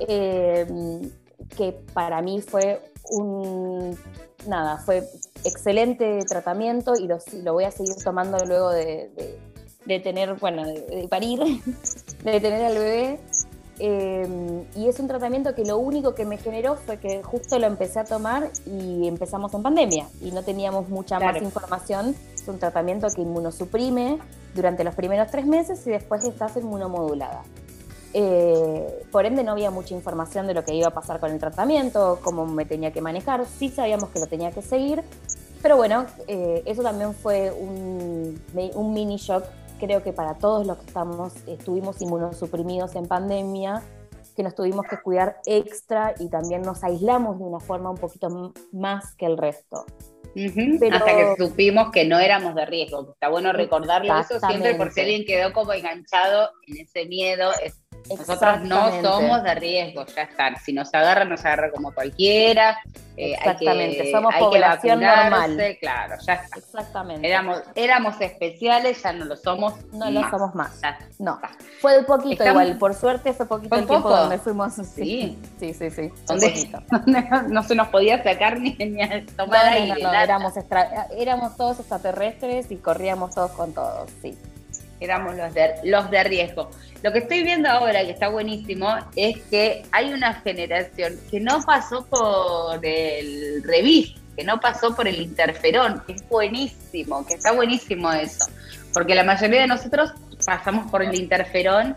eh, 0.00 0.66
que 1.56 1.72
para 1.94 2.20
mí 2.20 2.42
fue 2.42 2.82
un, 3.10 3.96
nada, 4.46 4.78
fue 4.78 5.08
excelente 5.44 6.18
tratamiento 6.28 6.94
y 6.98 7.06
lo, 7.06 7.18
lo 7.44 7.52
voy 7.54 7.64
a 7.64 7.70
seguir 7.70 7.94
tomando 8.02 8.44
luego 8.44 8.70
de, 8.70 9.10
de- 9.86 10.00
tener, 10.00 10.34
bueno, 10.34 10.66
de 10.66 11.06
parir, 11.08 11.40
de 12.24 12.40
tener 12.40 12.62
al 12.64 12.74
bebé. 12.74 13.20
Eh, 13.80 14.64
y 14.74 14.88
es 14.88 14.98
un 14.98 15.06
tratamiento 15.06 15.54
que 15.54 15.64
lo 15.64 15.78
único 15.78 16.14
que 16.14 16.24
me 16.24 16.36
generó 16.36 16.76
fue 16.76 16.98
que 16.98 17.22
justo 17.22 17.58
lo 17.58 17.66
empecé 17.66 18.00
a 18.00 18.04
tomar 18.04 18.50
y 18.66 19.06
empezamos 19.06 19.54
en 19.54 19.62
pandemia 19.62 20.08
y 20.20 20.32
no 20.32 20.42
teníamos 20.42 20.88
mucha 20.88 21.18
Claro. 21.18 21.34
más 21.34 21.42
información. 21.42 22.16
Es 22.34 22.48
un 22.48 22.58
tratamiento 22.58 23.06
que 23.14 23.22
inmunosuprime 23.22 24.18
durante 24.54 24.82
los 24.82 24.94
primeros 24.94 25.30
tres 25.30 25.46
meses 25.46 25.86
y 25.86 25.90
después 25.90 26.24
estás 26.24 26.56
inmunomodulada. 26.56 27.42
Eh, 28.14 29.04
por 29.12 29.26
ende 29.26 29.44
no 29.44 29.52
había 29.52 29.70
mucha 29.70 29.94
información 29.94 30.46
de 30.46 30.54
lo 30.54 30.64
que 30.64 30.74
iba 30.74 30.88
a 30.88 30.94
pasar 30.94 31.20
con 31.20 31.30
el 31.30 31.38
tratamiento, 31.38 32.18
cómo 32.24 32.46
me 32.46 32.64
tenía 32.64 32.90
que 32.90 33.02
manejar, 33.02 33.44
sí 33.46 33.68
sabíamos 33.68 34.08
que 34.08 34.18
lo 34.18 34.26
tenía 34.26 34.50
que 34.50 34.62
seguir, 34.62 35.02
pero 35.62 35.76
bueno, 35.76 36.06
eh, 36.26 36.62
eso 36.64 36.82
también 36.82 37.12
fue 37.14 37.52
un 37.52 38.92
mini 38.94 39.16
shock, 39.18 39.44
creo 39.78 40.02
que 40.02 40.12
para 40.12 40.36
todos 40.38 40.66
los 40.66 40.76
que 40.78 40.86
estamos, 40.86 41.32
estuvimos 41.46 42.00
inmunosuprimidos 42.02 42.94
en 42.96 43.06
pandemia, 43.06 43.82
que 44.36 44.42
nos 44.42 44.54
tuvimos 44.54 44.86
que 44.86 45.00
cuidar 45.00 45.38
extra 45.46 46.14
y 46.18 46.28
también 46.28 46.62
nos 46.62 46.84
aislamos 46.84 47.38
de 47.38 47.44
una 47.44 47.58
forma 47.60 47.90
un 47.90 47.96
poquito 47.96 48.52
más 48.72 49.14
que 49.16 49.26
el 49.26 49.36
resto. 49.36 49.84
Pero- 50.78 50.96
Hasta 50.96 51.16
que 51.16 51.34
supimos 51.46 51.90
que 51.90 52.04
no 52.04 52.18
éramos 52.18 52.54
de 52.54 52.66
riesgo. 52.66 53.12
Está 53.12 53.28
bueno 53.28 53.52
recordarlo 53.52 54.12
eso 54.20 54.38
siempre 54.50 54.74
por 54.76 54.92
si 54.92 55.00
alguien 55.00 55.24
quedó 55.26 55.52
como 55.52 55.72
enganchado 55.72 56.50
en 56.66 56.76
ese 56.78 57.06
miedo. 57.06 57.50
Nosotros 58.16 58.60
no 58.62 59.02
somos 59.02 59.42
de 59.42 59.54
riesgo, 59.54 60.04
ya 60.06 60.22
está. 60.22 60.56
Si 60.58 60.72
nos 60.72 60.92
agarra, 60.94 61.24
nos 61.24 61.44
agarra 61.44 61.70
como 61.70 61.92
cualquiera. 61.92 62.78
eh, 63.20 63.34
hay 63.34 63.36
que- 63.36 63.50
Exactamente, 63.50 64.12
somos 64.12 64.32
hay 64.32 64.38
que 64.40 64.44
población 64.44 65.00
vacunarse, 65.00 65.30
normal. 65.30 65.76
Claro, 65.80 66.14
ya 66.24 66.32
está. 66.34 66.58
Exactamente. 66.58 67.28
Éramos, 67.28 67.62
éramos 67.74 68.20
especiales, 68.20 69.02
ya 69.02 69.12
no 69.12 69.24
lo 69.24 69.36
somos. 69.36 69.74
no 69.92 70.08
lo 70.08 70.30
somos 70.30 70.54
más. 70.54 70.80
Ya 70.80 70.96
No, 71.18 71.34
está. 71.34 71.50
fue 71.80 72.04
poquito 72.04 72.44
Estamos- 72.44 72.62
igual, 72.62 72.78
por 72.78 72.94
suerte 72.94 73.32
fue 73.32 73.46
poquito 73.46 73.70
¿Fue 73.70 73.78
el 73.80 73.86
tiempo 73.88 74.08
poco? 74.08 74.20
donde 74.20 74.38
fuimos. 74.38 74.74
Sí, 74.74 74.82
Sí. 74.84 75.38
sí, 75.58 75.74
sí, 75.74 75.90
sí, 75.90 76.12
fue 76.26 76.36
no 77.48 77.62
se 77.64 77.74
nos 77.74 77.88
podía 77.88 78.22
sacar 78.22 78.60
ni, 78.60 78.70
ni 78.76 79.02
a 79.02 79.26
tomar 79.36 79.64
no, 79.64 79.72
aire. 79.72 80.00
no, 80.02 80.12
no, 80.12 80.20
éramos, 80.20 80.56
extra- 80.56 81.08
éramos 81.10 81.56
todos 81.56 81.80
extraterrestres 81.80 82.70
y 82.70 82.76
corríamos 82.76 83.34
todos 83.34 83.50
con 83.50 83.72
todos, 83.74 84.10
sí. 84.22 84.38
Éramos 85.00 85.36
los 85.36 85.52
de, 85.54 85.74
los 85.84 86.10
de 86.10 86.24
riesgo. 86.24 86.70
Lo 87.02 87.12
que 87.12 87.20
estoy 87.20 87.44
viendo 87.44 87.68
ahora, 87.68 88.04
que 88.04 88.10
está 88.10 88.28
buenísimo, 88.28 88.94
es 89.14 89.38
que 89.50 89.84
hay 89.92 90.12
una 90.12 90.34
generación 90.34 91.18
que 91.30 91.40
no 91.40 91.60
pasó 91.62 92.04
por 92.06 92.84
el 92.84 93.62
revis, 93.62 94.14
que 94.36 94.44
no 94.44 94.58
pasó 94.60 94.94
por 94.94 95.06
el 95.06 95.20
interferón, 95.20 96.02
que 96.06 96.14
es 96.14 96.28
buenísimo, 96.28 97.24
que 97.26 97.34
está 97.34 97.52
buenísimo 97.52 98.12
eso. 98.12 98.46
Porque 98.92 99.14
la 99.14 99.22
mayoría 99.22 99.60
de 99.60 99.66
nosotros 99.68 100.12
pasamos 100.44 100.90
por 100.90 101.02
el 101.02 101.14
interferón, 101.14 101.96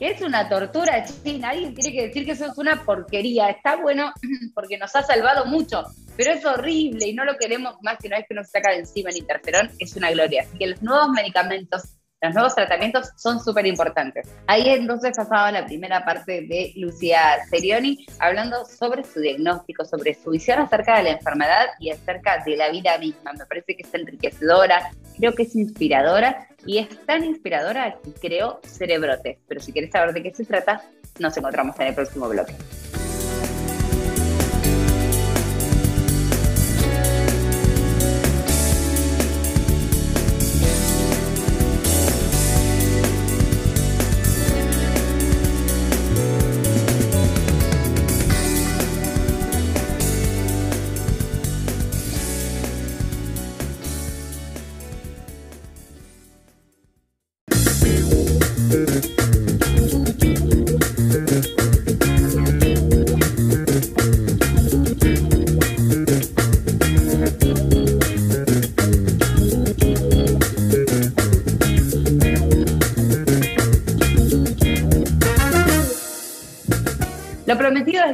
que 0.00 0.08
es 0.08 0.22
una 0.22 0.48
tortura, 0.48 1.06
sí, 1.06 1.38
nadie 1.38 1.70
tiene 1.72 1.92
que 1.92 2.06
decir 2.06 2.24
que 2.24 2.32
eso 2.32 2.46
es 2.46 2.58
una 2.58 2.82
porquería. 2.84 3.50
Está 3.50 3.76
bueno 3.76 4.12
porque 4.54 4.78
nos 4.78 4.96
ha 4.96 5.02
salvado 5.02 5.44
mucho, 5.44 5.84
pero 6.16 6.32
es 6.32 6.44
horrible 6.44 7.06
y 7.06 7.14
no 7.14 7.24
lo 7.24 7.36
queremos 7.36 7.76
más 7.82 7.98
que 7.98 8.08
una 8.08 8.16
vez 8.16 8.26
que 8.28 8.34
nos 8.34 8.50
saca 8.50 8.70
de 8.70 8.78
encima 8.78 9.10
el 9.10 9.18
interferón, 9.18 9.70
es 9.78 9.94
una 9.96 10.10
gloria. 10.10 10.42
Así 10.42 10.58
que 10.58 10.66
los 10.68 10.82
nuevos 10.82 11.10
medicamentos 11.10 11.82
los 12.22 12.34
nuevos 12.34 12.54
tratamientos 12.54 13.10
son 13.16 13.40
súper 13.40 13.66
importantes. 13.66 14.28
Ahí 14.46 14.68
entonces 14.68 15.16
pasaba 15.16 15.50
la 15.50 15.64
primera 15.64 16.04
parte 16.04 16.42
de 16.42 16.72
Lucía 16.76 17.38
Serioni 17.48 18.06
hablando 18.18 18.64
sobre 18.66 19.04
su 19.04 19.20
diagnóstico, 19.20 19.84
sobre 19.84 20.14
su 20.14 20.30
visión 20.30 20.58
acerca 20.58 20.98
de 20.98 21.04
la 21.04 21.10
enfermedad 21.12 21.66
y 21.78 21.90
acerca 21.90 22.42
de 22.44 22.56
la 22.56 22.70
vida 22.70 22.98
misma. 22.98 23.32
Me 23.32 23.46
parece 23.46 23.74
que 23.74 23.82
es 23.82 23.94
enriquecedora, 23.94 24.90
creo 25.16 25.32
que 25.34 25.44
es 25.44 25.56
inspiradora 25.56 26.48
y 26.66 26.78
es 26.78 27.06
tan 27.06 27.24
inspiradora 27.24 27.96
que 28.04 28.12
creó 28.12 28.60
Cerebrotes. 28.64 29.38
Pero 29.48 29.60
si 29.60 29.72
quieres 29.72 29.90
saber 29.90 30.12
de 30.12 30.22
qué 30.22 30.34
se 30.34 30.44
trata, 30.44 30.82
nos 31.18 31.34
encontramos 31.36 31.78
en 31.80 31.86
el 31.86 31.94
próximo 31.94 32.28
bloque. 32.28 32.54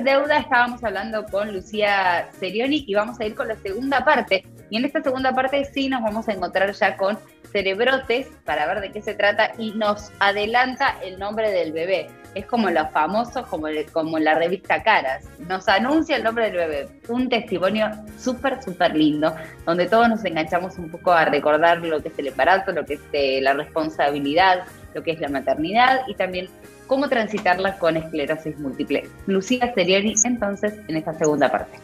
Deuda, 0.06 0.38
estábamos 0.38 0.84
hablando 0.84 1.24
con 1.26 1.52
Lucía 1.52 2.28
Serioni 2.38 2.84
y 2.86 2.94
vamos 2.94 3.18
a 3.18 3.26
ir 3.26 3.34
con 3.34 3.48
la 3.48 3.56
segunda 3.56 4.04
parte. 4.04 4.44
Y 4.70 4.76
en 4.76 4.84
esta 4.84 5.02
segunda 5.02 5.34
parte 5.34 5.64
sí 5.64 5.88
nos 5.88 6.00
vamos 6.00 6.28
a 6.28 6.32
encontrar 6.32 6.72
ya 6.72 6.96
con 6.96 7.18
cerebrotes 7.50 8.28
para 8.44 8.66
ver 8.66 8.80
de 8.82 8.92
qué 8.92 9.02
se 9.02 9.14
trata 9.14 9.50
y 9.58 9.72
nos 9.72 10.12
adelanta 10.20 10.96
el 11.02 11.18
nombre 11.18 11.50
del 11.50 11.72
bebé. 11.72 12.06
Es 12.36 12.46
como 12.46 12.70
los 12.70 12.88
famosos, 12.90 13.48
como, 13.48 13.66
como 13.92 14.18
la 14.20 14.34
revista 14.34 14.84
Caras. 14.84 15.24
Nos 15.40 15.66
anuncia 15.66 16.16
el 16.16 16.22
nombre 16.22 16.50
del 16.50 16.56
bebé. 16.56 16.88
Un 17.08 17.28
testimonio 17.28 17.90
súper, 18.16 18.62
súper 18.62 18.94
lindo, 18.94 19.34
donde 19.64 19.88
todos 19.88 20.08
nos 20.08 20.24
enganchamos 20.24 20.78
un 20.78 20.88
poco 20.88 21.10
a 21.10 21.24
recordar 21.24 21.78
lo 21.78 22.00
que 22.00 22.10
es 22.10 22.18
el 22.18 22.28
embarazo, 22.28 22.70
lo 22.70 22.84
que 22.86 22.94
es 22.94 23.00
eh, 23.12 23.40
la 23.42 23.54
responsabilidad, 23.54 24.66
lo 24.94 25.02
que 25.02 25.12
es 25.12 25.20
la 25.20 25.28
maternidad 25.28 26.02
y 26.06 26.14
también 26.14 26.48
cómo 26.86 27.08
transitarla 27.08 27.78
con 27.78 27.96
esclerosis 27.96 28.58
múltiple. 28.58 29.08
Lucía 29.26 29.72
Serioni, 29.74 30.14
entonces, 30.24 30.74
en 30.88 30.96
esta 30.96 31.14
segunda 31.14 31.50
parte. 31.50 31.78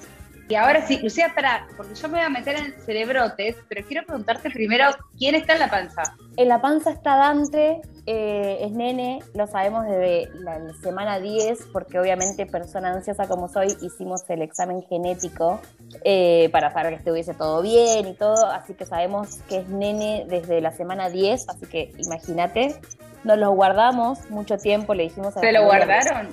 Y 0.52 0.54
ahora 0.54 0.86
sí, 0.86 0.98
Lucía, 1.02 1.28
espera, 1.28 1.66
porque 1.78 1.94
yo 1.94 2.08
me 2.08 2.18
voy 2.18 2.26
a 2.26 2.28
meter 2.28 2.56
en 2.56 2.74
cerebrotes, 2.84 3.56
pero 3.70 3.86
quiero 3.86 4.04
preguntarte 4.04 4.50
primero, 4.50 4.84
¿quién 5.16 5.34
está 5.34 5.54
en 5.54 5.60
la 5.60 5.70
panza? 5.70 6.02
En 6.36 6.48
la 6.48 6.60
panza 6.60 6.90
está 6.90 7.16
Dante, 7.16 7.80
eh, 8.04 8.58
es 8.60 8.70
nene, 8.72 9.20
lo 9.34 9.46
sabemos 9.46 9.86
desde 9.86 10.28
la 10.40 10.60
semana 10.82 11.20
10, 11.20 11.68
porque 11.72 11.98
obviamente 11.98 12.44
persona 12.44 12.92
ansiosa 12.92 13.28
como 13.28 13.48
soy, 13.48 13.68
hicimos 13.80 14.28
el 14.28 14.42
examen 14.42 14.82
genético 14.82 15.58
eh, 16.04 16.50
para 16.52 16.70
saber 16.70 16.92
que 16.92 16.98
estuviese 16.98 17.32
todo 17.32 17.62
bien 17.62 18.08
y 18.08 18.14
todo, 18.14 18.44
así 18.46 18.74
que 18.74 18.84
sabemos 18.84 19.36
que 19.48 19.60
es 19.60 19.68
nene 19.68 20.26
desde 20.28 20.60
la 20.60 20.72
semana 20.72 21.08
10, 21.08 21.48
así 21.48 21.66
que 21.66 21.92
imagínate, 21.96 22.76
nos 23.24 23.38
lo 23.38 23.52
guardamos 23.52 24.30
mucho 24.30 24.58
tiempo, 24.58 24.94
le 24.94 25.04
dijimos 25.04 25.36
a 25.36 25.40
¿Se 25.40 25.52
lo 25.52 25.64
guardaron? 25.64 26.28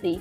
Sí. 0.00 0.20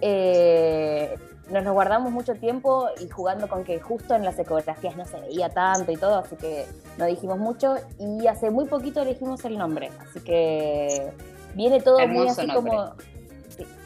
Eh, 0.00 1.16
nos 1.50 1.64
lo 1.64 1.72
guardamos 1.72 2.12
mucho 2.12 2.34
tiempo 2.34 2.88
y 3.00 3.08
jugando 3.08 3.48
con 3.48 3.64
que 3.64 3.80
justo 3.80 4.14
en 4.14 4.24
las 4.24 4.38
ecografías 4.38 4.96
no 4.96 5.04
se 5.06 5.18
veía 5.20 5.48
tanto 5.48 5.90
y 5.90 5.96
todo, 5.96 6.18
así 6.18 6.36
que 6.36 6.66
no 6.98 7.06
dijimos 7.06 7.38
mucho 7.38 7.76
y 7.98 8.26
hace 8.26 8.50
muy 8.50 8.66
poquito 8.66 9.00
elegimos 9.00 9.44
el 9.44 9.56
nombre, 9.56 9.90
así 10.00 10.20
que 10.20 11.10
viene 11.54 11.80
todo 11.80 12.06
muy 12.06 12.28
así 12.28 12.46
como... 12.48 12.92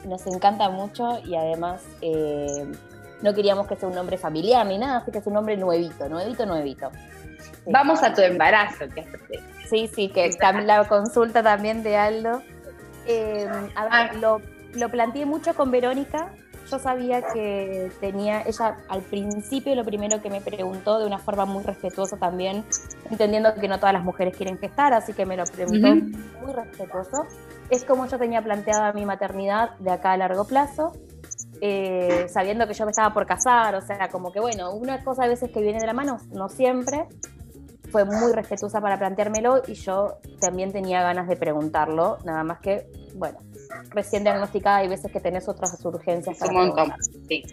nos 0.05 0.27
encanta 0.27 0.69
mucho 0.71 1.21
y 1.25 1.37
además 1.37 1.83
eh, 2.01 2.67
no 3.23 3.33
queríamos 3.33 3.69
que 3.69 3.77
sea 3.77 3.89
un 3.89 3.95
nombre 3.95 4.19
familiar 4.19 4.67
ni 4.67 4.79
nada, 4.79 4.99
así 4.99 5.13
que 5.13 5.19
es 5.19 5.27
un 5.27 5.35
nombre 5.35 5.57
nuevito, 5.57 6.09
nuevito, 6.09 6.45
nuevito. 6.45 6.91
Vamos 7.67 8.03
a 8.03 8.13
tu 8.15 8.21
embarazo, 8.21 8.89
que 8.95 9.05
Sí, 9.69 9.89
sí, 9.93 10.09
que 10.09 10.31
la 10.65 10.87
consulta 10.87 11.43
también 11.43 11.83
de 11.83 11.97
Aldo. 11.97 12.43
Eh, 13.07 13.49
a 13.75 13.85
ver, 13.85 13.93
ah. 13.93 14.11
lo, 14.21 14.41
lo 14.75 14.89
planteé 14.91 15.25
mucho 15.25 15.55
con 15.55 15.71
Verónica 15.71 16.31
yo 16.73 16.79
sabía 16.79 17.23
que 17.23 17.91
tenía, 18.01 18.43
ella 18.43 18.79
al 18.89 19.03
principio 19.03 19.75
lo 19.75 19.85
primero 19.85 20.23
que 20.23 20.31
me 20.31 20.41
preguntó 20.41 20.99
de 20.99 21.07
una 21.07 21.19
forma 21.19 21.45
muy 21.45 21.63
respetuosa 21.63 22.17
también, 22.17 22.65
entendiendo 23.11 23.55
que 23.55 23.69
no 23.69 23.79
todas 23.79 23.93
las 23.93 24.03
mujeres 24.03 24.37
quieren 24.37 24.59
gestar, 24.59 24.95
así 24.95 25.13
que 25.13 25.27
me 25.27 25.37
lo 25.37 25.45
preguntó 25.45 25.89
muy 25.89 26.53
respetuoso, 26.55 27.27
es 27.69 27.85
como 27.85 28.07
yo 28.07 28.19
tenía 28.19 28.43
planteada 28.43 28.93
mi 28.93 29.05
maternidad 29.05 29.77
de 29.79 29.91
acá 29.91 30.13
a 30.13 30.17
largo 30.17 30.47
plazo, 30.47 30.93
eh, 31.65 32.27
sabiendo 32.29 32.67
que 32.67 32.75
yo 32.75 32.85
me 32.85 32.91
estaba 32.91 33.15
por 33.15 33.25
casar, 33.25 33.77
o 33.77 33.81
sea, 33.81 34.09
como 34.09 34.33
que 34.33 34.41
bueno, 34.41 34.73
una 34.75 35.05
cosa 35.05 35.23
a 35.23 35.29
veces 35.29 35.49
que 35.53 35.61
viene 35.61 35.79
de 35.79 35.87
la 35.87 35.93
mano, 35.93 36.17
no 36.33 36.49
siempre, 36.49 37.07
fue 37.93 38.05
muy 38.05 38.33
respetuosa 38.33 38.81
para 38.81 38.99
planteármelo 38.99 39.63
y 39.69 39.75
yo 39.75 40.19
también 40.41 40.73
tenía 40.73 41.03
ganas 41.03 41.29
de 41.29 41.37
preguntarlo, 41.37 42.19
nada 42.25 42.43
más 42.43 42.59
que, 42.59 42.91
bueno, 43.15 43.39
recién 43.91 44.25
diagnosticada, 44.25 44.79
hay 44.79 44.89
veces 44.89 45.13
que 45.13 45.21
tenés 45.21 45.49
otras 45.49 45.79
urgencias. 45.85 46.37
sí. 47.29 47.45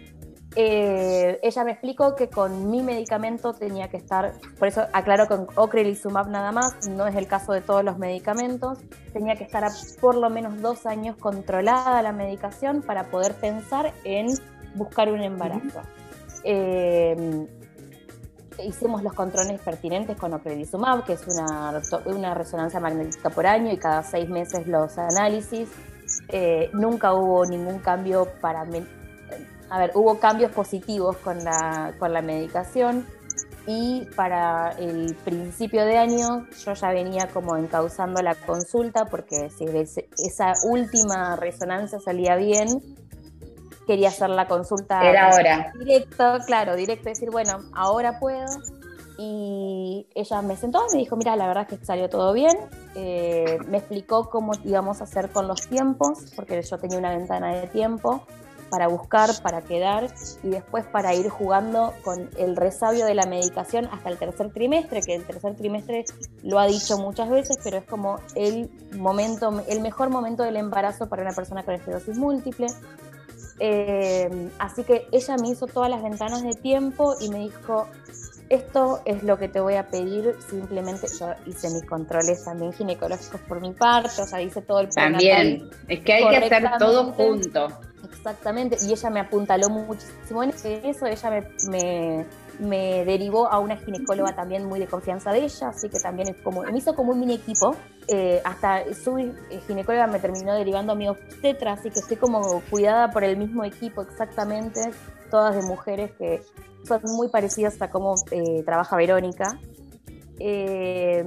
Eh, 0.56 1.38
ella 1.42 1.64
me 1.64 1.70
explicó 1.70 2.16
que 2.16 2.28
con 2.28 2.70
mi 2.70 2.82
medicamento 2.82 3.52
tenía 3.52 3.88
que 3.88 3.96
estar, 3.96 4.32
por 4.58 4.66
eso 4.66 4.82
aclaro 4.92 5.28
con 5.28 5.46
ocrelizumab 5.54 6.28
nada 6.28 6.50
más, 6.50 6.88
no 6.88 7.06
es 7.06 7.14
el 7.14 7.28
caso 7.28 7.52
de 7.52 7.60
todos 7.60 7.84
los 7.84 7.98
medicamentos, 7.98 8.78
tenía 9.12 9.36
que 9.36 9.44
estar 9.44 9.64
a 9.64 9.70
por 10.00 10.16
lo 10.16 10.28
menos 10.28 10.60
dos 10.60 10.86
años 10.86 11.16
controlada 11.16 12.02
la 12.02 12.10
medicación 12.10 12.82
para 12.82 13.04
poder 13.10 13.34
pensar 13.34 13.92
en 14.02 14.26
buscar 14.74 15.12
un 15.12 15.20
embarazo. 15.20 15.82
Eh, 16.42 17.46
hicimos 18.64 19.02
los 19.02 19.12
controles 19.12 19.60
pertinentes 19.60 20.16
con 20.16 20.32
ocrelizumab, 20.32 21.04
que 21.04 21.14
es 21.14 21.26
una, 21.28 21.80
una 22.06 22.34
resonancia 22.34 22.80
magnética 22.80 23.30
por 23.30 23.46
año 23.46 23.72
y 23.72 23.76
cada 23.76 24.02
seis 24.02 24.28
meses 24.28 24.66
los 24.66 24.98
análisis. 24.98 25.68
Eh, 26.28 26.70
nunca 26.72 27.14
hubo 27.14 27.46
ningún 27.46 27.78
cambio 27.78 28.26
para... 28.40 28.66
A 29.70 29.78
ver, 29.78 29.92
hubo 29.94 30.18
cambios 30.18 30.50
positivos 30.52 31.16
con 31.18 31.42
la, 31.44 31.94
con 31.98 32.12
la 32.12 32.22
medicación 32.22 33.06
y 33.66 34.04
para 34.16 34.70
el 34.78 35.14
principio 35.24 35.84
de 35.84 35.96
año 35.96 36.46
yo 36.64 36.74
ya 36.74 36.90
venía 36.90 37.28
como 37.28 37.56
encauzando 37.56 38.20
la 38.20 38.34
consulta 38.34 39.04
porque 39.04 39.48
si 39.50 39.66
esa 39.66 40.54
última 40.64 41.36
resonancia 41.36 42.00
salía 42.00 42.34
bien, 42.34 42.80
quería 43.86 44.08
hacer 44.08 44.30
la 44.30 44.48
consulta. 44.48 45.08
Era 45.08 45.30
ahora. 45.30 45.72
Directo, 45.78 46.38
claro, 46.46 46.74
directo, 46.74 47.10
decir, 47.10 47.30
bueno, 47.30 47.58
ahora 47.72 48.18
puedo 48.18 48.46
y 49.18 50.06
ella 50.14 50.42
me 50.42 50.56
sentó 50.56 50.82
y 50.90 50.94
me 50.94 51.02
dijo, 51.02 51.14
mira, 51.14 51.36
la 51.36 51.46
verdad 51.46 51.66
es 51.70 51.78
que 51.78 51.84
salió 51.84 52.08
todo 52.08 52.32
bien. 52.32 52.56
Eh, 52.94 53.58
me 53.68 53.78
explicó 53.78 54.30
cómo 54.30 54.52
íbamos 54.64 55.00
a 55.00 55.04
hacer 55.04 55.28
con 55.30 55.46
los 55.46 55.68
tiempos, 55.68 56.32
porque 56.34 56.62
yo 56.62 56.78
tenía 56.78 56.98
una 56.98 57.10
ventana 57.10 57.54
de 57.54 57.66
tiempo 57.66 58.24
para 58.70 58.88
buscar, 58.88 59.30
para 59.42 59.62
quedar 59.62 60.08
y 60.42 60.48
después 60.48 60.86
para 60.86 61.14
ir 61.14 61.28
jugando 61.28 61.92
con 62.02 62.30
el 62.38 62.56
resabio 62.56 63.04
de 63.04 63.14
la 63.14 63.26
medicación 63.26 63.86
hasta 63.92 64.08
el 64.08 64.18
tercer 64.18 64.52
trimestre, 64.52 65.02
que 65.02 65.16
el 65.16 65.24
tercer 65.24 65.56
trimestre 65.56 66.04
lo 66.42 66.58
ha 66.58 66.66
dicho 66.66 66.96
muchas 66.98 67.28
veces, 67.28 67.58
pero 67.62 67.78
es 67.78 67.84
como 67.84 68.20
el 68.34 68.70
momento, 68.96 69.62
el 69.68 69.80
mejor 69.80 70.10
momento 70.10 70.42
del 70.42 70.56
embarazo 70.56 71.08
para 71.08 71.22
una 71.22 71.32
persona 71.32 71.62
con 71.64 71.74
esclerosis 71.74 72.16
múltiple. 72.16 72.68
Eh, 73.62 74.48
así 74.58 74.84
que 74.84 75.06
ella 75.12 75.36
me 75.36 75.48
hizo 75.48 75.66
todas 75.66 75.90
las 75.90 76.02
ventanas 76.02 76.42
de 76.42 76.54
tiempo 76.54 77.14
y 77.20 77.28
me 77.28 77.40
dijo, 77.40 77.86
esto 78.50 79.00
es 79.04 79.22
lo 79.22 79.38
que 79.38 79.48
te 79.48 79.60
voy 79.60 79.74
a 79.74 79.86
pedir, 79.88 80.34
simplemente 80.48 81.06
yo 81.18 81.32
hice 81.46 81.70
mis 81.70 81.84
controles 81.84 82.44
también 82.44 82.72
ginecológicos 82.72 83.40
por 83.42 83.60
mi 83.60 83.72
parte, 83.72 84.22
o 84.22 84.26
sea, 84.26 84.42
hice 84.42 84.60
todo 84.60 84.80
el 84.80 84.88
plan. 84.88 85.12
También, 85.12 85.70
es 85.88 86.00
que 86.00 86.12
hay 86.14 86.28
que 86.28 86.36
hacer 86.36 86.70
todo 86.78 87.12
junto. 87.12 87.68
Exactamente, 88.12 88.76
y 88.82 88.92
ella 88.92 89.10
me 89.10 89.20
apuntaló 89.20 89.70
muchísimo 89.70 90.42
en 90.42 90.50
eso, 90.50 91.06
ella 91.06 91.44
me, 91.70 92.26
me, 92.58 93.04
derivó 93.04 93.50
a 93.50 93.58
una 93.58 93.76
ginecóloga 93.76 94.34
también 94.34 94.66
muy 94.66 94.78
de 94.78 94.86
confianza 94.86 95.32
de 95.32 95.44
ella, 95.44 95.68
así 95.68 95.88
que 95.88 95.98
también 96.00 96.28
es 96.28 96.36
como, 96.42 96.62
me 96.62 96.76
hizo 96.76 96.94
como 96.94 97.12
un 97.12 97.20
mini 97.20 97.34
equipo, 97.34 97.74
eh, 98.08 98.42
hasta 98.44 98.82
su 98.94 99.18
eh, 99.18 99.32
ginecóloga 99.66 100.06
me 100.06 100.18
terminó 100.18 100.54
derivando 100.54 100.92
a 100.92 100.96
mi 100.96 101.08
obstetra, 101.08 101.72
así 101.72 101.90
que 101.90 102.00
estoy 102.00 102.16
como 102.16 102.60
cuidada 102.68 103.10
por 103.10 103.24
el 103.24 103.36
mismo 103.36 103.64
equipo 103.64 104.02
exactamente, 104.02 104.80
todas 105.30 105.54
de 105.56 105.62
mujeres 105.62 106.12
que 106.18 106.42
son 106.86 107.00
muy 107.16 107.28
parecidas 107.28 107.80
a 107.80 107.90
cómo 107.90 108.14
eh, 108.30 108.62
trabaja 108.64 108.96
Verónica. 108.96 109.58
Eh, 110.42 111.22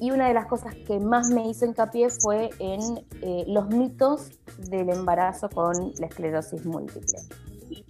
y 0.00 0.10
una 0.10 0.26
de 0.26 0.32
las 0.32 0.46
cosas 0.46 0.74
que 0.86 0.98
más 0.98 1.28
me 1.28 1.46
hizo 1.46 1.66
hincapié 1.66 2.08
fue 2.08 2.48
en 2.58 2.80
eh, 3.20 3.44
los 3.46 3.68
mitos 3.68 4.30
del 4.56 4.88
embarazo 4.88 5.50
con 5.50 5.92
la 5.98 6.06
esclerosis 6.06 6.64
múltiple. 6.64 7.18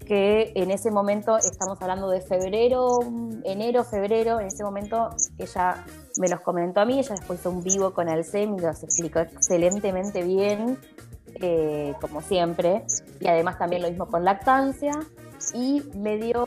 Que 0.04 0.52
en 0.56 0.72
ese 0.72 0.90
momento, 0.90 1.36
estamos 1.38 1.80
hablando 1.80 2.10
de 2.10 2.20
febrero, 2.20 2.98
enero, 3.44 3.84
febrero, 3.84 4.40
en 4.40 4.48
ese 4.48 4.64
momento 4.64 5.10
ella 5.38 5.84
me 6.18 6.28
los 6.28 6.40
comentó 6.40 6.80
a 6.80 6.84
mí, 6.84 6.98
ella 6.98 7.14
después 7.14 7.38
hizo 7.38 7.50
un 7.50 7.62
vivo 7.62 7.92
con 7.92 8.08
y 8.08 8.60
los 8.60 8.82
explicó 8.82 9.20
excelentemente 9.20 10.24
bien, 10.24 10.78
como 12.00 12.20
siempre, 12.20 12.84
y 13.20 13.28
además 13.28 13.58
también 13.58 13.82
lo 13.82 13.88
mismo 13.88 14.06
con 14.06 14.24
lactancia, 14.24 14.92
y 15.52 15.82
me 15.94 16.16
dio 16.16 16.46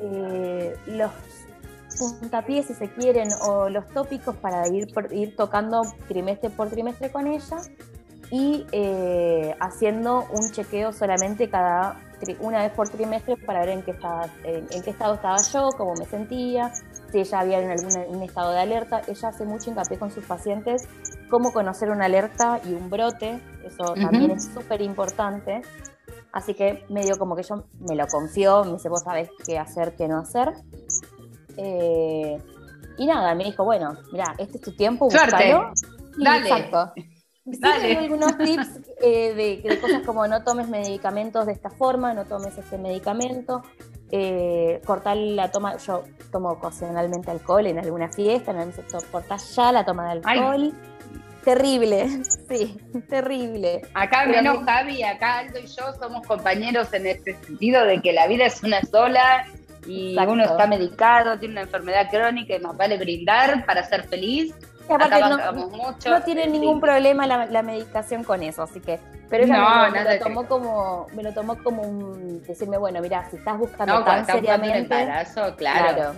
eh, 0.00 0.76
los 0.86 1.10
puntapiés, 1.98 2.66
si 2.66 2.74
se 2.74 2.90
quieren, 2.90 3.28
o 3.42 3.68
los 3.68 3.86
tópicos 3.88 4.36
para 4.36 4.68
ir, 4.68 4.88
ir 5.12 5.36
tocando 5.36 5.82
trimestre 6.08 6.50
por 6.50 6.68
trimestre 6.68 7.10
con 7.10 7.26
ella 7.26 7.58
y 8.30 8.66
eh, 8.72 9.54
haciendo 9.60 10.26
un 10.32 10.50
chequeo 10.50 10.92
solamente 10.92 11.48
cada 11.48 12.00
una 12.40 12.62
vez 12.62 12.72
por 12.72 12.88
trimestre 12.88 13.36
para 13.36 13.60
ver 13.60 13.70
en 13.70 13.82
qué, 13.82 13.90
estaba, 13.90 14.26
en, 14.44 14.82
qué 14.82 14.90
estado 14.90 15.14
estaba 15.14 15.36
yo, 15.52 15.68
cómo 15.76 15.94
me 15.94 16.06
sentía, 16.06 16.72
si 17.12 17.18
ella 17.18 17.40
había 17.40 17.60
en 17.60 17.70
algún 17.70 18.22
estado 18.22 18.52
de 18.52 18.60
alerta. 18.60 19.02
Ella 19.06 19.28
hace 19.28 19.44
mucho 19.44 19.70
hincapié 19.70 19.98
con 19.98 20.10
sus 20.10 20.24
pacientes 20.24 20.88
cómo 21.28 21.52
conocer 21.52 21.90
una 21.90 22.06
alerta 22.06 22.60
y 22.64 22.72
un 22.72 22.88
brote, 22.88 23.40
eso 23.64 23.94
también 23.94 24.30
es 24.32 24.44
súper 24.44 24.80
importante. 24.80 25.62
Así 26.32 26.54
que 26.54 26.84
medio 26.88 27.18
como 27.18 27.34
que 27.34 27.42
yo 27.42 27.64
me 27.88 27.96
lo 27.96 28.06
confió, 28.06 28.64
me 28.64 28.72
dice, 28.72 28.88
vos 28.88 29.02
sabés 29.02 29.30
qué 29.44 29.58
hacer, 29.58 29.96
qué 29.96 30.06
no 30.08 30.18
hacer. 30.18 30.52
Eh, 31.56 32.38
y 32.98 33.06
nada, 33.06 33.34
me 33.34 33.44
dijo, 33.44 33.64
bueno, 33.64 33.96
mira, 34.12 34.34
este 34.38 34.58
es 34.58 34.62
tu 34.62 34.72
tiempo, 34.74 35.06
búscalo. 35.06 35.72
Dale. 36.18 36.48
Exacto. 36.48 36.92
Dale. 37.44 37.96
algunos 37.96 38.36
tips 38.38 38.80
eh, 39.00 39.62
de, 39.62 39.78
cosas 39.80 40.02
como 40.04 40.26
no 40.26 40.42
tomes 40.42 40.68
medicamentos 40.68 41.46
de 41.46 41.52
esta 41.52 41.70
forma, 41.70 42.12
no 42.12 42.24
tomes 42.24 42.56
este 42.58 42.78
medicamento. 42.78 43.62
eh, 44.10 44.80
cortar 44.86 45.16
la 45.16 45.50
toma, 45.50 45.76
yo 45.78 46.04
tomo 46.30 46.50
ocasionalmente 46.50 47.30
alcohol 47.30 47.66
en 47.66 47.78
alguna 47.78 48.08
fiesta, 48.08 48.52
me 48.52 48.66
dice, 48.66 48.84
cortar 49.10 49.38
ya 49.38 49.72
la 49.72 49.84
toma 49.84 50.06
de 50.06 50.20
alcohol. 50.22 50.72
Terrible, 51.44 52.08
sí, 52.48 52.76
terrible. 53.08 53.82
Acá 53.94 54.26
menos 54.26 54.64
Javi, 54.64 55.04
acá 55.04 55.38
Aldo 55.38 55.60
y 55.60 55.66
yo 55.66 55.92
somos 56.00 56.26
compañeros 56.26 56.92
en 56.92 57.06
este 57.06 57.34
sentido 57.34 57.84
de 57.84 58.02
que 58.02 58.12
la 58.12 58.26
vida 58.26 58.46
es 58.46 58.64
una 58.64 58.80
sola 58.82 59.46
y 59.86 60.16
uno 60.18 60.44
está 60.44 60.66
medicado, 60.66 61.38
tiene 61.38 61.54
una 61.54 61.60
enfermedad 61.62 62.08
crónica 62.10 62.56
y 62.56 62.58
nos 62.58 62.76
vale 62.76 62.98
brindar 62.98 63.64
para 63.64 63.84
ser 63.84 64.04
feliz. 64.04 64.54
Y 64.88 64.92
aparte 64.92 65.20
no, 65.20 65.68
mucho, 65.68 66.10
no 66.10 66.22
tiene 66.22 66.46
ningún 66.46 66.80
problema 66.80 67.26
la, 67.26 67.62
medicación 67.62 68.22
con 68.22 68.42
eso, 68.42 68.62
así 68.62 68.80
que. 68.80 69.00
Pero 69.28 69.44
ella 69.44 69.90
me, 69.90 70.04
lo 70.04 70.18
tomó 70.20 70.46
como, 70.46 71.06
me 71.14 71.22
lo 71.24 71.32
tomó 71.32 71.56
como 71.62 71.82
un 71.82 72.42
decirme, 72.42 72.78
bueno, 72.78 73.00
mira, 73.00 73.28
si 73.28 73.36
estás 73.36 73.58
buscando 73.58 74.04
tan 74.04 74.24
seriamente. 74.24 74.78
embarazo, 74.78 75.56
claro. 75.56 76.12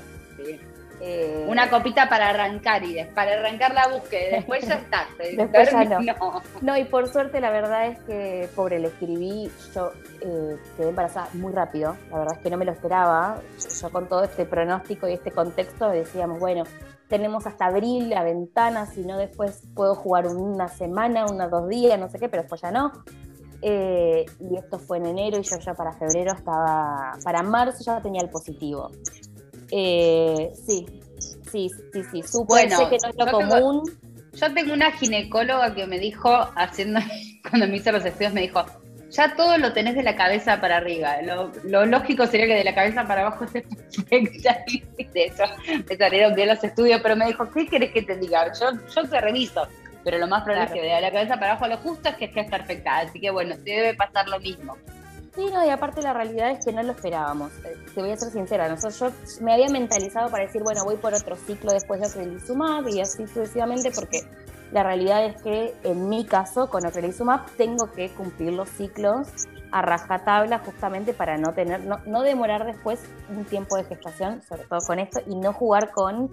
Eh, 1.01 1.47
una 1.49 1.71
copita 1.71 2.09
para 2.09 2.31
arrancar 2.31 2.83
y 2.83 3.05
para 3.15 3.35
arrancar 3.35 3.73
la 3.73 3.89
búsqueda, 3.89 4.37
después 4.37 4.67
ya 4.67 4.75
está. 4.75 5.07
después 5.19 5.71
ya 5.71 5.85
no. 5.85 6.43
no. 6.61 6.77
y 6.77 6.85
por 6.85 7.09
suerte 7.09 7.41
la 7.41 7.51
verdad 7.51 7.87
es 7.87 7.99
que, 8.01 8.49
pobre, 8.57 8.81
le 8.81 8.89
escribí, 8.89 9.51
yo 9.75 9.93
eh, 10.21 10.57
quedé 10.77 10.89
embarazada 10.89 11.29
muy 11.35 11.53
rápido, 11.53 11.97
la 12.11 12.19
verdad 12.19 12.37
es 12.37 12.43
que 12.43 12.51
no 12.51 12.57
me 12.57 12.65
lo 12.65 12.73
esperaba. 12.73 13.41
Yo 13.81 13.91
con 13.91 14.09
todo 14.09 14.25
este 14.25 14.45
pronóstico 14.45 15.07
y 15.07 15.13
este 15.13 15.31
contexto 15.31 15.89
decíamos, 15.89 16.41
bueno, 16.41 16.65
tenemos 17.09 17.47
hasta 17.47 17.67
abril 17.67 18.11
la 18.11 18.23
ventana, 18.23 18.87
si 18.87 19.05
no 19.05 19.17
después 19.19 19.63
puedo 19.75 19.95
jugar 19.95 20.27
una 20.27 20.69
semana, 20.69 21.27
unos 21.27 21.51
dos 21.51 21.69
días, 21.69 21.99
no 21.99 22.09
sé 22.09 22.19
qué, 22.19 22.29
pero 22.29 22.43
después 22.43 22.61
ya 22.61 22.71
no. 22.71 22.93
Eh, 23.61 24.25
y 24.39 24.57
esto 24.57 24.79
fue 24.79 24.99
en 24.99 25.07
enero 25.07 25.39
y 25.39 25.43
yo 25.43 25.59
ya 25.59 25.75
para 25.75 25.93
febrero 25.93 26.33
estaba, 26.33 27.13
para 27.25 27.43
marzo 27.43 27.83
ya 27.85 28.01
tenía 28.01 28.23
el 28.23 28.31
positivo. 28.31 28.91
Eh, 29.71 30.51
sí, 30.67 30.87
sí, 31.51 31.71
sí, 31.93 32.03
sí, 32.11 32.23
súper, 32.23 32.71
sé 32.71 32.89
que 32.89 32.97
no 33.03 33.09
es 33.11 33.17
lo 33.17 33.27
común. 33.31 33.83
yo 34.33 34.55
tengo 34.55 34.73
una 34.73 34.93
ginecóloga 34.93 35.75
que 35.75 35.87
me 35.87 35.99
dijo, 35.99 36.31
haciendo, 36.57 37.01
cuando 37.49 37.69
me 37.69 37.77
hizo 37.77 37.93
los 37.93 38.05
estudios, 38.05 38.33
me 38.33 38.43
dijo, 38.43 38.65
ya 39.11 39.35
todo 39.35 39.57
lo 39.59 39.73
tenés 39.73 39.95
de 39.95 40.03
la 40.03 40.17
cabeza 40.17 40.61
para 40.61 40.77
arriba. 40.77 41.17
Lo, 41.23 41.87
lógico 41.87 42.27
sería 42.27 42.47
que 42.47 42.55
de 42.55 42.65
la 42.65 42.75
cabeza 42.75 43.07
para 43.07 43.23
abajo 43.23 43.47
se 43.49 43.65
ya 44.41 44.65
de 44.97 45.25
eso 45.25 45.45
me 45.89 45.97
salieron 45.97 46.35
bien 46.35 46.49
los 46.49 46.63
estudios, 46.63 47.01
pero 47.03 47.17
me 47.17 47.27
dijo, 47.27 47.51
¿qué 47.51 47.67
querés 47.67 47.93
que 47.93 48.03
te 48.03 48.17
diga? 48.17 48.53
Yo, 48.53 48.71
yo 48.95 49.09
te 49.09 49.21
reviso. 49.21 49.67
Pero 50.05 50.19
lo 50.19 50.29
más 50.29 50.43
probable 50.45 50.67
es 50.67 50.73
que 50.73 50.81
de 50.81 51.01
la 51.01 51.11
cabeza 51.11 51.35
para 51.35 51.53
abajo 51.53 51.67
lo 51.67 51.77
justo 51.79 52.09
es 52.09 52.17
que 52.17 52.27
estés 52.27 52.49
perfecta. 52.49 52.99
Así 52.99 53.21
que 53.21 53.31
bueno, 53.31 53.57
te 53.57 53.73
debe 53.73 53.95
pasar 53.95 54.29
lo 54.29 54.39
mismo. 54.41 54.77
Sí, 55.39 55.47
no, 55.53 55.65
y 55.65 55.69
aparte 55.69 56.03
la 56.03 56.13
realidad 56.13 56.51
es 56.51 56.65
que 56.65 56.73
no 56.73 56.83
lo 56.83 56.91
esperábamos. 56.91 57.53
Eh, 57.65 57.77
te 57.95 58.01
voy 58.01 58.11
a 58.11 58.17
ser 58.17 58.33
sincera, 58.33 58.69
nosotros, 58.69 58.99
yo 58.99 59.45
me 59.45 59.55
había 59.55 59.69
mentalizado 59.69 60.33
para 60.33 60.43
decir, 60.43 60.65
bueno, 60.65 60.85
voy 60.85 60.97
por 60.97 61.15
otro 61.15 61.37
ciclo 61.37 61.73
después 61.73 62.01
de 62.01 62.09
Ocrelizumab 62.09 62.89
y 62.89 63.01
así 63.01 63.25
sucesivamente, 63.29 63.93
porque 63.93 64.23
la 64.73 64.83
realidad 64.83 65.25
es 65.25 65.41
que 65.41 65.77
en 65.85 66.09
mi 66.09 66.27
caso, 66.27 66.69
con 66.69 66.85
Ocrelizumab, 66.85 67.49
tengo 67.53 67.93
que 67.93 68.09
cumplir 68.09 68.53
los 68.55 68.69
ciclos 68.69 69.29
a 69.71 69.81
rajatabla 69.81 70.59
justamente 70.59 71.13
para 71.15 71.39
no 71.39 71.53
tener, 71.53 71.85
no, 71.85 71.99
no 72.05 72.23
demorar 72.23 72.67
después 72.67 72.99
un 73.29 73.45
tiempo 73.45 73.77
de 73.77 73.85
gestación, 73.85 74.43
sobre 74.43 74.65
todo 74.65 74.81
con 74.85 74.99
esto, 74.99 75.21
y 75.25 75.37
no 75.37 75.53
jugar 75.53 75.93
con 75.93 76.33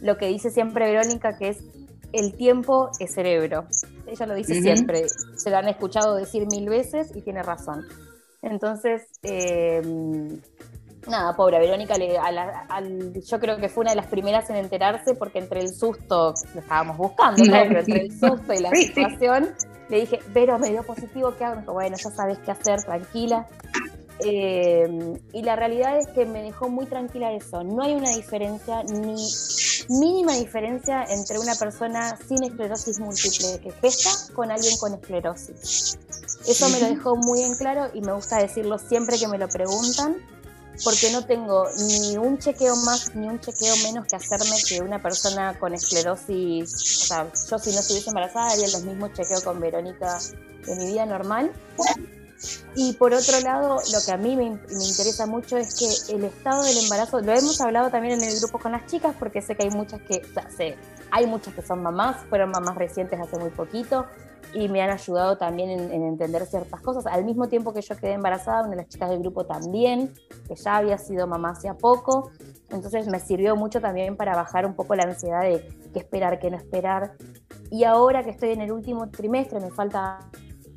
lo 0.00 0.16
que 0.16 0.28
dice 0.28 0.50
siempre 0.50 0.86
Verónica, 0.86 1.36
que 1.36 1.48
es 1.48 1.64
el 2.12 2.36
tiempo 2.36 2.90
es 3.00 3.14
cerebro. 3.14 3.64
Ella 4.06 4.26
lo 4.26 4.34
dice 4.36 4.62
siempre, 4.62 5.06
se 5.34 5.50
lo 5.50 5.56
han 5.56 5.66
escuchado 5.66 6.14
decir 6.14 6.46
mil 6.46 6.68
veces 6.68 7.10
y 7.16 7.20
tiene 7.20 7.42
razón. 7.42 7.84
Entonces, 8.44 9.06
eh, 9.22 9.80
nada, 11.08 11.34
pobre 11.34 11.58
Verónica, 11.58 11.96
yo 11.96 13.40
creo 13.40 13.56
que 13.56 13.68
fue 13.68 13.82
una 13.82 13.90
de 13.90 13.96
las 13.96 14.06
primeras 14.06 14.48
en 14.50 14.56
enterarse 14.56 15.14
porque 15.14 15.38
entre 15.38 15.60
el 15.60 15.74
susto, 15.74 16.34
lo 16.54 16.60
estábamos 16.60 16.96
buscando, 16.96 17.42
pero 17.42 17.80
entre 17.80 18.02
el 18.02 18.12
susto 18.20 18.52
y 18.52 18.60
la 18.60 18.70
situación, 18.70 19.50
le 19.88 20.00
dije, 20.00 20.20
Vero, 20.32 20.58
me 20.58 20.70
dio 20.70 20.82
positivo, 20.82 21.34
¿qué 21.36 21.44
hago? 21.44 21.72
Bueno, 21.72 21.96
ya 21.96 22.10
sabes 22.10 22.38
qué 22.38 22.50
hacer, 22.50 22.82
tranquila. 22.82 23.46
Eh, 24.20 25.18
y 25.32 25.42
la 25.42 25.56
realidad 25.56 25.98
es 25.98 26.06
que 26.08 26.24
me 26.24 26.42
dejó 26.42 26.68
muy 26.68 26.86
tranquila 26.86 27.32
eso. 27.32 27.62
No 27.64 27.82
hay 27.82 27.94
una 27.94 28.10
diferencia, 28.10 28.82
ni 28.84 29.16
mínima 29.88 30.34
diferencia 30.34 31.04
entre 31.04 31.38
una 31.38 31.54
persona 31.54 32.16
sin 32.26 32.42
esclerosis 32.44 33.00
múltiple 33.00 33.60
que 33.62 33.70
gesta 33.72 34.10
con 34.34 34.50
alguien 34.50 34.76
con 34.78 34.94
esclerosis. 34.94 35.98
Eso 36.46 36.68
me 36.68 36.80
lo 36.80 36.88
dejó 36.88 37.16
muy 37.16 37.42
en 37.42 37.54
claro 37.56 37.90
y 37.94 38.00
me 38.00 38.12
gusta 38.12 38.38
decirlo 38.38 38.78
siempre 38.78 39.18
que 39.18 39.28
me 39.28 39.38
lo 39.38 39.48
preguntan, 39.48 40.16
porque 40.82 41.10
no 41.10 41.24
tengo 41.24 41.66
ni 41.88 42.16
un 42.16 42.38
chequeo 42.38 42.76
más 42.76 43.14
ni 43.14 43.28
un 43.28 43.40
chequeo 43.40 43.74
menos 43.84 44.06
que 44.06 44.16
hacerme 44.16 44.56
que 44.68 44.80
una 44.80 45.02
persona 45.02 45.58
con 45.58 45.74
esclerosis. 45.74 46.72
O 46.72 47.06
sea, 47.06 47.32
yo 47.50 47.58
si 47.58 47.72
no 47.72 47.80
estuviese 47.80 48.10
embarazada 48.10 48.52
haría 48.52 48.68
los 48.68 48.84
mismos 48.84 49.12
chequeos 49.12 49.42
con 49.42 49.60
Verónica 49.60 50.18
de 50.66 50.76
mi 50.76 50.86
vida 50.86 51.06
normal. 51.06 51.52
Y 52.74 52.94
por 52.94 53.12
otro 53.12 53.40
lado, 53.40 53.76
lo 53.92 53.98
que 54.04 54.12
a 54.12 54.16
mí 54.16 54.36
me, 54.36 54.46
interesa 54.46 55.26
mucho 55.26 55.56
es 55.56 55.74
que 55.74 56.14
el 56.14 56.24
estado 56.24 56.62
del 56.62 56.76
embarazo, 56.78 57.20
lo 57.20 57.32
hemos 57.32 57.60
hablado 57.60 57.90
también 57.90 58.20
en 58.20 58.28
el 58.28 58.38
grupo 58.40 58.58
con 58.58 58.72
las 58.72 58.86
chicas, 58.86 59.14
porque 59.18 59.42
sé 59.42 59.56
que 59.56 59.64
hay 59.64 59.70
muchas 59.70 60.00
que, 60.02 60.22
o 60.28 60.32
sea, 60.32 60.50
sé, 60.50 60.76
hay 61.10 61.26
muchas 61.26 61.54
que 61.54 61.62
son 61.62 61.82
mamás, 61.82 62.16
fueron 62.28 62.50
mamás 62.50 62.74
recientes 62.76 63.20
hace 63.20 63.38
muy 63.38 63.50
poquito, 63.50 64.06
y 64.54 64.68
me 64.68 64.82
han 64.82 64.90
ayudado 64.90 65.36
también 65.36 65.70
en, 65.70 66.02
entender 66.04 66.46
ciertas 66.46 66.80
cosas. 66.80 67.06
Al 67.06 67.24
mismo 67.24 67.48
tiempo 67.48 67.72
que 67.72 67.82
yo 67.82 67.96
quedé 67.96 68.12
embarazada, 68.12 68.60
una 68.60 68.70
de 68.70 68.76
las 68.76 68.88
chicas 68.88 69.10
del 69.10 69.18
grupo 69.18 69.44
también, 69.44 70.14
que 70.46 70.54
ya 70.54 70.76
había 70.76 70.96
sido 70.96 71.26
mamá 71.26 71.50
hacía 71.50 71.74
poco. 71.74 72.30
Entonces 72.70 73.08
me 73.08 73.18
sirvió 73.18 73.56
mucho 73.56 73.80
también 73.80 74.16
para 74.16 74.34
bajar 74.36 74.64
un 74.64 74.74
poco 74.74 74.94
la 74.94 75.04
ansiedad 75.04 75.42
de 75.42 75.66
qué 75.92 75.98
esperar, 75.98 76.38
qué 76.38 76.50
no 76.50 76.56
esperar. 76.56 77.14
Y 77.70 77.84
ahora 77.84 78.22
que 78.22 78.30
estoy 78.30 78.50
en 78.50 78.60
el 78.60 78.70
último 78.70 79.10
trimestre, 79.10 79.58
me 79.60 79.70
falta 79.70 80.20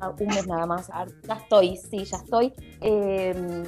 un 0.00 0.26
mes 0.26 0.46
nada 0.46 0.66
más. 0.66 0.88
Ya 1.26 1.34
estoy, 1.34 1.76
sí, 1.76 2.04
ya 2.04 2.16
estoy. 2.18 2.52
Em, 2.80 3.64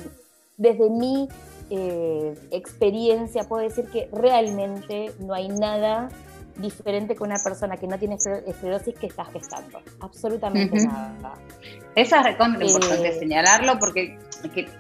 desde 0.57 0.91
mi 0.91 1.29
eh, 1.71 2.35
experiencia 2.51 3.45
puedo 3.45 3.63
decir 3.63 3.87
que 3.87 4.09
realmente 4.13 5.13
no 5.21 5.35
hay 5.35 5.49
nada 5.49 6.09
diferente 6.57 7.15
que 7.17 7.23
una 7.23 7.39
persona 7.43 7.77
que 7.77 7.87
no 7.87 7.99
tiene 7.99 8.17
esclerosis 8.47 8.95
que 8.95 9.07
está 9.07 9.25
gestando. 9.27 9.81
Absolutamente 10.01 10.85
nada. 10.87 11.35
Eso 11.95 12.17
es 12.17 12.75
importante 12.75 13.09
eh, 13.09 13.19
señalarlo 13.19 13.79
porque 13.79 14.19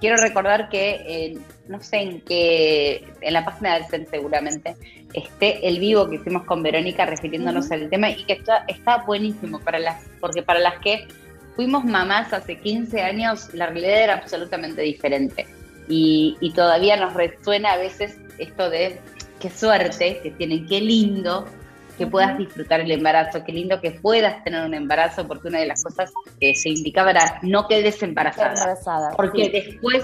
quiero 0.00 0.16
recordar 0.16 0.68
que, 0.68 1.38
no 1.68 1.80
sé 1.80 1.98
en 1.98 2.20
qué, 2.22 3.04
en 3.20 3.32
la 3.32 3.44
página 3.44 3.74
del 3.74 3.86
CEN 3.86 4.06
seguramente, 4.08 4.76
esté 5.12 5.66
el 5.66 5.78
vivo 5.80 6.08
que 6.08 6.16
hicimos 6.16 6.44
con 6.44 6.62
Verónica 6.62 7.06
refiriéndonos 7.06 7.70
al 7.70 7.90
tema 7.90 8.10
y 8.10 8.24
que 8.24 8.34
está, 8.34 8.64
está 8.68 9.04
buenísimo 9.04 9.60
para 9.60 9.78
las, 9.78 10.04
porque 10.20 10.42
para 10.42 10.60
las 10.60 10.78
que 10.80 11.06
fuimos 11.60 11.84
mamás 11.84 12.32
hace 12.32 12.58
15 12.58 13.02
años, 13.02 13.52
la 13.52 13.66
realidad 13.66 14.02
era 14.02 14.14
absolutamente 14.14 14.80
diferente. 14.80 15.46
Y, 15.90 16.38
y 16.40 16.54
todavía 16.54 16.96
nos 16.96 17.12
resuena 17.12 17.72
a 17.72 17.76
veces 17.76 18.16
esto 18.38 18.70
de 18.70 18.98
qué 19.38 19.50
suerte 19.50 20.20
que 20.22 20.30
tienen, 20.30 20.66
qué 20.66 20.80
lindo 20.80 21.44
que 21.98 22.06
puedas 22.06 22.38
disfrutar 22.38 22.80
el 22.80 22.90
embarazo, 22.90 23.44
qué 23.44 23.52
lindo 23.52 23.78
que 23.78 23.90
puedas 23.90 24.42
tener 24.42 24.64
un 24.64 24.72
embarazo, 24.72 25.28
porque 25.28 25.48
una 25.48 25.58
de 25.58 25.66
las 25.66 25.84
cosas 25.84 26.10
que 26.40 26.54
se 26.54 26.70
indicaba 26.70 27.10
era 27.10 27.40
no 27.42 27.68
quedes 27.68 28.02
embarazada. 28.02 29.10
porque 29.14 29.50
después, 29.50 30.02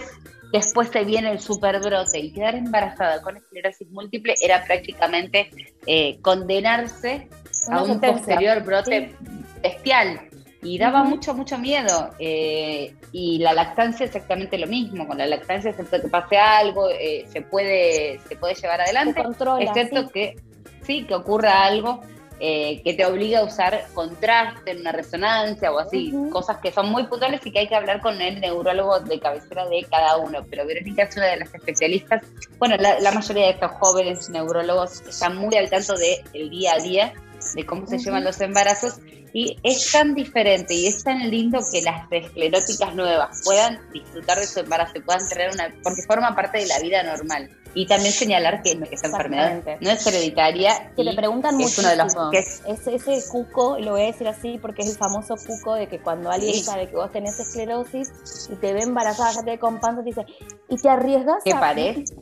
después 0.52 0.90
te 0.90 1.04
viene 1.06 1.32
el 1.32 1.40
superbrote 1.40 2.18
y 2.18 2.34
quedar 2.34 2.54
embarazada 2.54 3.22
con 3.22 3.38
esclerosis 3.38 3.90
múltiple 3.90 4.34
era 4.42 4.62
prácticamente 4.62 5.48
eh, 5.86 6.18
condenarse 6.20 7.30
a 7.70 7.82
un 7.82 7.98
posterior 7.98 8.62
brote 8.62 9.14
bestial. 9.62 10.20
Y 10.62 10.78
daba 10.78 11.04
mucho, 11.04 11.34
mucho 11.34 11.58
miedo. 11.58 12.10
Eh, 12.18 12.94
y 13.12 13.38
la 13.38 13.52
lactancia 13.52 14.06
exactamente 14.06 14.58
lo 14.58 14.66
mismo. 14.66 15.06
Con 15.06 15.18
la 15.18 15.26
lactancia, 15.26 15.70
excepto 15.70 16.00
que 16.00 16.08
pase 16.08 16.38
algo, 16.38 16.90
eh, 16.90 17.24
se, 17.28 17.42
puede, 17.42 18.18
se 18.28 18.36
puede 18.36 18.54
llevar 18.54 18.80
adelante. 18.80 19.22
excepto 19.60 20.08
que 20.08 20.36
sí, 20.82 21.04
que 21.04 21.14
ocurra 21.14 21.64
algo 21.64 22.00
eh, 22.38 22.82
que 22.84 22.92
te 22.92 23.06
obliga 23.06 23.38
a 23.38 23.44
usar 23.44 23.86
contraste 23.94 24.72
en 24.72 24.80
una 24.80 24.92
resonancia 24.92 25.72
o 25.72 25.78
así, 25.78 26.12
cosas 26.30 26.58
que 26.58 26.70
son 26.70 26.90
muy 26.90 27.06
puntuales 27.06 27.40
y 27.46 27.50
que 27.50 27.60
hay 27.60 27.68
que 27.68 27.74
hablar 27.74 28.02
con 28.02 28.20
el 28.20 28.40
neurólogo 28.40 29.00
de 29.00 29.18
cabecera 29.18 29.66
de 29.66 29.86
cada 29.90 30.18
uno. 30.18 30.44
Pero 30.50 30.66
Verónica 30.66 31.04
es 31.04 31.16
una 31.16 31.26
de 31.26 31.38
las 31.38 31.54
especialistas. 31.54 32.22
Bueno, 32.58 32.76
la, 32.76 33.10
mayoría 33.10 33.46
de 33.46 33.52
estos 33.52 33.70
jóvenes 33.72 34.28
neurólogos 34.28 35.00
están 35.08 35.38
muy 35.38 35.56
al 35.56 35.70
tanto 35.70 35.94
del 35.94 36.50
día 36.50 36.74
a 36.74 36.78
día, 36.78 37.14
de 37.54 37.64
cómo 37.64 37.86
se 37.86 37.98
llevan 37.98 38.24
los 38.24 38.38
embarazos 38.42 39.00
Y 39.32 39.56
es 39.62 39.92
tan 39.92 40.14
diferente 40.14 40.74
y 40.74 40.86
es 40.86 41.04
tan 41.04 41.30
lindo 41.30 41.60
que 41.70 41.82
las 41.82 42.10
escleróticas 42.10 42.94
nuevas 42.94 43.42
puedan 43.44 43.78
disfrutar 43.92 44.38
de 44.38 44.46
su 44.46 44.60
embarazo 44.60 44.94
puedan 45.04 45.28
tener 45.28 45.50
una, 45.52 45.74
porque 45.82 46.02
forma 46.02 46.34
parte 46.34 46.58
de 46.58 46.66
la 46.66 46.78
vida 46.78 47.02
normal. 47.02 47.50
Y 47.74 47.86
también 47.86 48.12
señalar 48.12 48.62
que 48.62 48.78
esta 48.90 49.08
enfermedad 49.08 49.62
no 49.80 49.90
es 49.90 50.06
hereditaria. 50.06 50.92
Que 50.96 51.04
le 51.04 51.14
preguntan 51.14 51.56
mucho. 51.56 51.82
uno 51.82 51.90
de 51.90 51.96
los 51.96 52.14
que 52.30 52.38
es, 52.38 52.62
ese 52.86 53.28
cuco, 53.30 53.78
lo 53.78 53.92
voy 53.92 54.02
a 54.02 54.06
decir 54.06 54.26
así 54.28 54.58
porque 54.58 54.82
es 54.82 54.90
el 54.90 54.96
famoso 54.96 55.34
cuco 55.36 55.74
de 55.74 55.86
que 55.86 56.00
cuando 56.00 56.30
alguien 56.30 56.62
sabe 56.62 56.88
que 56.88 56.96
vos 56.96 57.12
tenés 57.12 57.38
esclerosis 57.38 58.08
y 58.50 58.56
te 58.56 58.72
ve 58.72 58.80
embarazada, 58.80 59.32
ya 59.32 59.42
te 59.42 59.50
ve 59.50 59.58
con 59.58 59.78
panza, 59.78 60.02
te 60.02 60.08
dice, 60.08 60.24
¿y 60.70 60.76
te 60.76 60.88
arriesgas? 60.88 61.42
¿Qué 61.44 61.52
parece? 61.52 62.04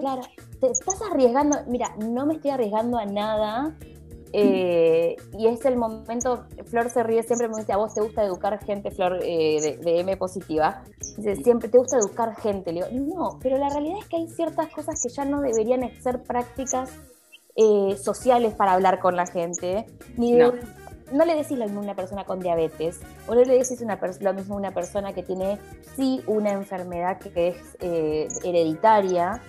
Claro, 0.00 0.20
te 0.60 0.66
estás 0.66 1.00
arriesgando, 1.08 1.58
mira, 1.68 1.94
no 1.98 2.26
me 2.26 2.34
estoy 2.34 2.50
arriesgando 2.50 2.98
a 2.98 3.04
nada, 3.04 3.76
eh, 4.38 5.16
y 5.38 5.46
es 5.46 5.64
el 5.64 5.78
momento, 5.78 6.44
Flor 6.66 6.90
se 6.90 7.02
ríe 7.02 7.22
siempre, 7.22 7.48
me 7.48 7.56
dice, 7.58 7.72
a 7.72 7.78
vos 7.78 7.94
te 7.94 8.02
gusta 8.02 8.22
educar 8.22 8.62
gente, 8.62 8.90
Flor, 8.90 9.18
eh, 9.22 9.78
de, 9.82 10.00
M 10.00 10.14
positiva. 10.18 10.84
Dice, 11.16 11.36
siempre 11.36 11.70
te 11.70 11.78
gusta 11.78 11.96
educar 11.96 12.36
gente. 12.36 12.70
Le 12.70 12.86
digo, 12.86 13.14
no, 13.14 13.38
pero 13.40 13.56
la 13.56 13.70
realidad 13.70 13.96
es 13.98 14.08
que 14.08 14.16
hay 14.16 14.28
ciertas 14.28 14.68
cosas 14.68 15.00
que 15.02 15.08
ya 15.08 15.24
no 15.24 15.40
deberían 15.40 15.90
ser 16.02 16.22
prácticas 16.22 16.90
eh, 17.56 17.96
sociales 17.96 18.52
para 18.52 18.74
hablar 18.74 19.00
con 19.00 19.16
la 19.16 19.26
gente. 19.26 19.86
Ni 20.18 20.32
no. 20.32 20.52
no. 21.12 21.24
le 21.24 21.34
decís 21.34 21.56
lo 21.56 21.64
mismo 21.64 21.80
a 21.80 21.84
una 21.84 21.94
persona 21.94 22.24
con 22.24 22.38
diabetes, 22.38 23.00
o 23.26 23.34
no 23.34 23.42
le 23.42 23.54
decís 23.54 23.80
una 23.80 23.98
lo 24.20 24.34
mismo 24.34 24.56
a 24.56 24.58
una 24.58 24.74
persona 24.74 25.14
que 25.14 25.22
tiene 25.22 25.58
sí 25.96 26.22
una 26.26 26.52
enfermedad 26.52 27.18
que 27.18 27.48
es 27.48 27.76
hereditaria, 28.44 29.40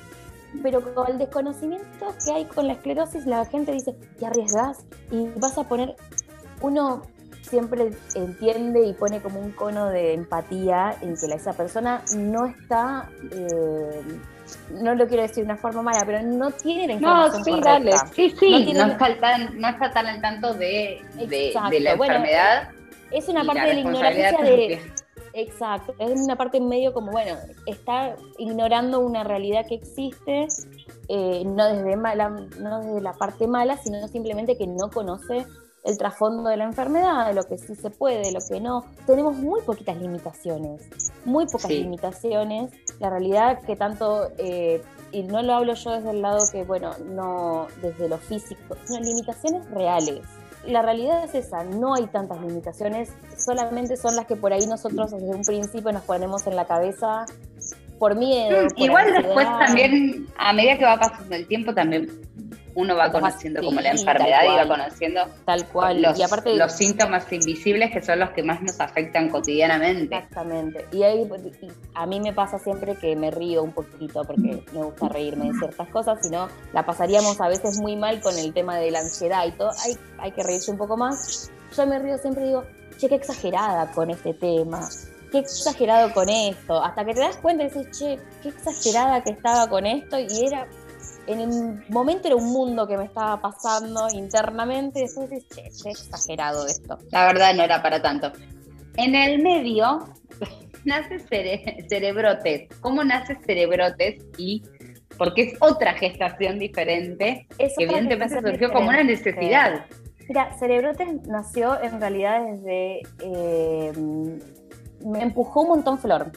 pero 0.62 0.82
con 0.94 1.10
el 1.10 1.18
desconocimiento 1.18 2.14
que 2.26 2.32
hay 2.32 2.46
con 2.46 2.68
la 2.68 2.74
esclerosis, 2.74 3.26
la 3.26 3.46
gente 3.46 3.72
dice, 3.72 3.94
te 4.20 4.26
arriesgas 4.26 4.86
y 5.12 5.28
vas 5.40 5.58
a 5.58 5.64
poner, 5.64 5.96
uno 6.62 7.04
siempre 7.42 7.92
entiende 8.16 8.86
y 8.86 8.94
pone 8.94 9.22
como 9.22 9.40
un 9.40 9.52
cono 9.52 9.88
de 9.90 10.14
empatía 10.14 10.96
en 11.02 11.16
que 11.16 11.34
esa 11.34 11.54
persona 11.54 12.02
no 12.16 12.46
está, 12.46 13.10
eh, 13.32 14.02
no 14.72 14.96
lo 14.96 15.08
quiero 15.08 15.24
decir 15.24 15.38
de 15.38 15.52
una 15.52 15.58
forma 15.58 15.82
mala, 15.82 16.04
pero 16.06 16.22
no 16.22 16.52
tiene 16.52 16.88
la 16.88 16.94
información 16.94 17.40
no, 17.40 17.44
sí, 17.44 17.62
Dale. 17.62 17.92
Sí, 18.14 18.36
sí, 18.38 18.74
no, 18.74 18.86
está 18.88 19.18
tan, 19.18 19.60
no, 19.60 19.70
está 19.70 19.92
tan, 19.92 20.08
al 20.08 20.22
tanto 20.22 20.54
de, 20.54 21.02
de, 21.16 21.54
la 21.80 21.94
enfermedad. 21.94 22.70
Es 23.12 23.30
una 23.30 23.46
parte 23.46 23.62
de 23.62 23.74
la 23.74 23.80
ignorancia 23.80 24.32
de 24.44 24.82
Exacto, 25.40 25.94
es 26.00 26.20
una 26.20 26.36
parte 26.36 26.60
medio 26.60 26.94
como, 26.94 27.12
bueno, 27.12 27.36
está 27.68 28.16
ignorando 28.40 29.00
una 29.00 29.24
realidad 29.24 29.68
que 29.68 29.76
existe, 29.76 30.48
eh, 31.10 31.44
no, 31.46 31.68
desde 31.68 31.96
mala, 31.96 32.30
no 32.30 32.80
desde 32.80 33.02
la 33.02 33.14
parte 33.14 33.46
mala, 33.46 33.78
sino 33.78 34.08
simplemente 34.08 34.58
que 34.58 34.66
no 34.66 34.90
conoce 34.90 35.46
el 35.84 35.96
trasfondo 36.00 36.50
de 36.50 36.58
la 36.58 36.64
enfermedad, 36.64 37.28
de 37.28 37.36
lo 37.36 37.44
que 37.44 37.60
sí 37.60 37.76
se 37.76 37.92
puede, 37.92 38.24
de 38.24 38.32
lo 38.32 38.40
que 38.50 38.60
no. 38.60 38.86
Tenemos 39.06 39.36
muy 39.36 39.62
poquitas 39.62 40.02
limitaciones, 40.02 40.90
muy 41.24 41.46
pocas 41.46 41.70
limitaciones. 41.70 42.74
La 43.00 43.12
realidad 43.12 43.62
que 43.62 43.76
tanto, 43.76 44.32
eh, 44.40 44.82
y 45.12 45.22
no 45.22 45.44
lo 45.44 45.54
hablo 45.54 45.76
yo 45.76 45.92
desde 45.92 46.10
el 46.10 46.24
lado 46.24 46.40
que, 46.52 46.64
bueno, 46.64 46.94
no 47.06 47.68
desde 47.84 48.10
lo 48.10 48.18
físico, 48.18 48.76
sino 48.86 49.02
limitaciones 49.02 49.70
reales 49.70 50.26
la 50.68 50.82
realidad 50.82 51.24
es 51.24 51.36
esa, 51.36 51.64
no 51.64 51.96
hay 51.96 52.08
tantas 52.08 52.42
limitaciones, 52.42 53.10
solamente 53.38 53.98
son 53.98 54.16
las 54.16 54.26
que 54.26 54.36
por 54.36 54.54
ahí 54.54 54.66
nosotros 54.68 55.12
desde 55.12 55.34
un 55.34 55.42
principio 55.42 55.92
nos 55.92 56.04
ponemos 56.04 56.46
en 56.48 56.56
la 56.56 56.66
cabeza 56.66 57.26
por 58.00 58.16
miedo. 58.16 58.64
Mm, 58.64 58.82
igual 58.82 59.14
después 59.14 59.48
también, 59.60 60.28
a 60.38 60.54
medida 60.54 60.78
que 60.78 60.86
va 60.86 60.98
pasando 60.98 61.36
el 61.36 61.48
tiempo, 61.48 61.74
también 61.74 62.08
uno 62.78 62.96
va 62.96 63.12
conociendo 63.12 63.60
como 63.64 63.82
la 63.82 63.90
enfermedad 63.90 64.44
y 64.44 64.56
va 64.56 64.68
conociendo 64.68 65.22
tal 65.46 65.66
cual 65.66 66.00
los, 66.00 66.20
y 66.20 66.22
aparte 66.22 66.56
los 66.56 66.72
síntomas 66.72 67.26
invisibles 67.34 67.92
que 67.92 68.04
son 68.04 68.20
los 68.20 68.30
que 68.30 68.44
más 68.44 68.62
nos 68.62 68.80
afectan 68.80 69.30
cotidianamente. 69.30 70.16
Exactamente. 70.16 70.86
Y 70.92 71.02
ahí 71.02 71.28
a 71.96 72.06
mí 72.06 72.20
me 72.20 72.34
pasa 72.34 72.60
siempre 72.60 72.96
que 72.96 73.16
me 73.16 73.32
río 73.32 73.64
un 73.64 73.72
poquito 73.72 74.24
porque 74.24 74.64
me 74.72 74.84
gusta 74.84 75.10
reírme 75.10 75.48
de 75.52 75.58
ciertas 75.58 75.90
cosas 75.90 76.20
si 76.22 76.30
no 76.30 76.50
la 76.72 76.86
pasaríamos 76.86 77.42
a 77.42 77.48
veces 77.48 77.80
muy 77.80 77.96
mal 77.96 78.22
con 78.22 78.38
el 78.38 78.54
tema 78.54 78.78
de 78.78 78.92
la 78.92 79.00
ansiedad 79.00 79.48
y 79.48 79.54
todo. 79.54 79.72
Hay, 79.84 79.98
hay 80.20 80.32
que 80.34 80.44
reírse 80.44 80.70
un 80.70 80.78
poco 80.78 80.96
más. 80.98 81.52
Yo 81.76 81.88
me 81.88 81.98
río 81.98 82.20
siempre 82.20 82.44
y 82.44 82.48
digo 82.50 82.64
che 83.00 83.10
qué 83.10 83.16
exagerada 83.16 83.92
con 83.92 84.12
este 84.12 84.36
tema 84.36 84.88
qué 85.32 85.40
exagerado 85.40 86.14
con 86.14 86.30
esto 86.30 86.82
hasta 86.82 87.06
que 87.06 87.14
te 87.14 87.20
das 87.20 87.38
cuenta 87.38 87.64
y 87.64 87.68
dices 87.68 88.00
che 88.00 88.20
qué 88.42 88.50
exagerada 88.50 89.24
que 89.24 89.32
estaba 89.32 89.68
con 89.68 89.86
esto 89.86 90.18
y 90.18 90.46
era 90.46 90.68
en 91.28 91.40
el 91.42 91.84
momento 91.90 92.28
era 92.28 92.36
un 92.36 92.52
mundo 92.52 92.88
que 92.88 92.98
me 92.98 93.06
estaba 93.06 93.40
pasando 93.42 94.08
internamente, 94.14 95.00
y 95.00 95.04
después 95.04 95.30
dices, 95.30 95.48
che, 95.50 95.70
che, 95.84 95.90
exagerado 95.92 96.66
esto. 96.66 96.98
La 97.12 97.26
verdad 97.28 97.54
no 97.54 97.64
era 97.64 97.82
para 97.82 98.02
tanto. 98.02 98.32
En 98.96 99.16
el 99.16 99.42
medio 99.42 100.08
nace 100.86 101.20
Cerebrotes. 101.90 102.70
¿Cómo 102.82 103.04
nace 103.04 103.36
Cerebrotes? 103.46 104.26
Y 104.38 104.64
porque 105.18 105.44
es 105.44 105.54
otra 105.60 105.94
gestación 105.94 106.60
diferente, 106.60 107.48
que 107.58 107.72
evidentemente 107.78 108.40
surgió 108.40 108.72
como 108.72 108.90
una 108.90 109.04
necesidad. 109.04 109.86
Mira, 110.28 110.56
Cerebrotes 110.60 111.28
nació 111.28 111.82
en 111.82 112.00
realidad 112.00 112.44
desde... 112.46 113.02
Eh, 113.24 113.94
me 115.06 115.22
empujó 115.22 115.62
un 115.62 115.70
montón 115.70 116.00
Flor 116.00 116.32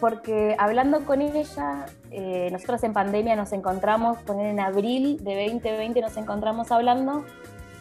porque 0.00 0.56
hablando 0.58 1.04
con 1.04 1.20
ella, 1.20 1.86
eh, 2.10 2.48
nosotros 2.50 2.82
en 2.84 2.92
pandemia 2.92 3.36
nos 3.36 3.52
encontramos, 3.52 4.18
poner 4.18 4.46
en 4.46 4.60
abril 4.60 5.22
de 5.22 5.48
2020 5.50 6.00
nos 6.00 6.16
encontramos 6.16 6.72
hablando 6.72 7.24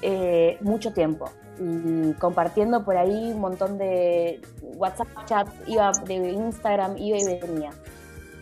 eh, 0.01 0.57
mucho 0.61 0.93
tiempo 0.93 1.29
y 1.59 2.13
compartiendo 2.13 2.85
por 2.85 2.95
ahí 2.95 3.31
un 3.33 3.41
montón 3.41 3.77
de 3.77 4.39
WhatsApp 4.61 5.07
chat, 5.25 5.47
iba 5.67 5.91
de 6.05 6.31
Instagram, 6.31 6.97
iba 6.97 7.17
y 7.17 7.25
venía. 7.25 7.71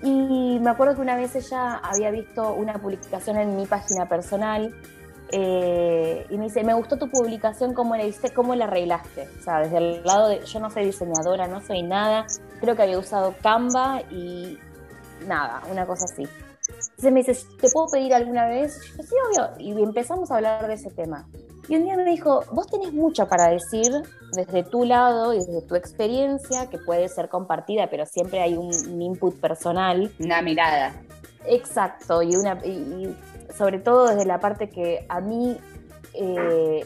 Y 0.03 0.59
me 0.59 0.69
acuerdo 0.69 0.95
que 0.95 1.01
una 1.01 1.15
vez 1.15 1.35
ella 1.35 1.77
había 1.77 2.11
visto 2.11 2.53
una 2.53 2.73
publicación 2.73 3.37
en 3.37 3.57
mi 3.57 3.65
página 3.65 4.07
personal 4.07 4.75
eh, 5.31 6.25
y 6.29 6.37
me 6.37 6.45
dice, 6.45 6.63
me 6.63 6.73
gustó 6.73 6.97
tu 6.97 7.09
publicación, 7.09 7.73
¿cómo 7.73 7.95
la 7.95 8.03
hiciste? 8.03 8.33
¿Cómo 8.33 8.55
la 8.55 8.65
arreglaste? 8.65 9.27
O 9.39 9.43
sea, 9.43 9.59
desde 9.59 9.77
el 9.77 10.03
lado 10.03 10.29
de, 10.29 10.45
yo 10.45 10.59
no 10.59 10.69
soy 10.69 10.85
diseñadora, 10.85 11.47
no 11.47 11.61
soy 11.61 11.81
nada, 11.81 12.27
creo 12.61 12.75
que 12.75 12.83
había 12.83 12.99
usado 12.99 13.33
Canva 13.41 14.01
y 14.11 14.57
nada, 15.25 15.61
una 15.71 15.85
cosa 15.85 16.05
así. 16.05 16.27
Entonces 16.69 17.11
me 17.11 17.23
dice, 17.23 17.47
¿te 17.61 17.69
puedo 17.69 17.87
pedir 17.87 18.13
alguna 18.13 18.47
vez? 18.47 18.79
Yo, 18.97 19.03
sí, 19.03 19.15
obvio. 19.29 19.49
Y 19.57 19.83
empezamos 19.83 20.31
a 20.31 20.35
hablar 20.35 20.67
de 20.67 20.73
ese 20.73 20.89
tema. 20.91 21.27
Y 21.69 21.75
un 21.75 21.83
día 21.83 21.95
me 21.95 22.05
dijo, 22.05 22.43
vos 22.51 22.67
tenés 22.67 22.93
mucho 22.93 23.27
para 23.27 23.49
decir 23.49 23.91
desde 24.33 24.63
tu 24.63 24.83
lado 24.85 25.33
y 25.33 25.39
desde 25.39 25.61
tu 25.61 25.75
experiencia, 25.75 26.69
que 26.69 26.77
puede 26.77 27.09
ser 27.09 27.29
compartida, 27.29 27.89
pero 27.89 28.05
siempre 28.05 28.41
hay 28.41 28.55
un, 28.55 28.71
input 29.01 29.39
personal. 29.39 30.11
Una 30.19 30.41
mirada. 30.41 30.93
Exacto, 31.45 32.21
y, 32.21 32.35
una, 32.35 32.59
y 32.65 33.15
sobre 33.57 33.79
todo 33.79 34.07
desde 34.07 34.25
la 34.25 34.39
parte 34.39 34.69
que 34.69 35.05
a 35.07 35.21
mí 35.21 35.57
eh, 36.13 36.85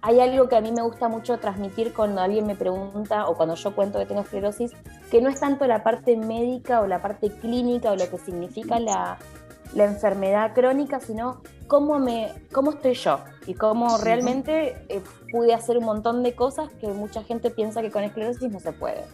hay 0.00 0.20
algo 0.20 0.48
que 0.48 0.56
a 0.56 0.60
mí 0.60 0.70
me 0.72 0.82
gusta 0.82 1.08
mucho 1.08 1.38
transmitir 1.38 1.92
cuando 1.92 2.20
alguien 2.20 2.46
me 2.46 2.54
pregunta 2.54 3.28
o 3.28 3.36
cuando 3.36 3.54
yo 3.56 3.74
cuento 3.74 3.98
que 3.98 4.06
tengo 4.06 4.20
esclerosis, 4.20 4.72
que 5.10 5.20
no 5.20 5.28
es 5.28 5.40
tanto 5.40 5.66
la 5.66 5.82
parte 5.82 6.16
médica 6.16 6.80
o 6.80 6.86
la 6.86 7.00
parte 7.00 7.30
clínica 7.30 7.90
o 7.90 7.96
lo 7.96 8.08
que 8.08 8.18
significa 8.18 8.78
la, 8.78 9.18
enfermedad 9.74 10.54
crónica, 10.54 10.98
sino 10.98 11.42
cómo, 11.66 11.98
me, 11.98 12.32
cómo 12.52 12.70
estoy 12.70 12.94
yo 12.94 13.20
y 13.46 13.54
cómo 13.54 13.98
realmente 13.98 14.76
eh, 14.88 15.02
pude 15.30 15.52
hacer 15.52 15.78
un 15.78 15.84
montón 15.84 16.22
de 16.22 16.34
cosas 16.34 16.70
que 16.80 16.88
mucha 16.88 17.22
gente 17.22 17.50
piensa 17.50 17.82
que 17.82 17.90
con 17.90 18.02
esclerosis 18.02 18.50
no 18.50 18.60
se 18.60 18.72
puede. 18.72 19.04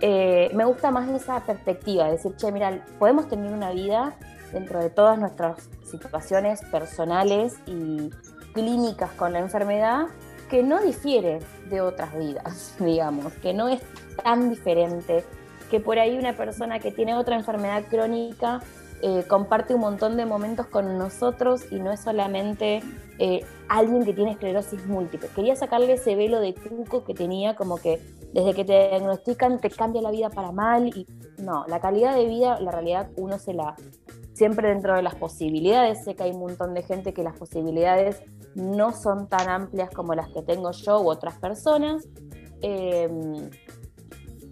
Eh, 0.00 0.50
me 0.54 0.64
gusta 0.64 0.90
más 0.90 1.08
esa 1.10 1.40
perspectiva, 1.40 2.10
decir, 2.10 2.34
che, 2.36 2.50
mira, 2.50 2.84
podemos 2.98 3.28
tener 3.28 3.52
una 3.52 3.70
vida 3.70 4.14
dentro 4.52 4.80
de 4.80 4.90
todas 4.90 5.18
nuestras 5.18 5.68
situaciones 5.84 6.62
personales 6.70 7.56
y 7.66 8.10
clínicas 8.54 9.10
con 9.12 9.32
la 9.32 9.40
enfermedad 9.40 10.06
que 10.48 10.62
no 10.62 10.80
difiere 10.80 11.40
de 11.68 11.80
otras 11.80 12.16
vidas, 12.16 12.74
digamos, 12.80 13.32
que 13.34 13.52
no 13.52 13.68
es 13.68 13.82
tan 14.22 14.50
diferente, 14.50 15.24
que 15.70 15.80
por 15.80 15.98
ahí 15.98 16.16
una 16.16 16.36
persona 16.36 16.78
que 16.78 16.92
tiene 16.92 17.14
otra 17.14 17.36
enfermedad 17.36 17.82
crónica 17.90 18.60
eh, 19.02 19.24
comparte 19.28 19.74
un 19.74 19.80
montón 19.80 20.16
de 20.16 20.24
momentos 20.24 20.66
con 20.66 20.96
nosotros 20.96 21.66
y 21.70 21.78
no 21.80 21.92
es 21.92 22.00
solamente 22.00 22.82
eh, 23.18 23.44
alguien 23.68 24.04
que 24.04 24.14
tiene 24.14 24.32
esclerosis 24.32 24.86
múltiple. 24.86 25.28
Quería 25.34 25.56
sacarle 25.56 25.94
ese 25.94 26.14
velo 26.16 26.40
de 26.40 26.54
cuco 26.54 27.04
que 27.04 27.12
tenía, 27.12 27.54
como 27.54 27.76
que 27.76 28.00
desde 28.32 28.54
que 28.54 28.64
te 28.64 28.88
diagnostican 28.88 29.60
te 29.60 29.70
cambia 29.70 30.00
la 30.00 30.10
vida 30.10 30.30
para 30.30 30.52
mal 30.52 30.88
y 30.88 31.06
no, 31.38 31.66
la 31.68 31.80
calidad 31.80 32.14
de 32.14 32.26
vida, 32.26 32.58
la 32.60 32.70
realidad 32.70 33.10
uno 33.16 33.38
se 33.38 33.52
la 33.52 33.76
siempre 34.34 34.68
dentro 34.68 34.94
de 34.94 35.02
las 35.02 35.14
posibilidades. 35.14 36.04
Sé 36.04 36.14
que 36.14 36.24
hay 36.24 36.32
un 36.32 36.40
montón 36.40 36.74
de 36.74 36.82
gente 36.82 37.14
que 37.14 37.22
las 37.22 37.36
posibilidades 37.36 38.22
no 38.54 38.92
son 38.92 39.28
tan 39.28 39.48
amplias 39.48 39.90
como 39.90 40.14
las 40.14 40.28
que 40.28 40.42
tengo 40.42 40.70
yo 40.72 41.00
u 41.00 41.08
otras 41.08 41.38
personas. 41.38 42.06
Em, 42.60 43.50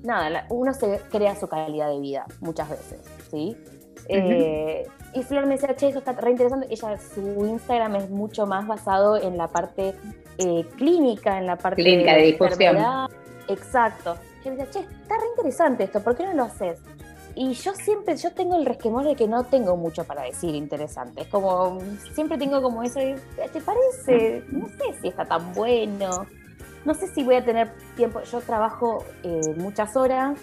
nada, 0.03 0.47
uno 0.51 0.73
se 0.73 1.01
crea 1.11 1.37
su 1.37 1.49
calidad 1.49 1.89
de 1.91 2.01
vida 2.01 2.27
muchas 2.41 2.71
veces, 2.71 3.01
¿sí? 3.31 3.57
Eh, 4.09 4.87
y 5.15 5.23
Flor 5.23 5.47
me 5.47 5.55
decía, 5.55 5.77
che, 5.77 5.89
eso 5.89 5.99
está 5.99 6.13
re 6.13 6.31
interesante. 6.31 6.67
Ella, 6.71 6.99
su 6.99 7.47
Instagram 7.47 7.97
es 7.97 8.11
mucho 8.11 8.47
más 8.47 8.67
basado 8.67 9.17
en 9.17 9.37
la 9.37 9.49
parte 9.49 9.95
eh, 10.39 10.67
clínica, 10.77 11.39
en 11.39 11.47
la 11.47 11.57
parte 11.57 11.83
Clínica 11.83 12.15
de 12.15 12.23
difusión. 12.23 12.53
enfermedad. 12.53 13.07
Exacto. 13.49 14.17
Yo 14.45 14.51
me 14.51 14.57
decía, 14.57 14.83
che, 14.83 14.89
está 15.03 15.17
re 15.17 15.27
interesante 15.37 15.85
esto, 15.85 16.01
¿por 16.03 16.17
qué 16.17 16.25
no 16.27 16.35
lo 16.35 16.43
haces? 16.45 16.81
Y 17.35 17.55
yo 17.55 17.75
siempre, 17.75 18.17
yo 18.17 18.33
tengo 18.33 18.57
el 18.57 18.67
resquemor 18.67 19.05
de 19.05 19.17
que 19.17 19.27
no 19.27 19.45
tengo 19.45 19.77
mucho 19.77 20.05
para 20.05 20.23
decir 20.23 20.55
interesante. 20.55 21.23
Es 21.23 21.29
como, 21.29 21.79
siempre 22.15 22.37
tengo 22.37 22.61
como 22.61 22.83
eso, 22.83 22.99
de, 22.99 23.19
¿te 23.53 23.61
parece? 23.61 24.45
No 24.51 24.69
sé 24.69 25.01
si 25.01 25.09
está 25.09 25.25
tan 25.25 25.53
bueno. 25.55 26.27
No 26.85 26.95
sé 26.95 27.07
si 27.09 27.23
voy 27.25 27.37
a 27.37 27.45
tener 27.45 27.73
tiempo. 27.97 28.23
Yo 28.23 28.41
trabajo 28.41 29.05
eh, 29.23 29.41
muchas 29.57 29.97
horas 29.97 30.39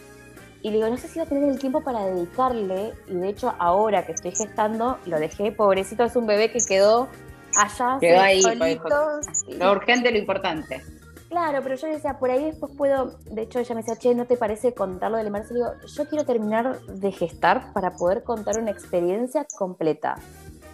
y 0.61 0.69
le 0.69 0.77
digo, 0.77 0.89
no 0.89 0.97
sé 0.97 1.07
si 1.07 1.19
voy 1.19 1.25
a 1.25 1.29
tener 1.29 1.49
el 1.49 1.59
tiempo 1.59 1.81
para 1.81 2.05
dedicarle. 2.05 2.93
Y 3.07 3.13
de 3.15 3.29
hecho, 3.29 3.53
ahora 3.59 4.05
que 4.05 4.13
estoy 4.13 4.31
gestando, 4.31 4.97
lo 5.05 5.19
dejé, 5.19 5.51
pobrecito, 5.51 6.03
es 6.03 6.15
un 6.15 6.25
bebé 6.25 6.51
que 6.51 6.59
quedó 6.67 7.07
allá. 7.55 7.97
Quedó 7.99 8.19
ahí, 8.19 8.41
solito. 8.41 9.19
Lo 9.57 9.71
urgente, 9.71 10.11
lo 10.11 10.17
importante. 10.17 10.83
Claro, 11.29 11.59
pero 11.61 11.75
yo 11.75 11.87
le 11.87 11.93
decía, 11.93 12.17
por 12.17 12.31
ahí 12.31 12.43
después 12.45 12.71
puedo, 12.75 13.19
de 13.29 13.43
hecho 13.43 13.59
ella 13.59 13.75
me 13.75 13.81
decía, 13.81 13.95
che, 13.95 14.15
¿no 14.15 14.25
te 14.25 14.35
parece 14.35 14.73
contarlo 14.73 15.17
del 15.17 15.27
embarazo? 15.27 15.53
Le 15.53 15.59
digo, 15.59 15.71
yo 15.85 16.07
quiero 16.09 16.25
terminar 16.25 16.79
de 16.81 17.11
gestar 17.11 17.71
para 17.71 17.91
poder 17.91 18.23
contar 18.23 18.59
una 18.59 18.71
experiencia 18.71 19.45
completa. 19.57 20.15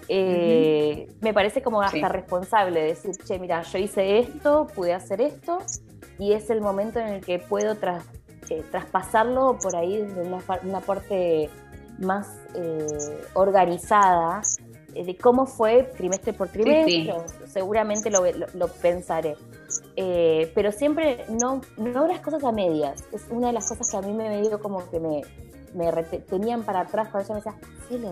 Eh, 0.07 1.07
Me 1.21 1.33
parece 1.33 1.61
como 1.61 1.81
hasta 1.81 1.97
Sí. 1.97 2.03
responsable 2.03 2.81
decir, 2.81 3.11
che, 3.25 3.37
mira, 3.39 3.63
yo 3.63 3.77
hice 3.79 4.19
esto, 4.19 4.67
pude 4.73 4.93
hacer 4.93 5.19
esto, 5.19 5.57
y 6.19 6.31
es 6.33 6.49
el 6.49 6.61
momento 6.61 6.99
en 6.99 7.07
el 7.07 7.25
que 7.25 7.39
puedo 7.39 7.75
tras- 7.75 8.05
eh, 8.49 8.63
traspasarlo 8.71 9.57
por 9.61 9.75
ahí 9.75 9.97
desde 10.03 10.21
una, 10.21 10.37
una 10.63 10.79
parte 10.79 11.49
más 11.99 12.27
eh, 12.53 12.85
organizada 13.33 14.41
de 15.03 15.17
cómo 15.17 15.45
fue 15.45 15.83
trimestre 15.97 16.33
por 16.33 16.47
trimestre, 16.49 17.13
sí. 17.37 17.45
seguramente 17.51 18.09
lo, 18.09 18.23
lo- 18.31 18.47
lo 18.53 18.67
pensaré. 18.67 19.35
Eh, 19.95 20.51
pero 20.55 20.71
siempre 20.71 21.25
no, 21.29 21.61
no 21.77 22.07
las 22.07 22.19
cosas 22.21 22.43
a 22.43 22.51
medias. 22.51 23.03
Es 23.11 23.25
una 23.29 23.47
de 23.47 23.53
las 23.53 23.67
cosas 23.67 23.89
que 23.89 23.97
a 23.97 24.01
mí 24.01 24.13
me 24.13 24.29
medio 24.29 24.59
como 24.59 24.89
que 24.89 24.99
me, 24.99 25.21
me 25.73 25.91
tenían 26.29 26.63
para 26.63 26.81
atrás 26.81 27.09
cuando 27.09 27.33
ella 27.33 27.51
me 27.89 27.99
decía, 27.99 28.11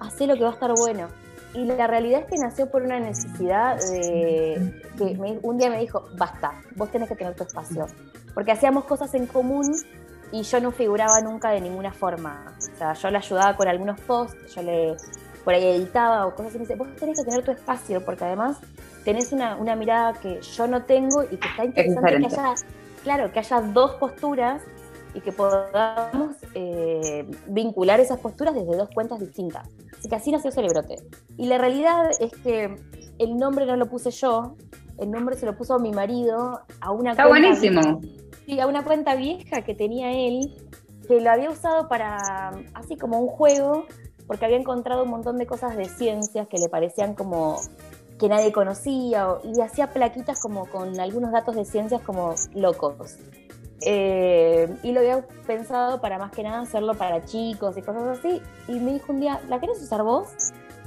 hacelo 0.00 0.34
que 0.34 0.42
va 0.42 0.50
a 0.50 0.52
estar 0.52 0.72
bueno. 0.76 1.08
Y 1.52 1.64
la 1.64 1.88
realidad 1.88 2.20
es 2.20 2.26
que 2.26 2.36
nació 2.36 2.70
por 2.70 2.82
una 2.82 3.00
necesidad 3.00 3.76
de 3.90 4.82
que 4.96 5.16
me- 5.16 5.38
un 5.42 5.58
día 5.58 5.68
me 5.68 5.78
dijo, 5.80 6.04
basta, 6.16 6.52
vos 6.76 6.90
tenés 6.92 7.08
que 7.08 7.16
tener 7.16 7.34
tu 7.34 7.42
espacio. 7.42 7.86
Porque 8.34 8.52
hacíamos 8.52 8.84
cosas 8.84 9.12
en 9.14 9.26
común 9.26 9.66
y 10.30 10.42
yo 10.42 10.60
no 10.60 10.70
figuraba 10.70 11.20
nunca 11.22 11.50
de 11.50 11.60
ninguna 11.60 11.92
forma. 11.92 12.54
O 12.56 12.76
sea, 12.76 12.92
yo 12.92 13.10
le 13.10 13.18
ayudaba 13.18 13.56
con 13.56 13.66
algunos 13.66 14.00
posts, 14.02 14.54
yo 14.54 14.62
le 14.62 14.94
por 15.44 15.54
ahí 15.54 15.64
editaba 15.64 16.26
o 16.26 16.34
cosas 16.34 16.48
así. 16.48 16.58
Me 16.58 16.64
dice, 16.64 16.76
vos 16.76 16.88
tenés 16.96 17.18
que 17.18 17.24
tener 17.24 17.44
tu 17.44 17.50
espacio 17.50 18.04
porque 18.04 18.24
además 18.24 18.58
tenés 19.04 19.32
una, 19.32 19.56
una 19.56 19.76
mirada 19.76 20.14
que 20.14 20.40
yo 20.40 20.66
no 20.66 20.84
tengo 20.84 21.22
y 21.24 21.36
que 21.36 21.48
está 21.48 21.64
interesante 21.64 22.18
que 22.18 22.26
haya, 22.26 22.54
claro, 23.02 23.32
que 23.32 23.38
haya 23.38 23.60
dos 23.60 23.92
posturas 23.92 24.62
y 25.14 25.20
que 25.20 25.32
podamos 25.32 26.36
eh, 26.54 27.28
vincular 27.48 28.00
esas 28.00 28.20
posturas 28.20 28.54
desde 28.54 28.76
dos 28.76 28.88
cuentas 28.94 29.20
distintas. 29.20 29.68
Así 29.98 30.08
que 30.08 30.14
así 30.14 30.30
nació 30.30 30.50
Celebrote. 30.50 30.96
Y 31.36 31.46
la 31.46 31.58
realidad 31.58 32.10
es 32.20 32.32
que 32.32 32.76
el 33.18 33.36
nombre 33.36 33.66
no 33.66 33.76
lo 33.76 33.86
puse 33.86 34.10
yo, 34.10 34.56
el 34.98 35.10
nombre 35.10 35.36
se 35.36 35.46
lo 35.46 35.56
puso 35.56 35.78
mi 35.78 35.92
marido 35.92 36.60
a 36.80 36.92
una 36.92 37.12
Está 37.12 37.28
cuenta 37.28 37.48
buenísimo. 37.48 38.00
Sí, 38.46 38.60
a 38.60 38.66
una 38.66 38.84
cuenta 38.84 39.14
vieja 39.14 39.62
que 39.62 39.74
tenía 39.74 40.12
él, 40.12 40.54
que 41.06 41.20
lo 41.20 41.30
había 41.30 41.50
usado 41.50 41.88
para, 41.88 42.50
así 42.74 42.96
como 42.96 43.18
un 43.18 43.28
juego, 43.28 43.86
porque 44.30 44.44
había 44.44 44.58
encontrado 44.58 45.02
un 45.02 45.10
montón 45.10 45.38
de 45.38 45.46
cosas 45.46 45.76
de 45.76 45.86
ciencias 45.86 46.46
que 46.46 46.56
le 46.56 46.68
parecían 46.68 47.14
como 47.16 47.60
que 48.16 48.28
nadie 48.28 48.52
conocía, 48.52 49.28
o- 49.28 49.40
y 49.42 49.60
hacía 49.60 49.88
plaquitas 49.88 50.38
como 50.40 50.66
con 50.66 51.00
algunos 51.00 51.32
datos 51.32 51.56
de 51.56 51.64
ciencias 51.64 52.00
como 52.02 52.36
locos. 52.54 53.16
Eh, 53.84 54.72
y 54.84 54.92
lo 54.92 55.00
había 55.00 55.26
pensado 55.48 56.00
para 56.00 56.16
más 56.18 56.30
que 56.30 56.44
nada 56.44 56.60
hacerlo 56.60 56.94
para 56.94 57.24
chicos 57.24 57.76
y 57.76 57.82
cosas 57.82 58.18
así, 58.20 58.40
y 58.68 58.74
me 58.78 58.92
dijo 58.92 59.12
un 59.12 59.18
día, 59.18 59.40
¿la 59.48 59.58
querés 59.58 59.82
usar 59.82 60.04
vos? 60.04 60.28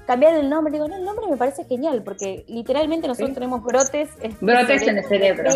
Cambiar 0.08 0.36
el 0.36 0.50
nombre, 0.50 0.72
digo, 0.72 0.88
no, 0.88 0.96
el 0.96 1.04
nombre 1.04 1.28
me 1.30 1.36
parece 1.36 1.66
genial, 1.66 2.02
porque 2.02 2.46
literalmente 2.48 3.10
nosotros 3.10 3.32
Sí. 3.32 3.36
tenemos 3.36 3.62
brotes. 3.62 4.10
Brotes 4.40 4.88
en 4.88 5.00
el 5.00 5.04
cerebro. 5.04 5.50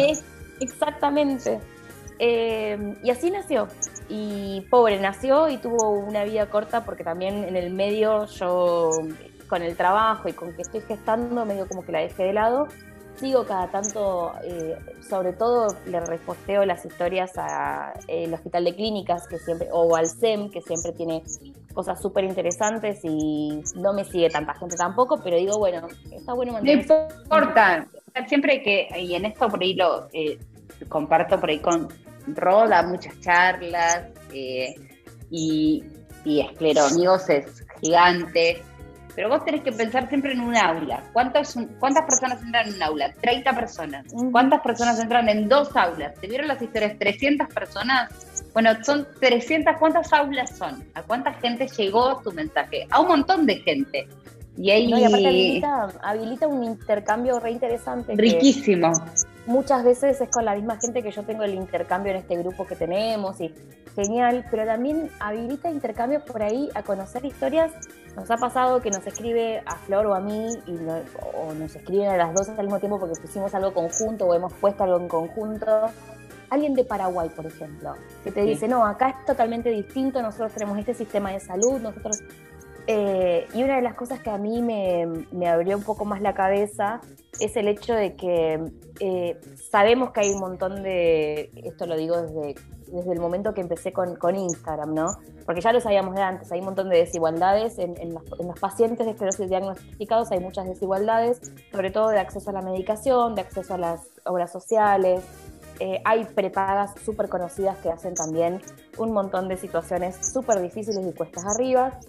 Exactamente. 0.59 1.61
Eh, 2.19 2.95
y 3.03 3.09
así 3.09 3.31
nació. 3.31 3.67
Y 4.09 4.61
pobre, 4.69 4.99
nació 4.99 5.49
y 5.49 5.57
tuvo 5.57 5.91
una 5.91 6.23
vida 6.23 6.49
corta 6.49 6.85
porque 6.85 7.03
también 7.03 7.43
en 7.43 7.55
el 7.55 7.71
medio 7.71 8.25
yo, 8.25 8.91
con 9.47 9.61
el 9.61 9.75
trabajo 9.75 10.29
y 10.29 10.33
con 10.33 10.53
que 10.53 10.61
estoy 10.61 10.81
gestando, 10.81 11.45
medio 11.45 11.67
como 11.67 11.85
que 11.85 11.91
la 11.91 11.99
dejé 11.99 12.23
de 12.23 12.33
lado. 12.33 12.67
Sigo 13.15 13.45
cada 13.45 13.67
tanto, 13.71 14.33
eh, 14.43 14.77
sobre 15.09 15.33
todo 15.33 15.75
le 15.87 15.99
reposteo 15.99 16.65
las 16.65 16.85
historias 16.85 17.31
al 17.35 18.31
Hospital 18.31 18.63
de 18.63 18.75
Clínicas 18.75 19.27
que 19.27 19.39
siempre, 19.39 19.69
o 19.71 19.95
al 19.95 20.05
SEM, 20.05 20.51
que 20.51 20.61
siempre 20.61 20.91
tiene 20.91 21.23
cosas 21.73 21.99
súper 21.99 22.25
interesantes 22.25 22.99
y 23.03 23.63
no 23.75 23.93
me 23.93 24.05
sigue 24.05 24.29
tanta 24.29 24.53
gente 24.53 24.75
tampoco, 24.75 25.19
pero 25.23 25.35
digo, 25.35 25.57
bueno, 25.57 25.87
está 26.11 26.33
bueno 26.33 26.51
No 26.51 26.57
mantener 26.59 26.85
importa. 26.85 27.87
Siempre 28.27 28.61
que, 28.61 28.87
y 28.99 29.15
en 29.15 29.25
esto 29.25 29.49
por 29.49 29.61
ahí 29.61 29.73
lo 29.73 30.07
eh, 30.13 30.37
comparto 30.87 31.39
por 31.39 31.49
ahí 31.49 31.59
con 31.59 31.87
Roda, 32.27 32.83
muchas 32.83 33.19
charlas, 33.21 34.05
eh, 34.33 34.75
y, 35.31 35.83
y 36.25 36.41
esclerónigos 36.41 37.29
es 37.29 37.65
gigante. 37.81 38.61
Pero 39.15 39.29
vos 39.29 39.43
tenés 39.43 39.61
que 39.63 39.71
pensar 39.71 40.07
siempre 40.09 40.33
en 40.33 40.41
un 40.41 40.55
aula. 40.55 41.03
¿Cuántos, 41.11 41.55
¿Cuántas 41.79 42.05
personas 42.05 42.39
entran 42.43 42.67
en 42.67 42.75
un 42.75 42.83
aula? 42.83 43.11
30 43.19 43.51
personas. 43.53 44.05
Ujú. 44.13 44.31
¿Cuántas 44.31 44.61
personas 44.61 44.99
entran 44.99 45.27
en 45.27 45.49
dos 45.49 45.75
aulas? 45.75 46.13
¿Te 46.21 46.27
vieron 46.27 46.47
las 46.47 46.61
historias? 46.61 46.99
¿300 46.99 47.47
personas? 47.51 48.11
Bueno, 48.53 48.71
son 48.83 49.07
300. 49.19 49.75
¿Cuántas 49.79 50.13
aulas 50.13 50.55
son? 50.55 50.87
¿A 50.93 51.01
cuánta 51.01 51.33
gente 51.33 51.67
llegó 51.67 52.21
tu 52.21 52.31
mensaje? 52.31 52.85
A 52.91 52.99
un 52.99 53.07
montón 53.07 53.47
de 53.47 53.55
gente. 53.55 54.07
Y 54.55 54.69
ahí. 54.69 54.87
No, 54.87 54.99
y 54.99 55.03
aparte 55.05 55.27
habilita, 55.27 55.87
habilita 56.03 56.47
un 56.47 56.63
intercambio 56.63 57.39
re 57.39 57.51
interesante. 57.51 58.13
riquísimo. 58.15 58.91
Muchas 59.47 59.83
veces 59.83 60.21
es 60.21 60.29
con 60.29 60.45
la 60.45 60.53
misma 60.55 60.77
gente 60.79 61.01
que 61.01 61.11
yo 61.11 61.23
tengo 61.23 61.43
el 61.43 61.55
intercambio 61.55 62.11
en 62.11 62.19
este 62.19 62.37
grupo 62.37 62.65
que 62.67 62.75
tenemos 62.75 63.39
y 63.41 63.53
genial, 63.95 64.45
pero 64.51 64.65
también 64.65 65.09
habilita 65.19 65.69
intercambios 65.71 66.23
por 66.23 66.43
ahí 66.43 66.69
a 66.75 66.83
conocer 66.83 67.25
historias. 67.25 67.71
Nos 68.15 68.29
ha 68.29 68.37
pasado 68.37 68.81
que 68.81 68.89
nos 68.91 69.05
escribe 69.07 69.63
a 69.65 69.75
Flor 69.77 70.05
o 70.07 70.13
a 70.15 70.19
mí 70.19 70.47
y 70.67 70.71
no- 70.71 71.01
o 71.39 71.53
nos 71.53 71.75
escriben 71.75 72.09
a 72.09 72.17
las 72.17 72.33
dos 72.33 72.49
al 72.49 72.65
mismo 72.65 72.79
tiempo 72.79 72.99
porque 72.99 73.19
pusimos 73.19 73.53
algo 73.55 73.73
conjunto 73.73 74.25
o 74.25 74.33
hemos 74.35 74.53
puesto 74.53 74.83
algo 74.83 74.97
en 74.99 75.07
conjunto. 75.07 75.65
Alguien 76.49 76.73
de 76.75 76.85
Paraguay, 76.85 77.29
por 77.29 77.45
ejemplo, 77.45 77.93
que 78.23 78.31
te 78.31 78.43
Sí. 78.43 78.49
dice, 78.49 78.67
no, 78.67 78.85
acá 78.85 79.09
es 79.09 79.25
totalmente 79.25 79.69
distinto, 79.69 80.21
nosotros 80.21 80.53
tenemos 80.53 80.77
este 80.79 80.93
sistema 80.93 81.31
de 81.31 81.39
salud, 81.41 81.81
nosotros 81.81 82.19
eh, 82.87 83.47
y 83.53 83.63
una 83.63 83.75
de 83.75 83.81
las 83.81 83.95
cosas 83.95 84.21
que 84.21 84.29
a 84.29 84.37
mí 84.37 84.61
me, 84.61 85.47
abrió 85.47 85.77
un 85.77 85.83
poco 85.83 86.05
más 86.05 86.21
la 86.21 86.33
cabeza 86.33 87.01
es 87.39 87.55
el 87.57 87.67
hecho 87.67 87.93
de 87.93 88.15
que 88.15 88.59
eh, 89.01 89.39
sabemos 89.69 90.11
que 90.11 90.21
hay 90.21 90.31
un 90.31 90.39
montón 90.39 90.81
de, 90.83 91.51
esto 91.55 91.85
lo 91.85 91.97
digo 91.97 92.21
desde, 92.21 92.55
desde 92.87 93.11
el 93.11 93.19
momento 93.19 93.53
que 93.53 93.61
empecé 93.61 93.91
con, 93.91 94.35
Instagram, 94.35 94.93
¿no? 94.93 95.07
Porque 95.45 95.61
ya 95.61 95.73
lo 95.73 95.81
sabíamos 95.81 96.15
de 96.15 96.21
antes, 96.21 96.51
hay 96.51 96.59
un 96.59 96.65
montón 96.65 96.89
de 96.89 96.97
desigualdades 96.97 97.77
en, 97.77 97.99
en 97.99 98.13
los, 98.13 98.23
en 98.39 98.47
los 98.47 98.59
pacientes 98.59 99.05
de 99.05 99.11
esclerosis 99.11 99.49
diagnosticados, 99.49 100.31
hay 100.31 100.39
muchas 100.39 100.65
desigualdades, 100.67 101.41
sobre 101.71 101.91
todo 101.91 102.09
de 102.09 102.19
acceso 102.19 102.49
a 102.49 102.53
la 102.53 102.61
medicación, 102.61 103.35
de 103.35 103.41
acceso 103.41 103.73
a 103.73 103.77
las 103.77 104.07
obras 104.25 104.51
sociales, 104.51 105.23
eh, 105.79 106.01
hay 106.05 106.25
prepagas 106.25 106.93
súper 107.03 107.29
conocidas 107.29 107.77
que 107.77 107.89
hacen 107.89 108.15
también 108.15 108.61
un 108.97 109.11
montón 109.11 109.47
de 109.47 109.57
situaciones 109.57 110.15
súper 110.33 110.59
difíciles 110.59 111.05
y 111.05 111.13
cuestas 111.13 111.45
arriba, 111.45 111.99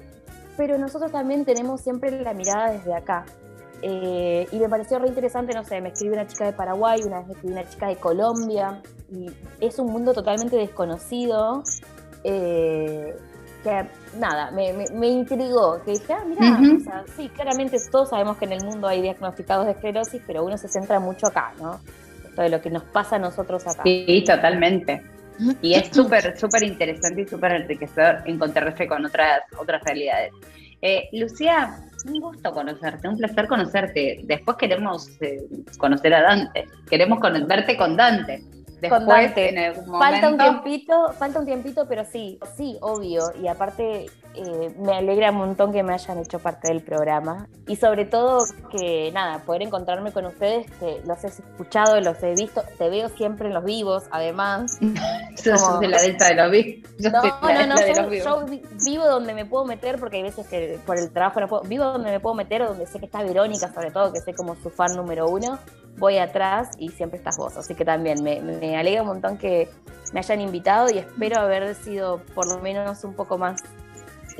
pero 0.58 0.76
nosotros 0.76 1.12
también 1.12 1.44
tenemos 1.44 1.80
siempre 1.80 2.10
la 2.20 2.34
mirada 2.34 2.72
desde 2.72 2.92
acá. 2.92 3.24
Eh, 3.80 4.48
y 4.50 4.58
me 4.58 4.68
pareció 4.68 4.98
re 4.98 5.06
interesante, 5.06 5.54
no 5.54 5.62
sé, 5.62 5.80
me 5.80 5.90
escribió 5.90 6.14
una 6.14 6.26
chica 6.26 6.46
de 6.46 6.52
Paraguay, 6.52 7.00
una 7.06 7.18
vez 7.18 7.28
me 7.28 7.32
escribió 7.34 7.60
una 7.60 7.70
chica 7.70 7.86
de 7.86 7.96
Colombia, 7.96 8.82
y 9.08 9.30
es 9.60 9.78
un 9.78 9.92
mundo 9.92 10.12
totalmente 10.12 10.56
desconocido, 10.56 11.62
eh, 12.24 13.16
que 13.62 13.86
nada, 14.18 14.50
me, 14.50 14.72
me, 14.72 14.84
me 14.92 15.06
intrigó, 15.06 15.80
que 15.84 15.92
dije, 15.92 16.12
ah, 16.12 16.24
mira, 16.26 16.58
Ujú. 16.60 16.76
o 16.76 16.80
sea, 16.80 17.04
sí, 17.16 17.28
claramente 17.28 17.76
todos 17.92 18.08
sabemos 18.08 18.36
que 18.36 18.46
en 18.46 18.54
el 18.54 18.64
mundo 18.64 18.88
hay 18.88 19.00
diagnosticados 19.00 19.66
de 19.66 19.72
esclerosis, 19.72 20.20
pero 20.26 20.44
uno 20.44 20.58
se 20.58 20.66
centra 20.66 20.98
mucho 20.98 21.28
acá, 21.28 21.52
¿no? 21.60 21.78
Esto 22.28 22.42
de 22.42 22.48
lo 22.48 22.60
que 22.60 22.70
nos 22.70 22.82
pasa 22.82 23.14
a 23.14 23.18
nosotros 23.20 23.64
acá. 23.64 23.84
Sí, 23.84 24.24
totalmente. 24.26 25.04
Y 25.62 25.74
es 25.74 25.88
súper, 25.88 26.36
súper 26.38 26.62
interesante 26.64 27.22
y 27.22 27.26
súper 27.26 27.52
enriquecedor 27.52 28.22
encontrarse 28.26 28.86
con 28.86 29.04
otras, 29.06 29.42
otras 29.58 29.82
realidades. 29.84 30.32
Eh, 30.82 31.08
Lucía, 31.12 31.76
un 32.06 32.20
gusto 32.20 32.52
conocerte, 32.52 33.08
un 33.08 33.16
placer 33.18 33.46
conocerte. 33.48 34.20
Después 34.24 34.56
queremos 34.56 35.08
eh, 35.20 35.38
conocer 35.78 36.14
a 36.14 36.22
Dante, 36.22 36.64
queremos 36.88 37.18
con- 37.20 37.46
verte 37.46 37.76
con 37.76 37.96
Dante. 37.96 38.42
Después, 38.80 39.06
Dante. 39.06 39.48
en 39.48 39.58
algún 39.58 39.98
Falta 39.98 40.28
un 40.30 40.36
momento, 40.36 40.62
tiempito, 40.62 41.12
falta 41.14 41.40
un 41.40 41.46
tiempito, 41.46 41.86
pero 41.88 42.04
sí, 42.04 42.38
sí, 42.56 42.76
obvio. 42.80 43.22
Y 43.42 43.48
aparte, 43.48 44.06
eh, 44.38 44.74
me 44.78 44.96
alegra 44.96 45.30
un 45.30 45.38
montón 45.38 45.72
que 45.72 45.82
me 45.82 45.92
hayan 45.92 46.18
hecho 46.18 46.38
parte 46.38 46.68
del 46.68 46.82
programa 46.82 47.48
y 47.66 47.76
sobre 47.76 48.04
todo 48.04 48.38
que 48.70 49.10
nada, 49.12 49.40
poder 49.40 49.62
encontrarme 49.62 50.12
con 50.12 50.26
ustedes, 50.26 50.70
que 50.78 51.00
los 51.06 51.22
he 51.24 51.28
escuchado, 51.28 52.00
los 52.00 52.22
he 52.22 52.34
visto, 52.34 52.62
te 52.78 52.88
veo 52.88 53.08
siempre 53.10 53.48
en 53.48 53.54
los 53.54 53.64
vivos, 53.64 54.04
además. 54.10 54.78
Yo 55.44 55.56
soy 55.56 55.80
de 55.80 55.88
la 55.88 56.00
delta 56.00 56.28
de 56.28 56.34
los 56.34 56.50
vivos. 56.50 56.90
Yo 56.98 57.10
No, 57.10 57.22
no, 57.22 57.66
no, 57.66 57.76
yo, 58.10 58.46
vivo 58.84 59.06
donde 59.06 59.34
me 59.34 59.44
puedo 59.44 59.64
meter 59.64 59.98
porque 59.98 60.16
hay 60.16 60.22
veces 60.22 60.46
que 60.48 60.78
por 60.84 60.98
el 60.98 61.10
trabajo 61.10 61.40
no 61.40 61.48
puedo, 61.48 61.62
vivo 61.62 61.84
donde 61.84 62.10
me 62.10 62.20
puedo 62.20 62.34
meter, 62.34 62.66
donde 62.66 62.86
sé 62.86 62.98
que 62.98 63.06
está 63.06 63.22
Verónica 63.22 63.72
sobre 63.72 63.90
todo, 63.90 64.12
que 64.12 64.20
sé 64.20 64.34
como 64.34 64.56
su 64.56 64.70
fan 64.70 64.96
número 64.96 65.28
uno, 65.28 65.58
voy 65.96 66.18
atrás 66.18 66.70
y 66.78 66.88
siempre 66.90 67.18
estás 67.18 67.36
vos, 67.38 67.56
así 67.56 67.74
que 67.74 67.84
también 67.84 68.22
me, 68.22 68.40
me 68.40 68.76
alegra 68.76 69.02
un 69.02 69.08
montón 69.08 69.38
que 69.38 69.68
me 70.12 70.20
hayan 70.20 70.40
invitado 70.40 70.88
y 70.90 70.98
espero 70.98 71.40
haber 71.40 71.74
sido 71.74 72.20
por 72.34 72.48
lo 72.48 72.60
menos 72.60 73.04
un 73.04 73.14
poco 73.14 73.38
más 73.38 73.62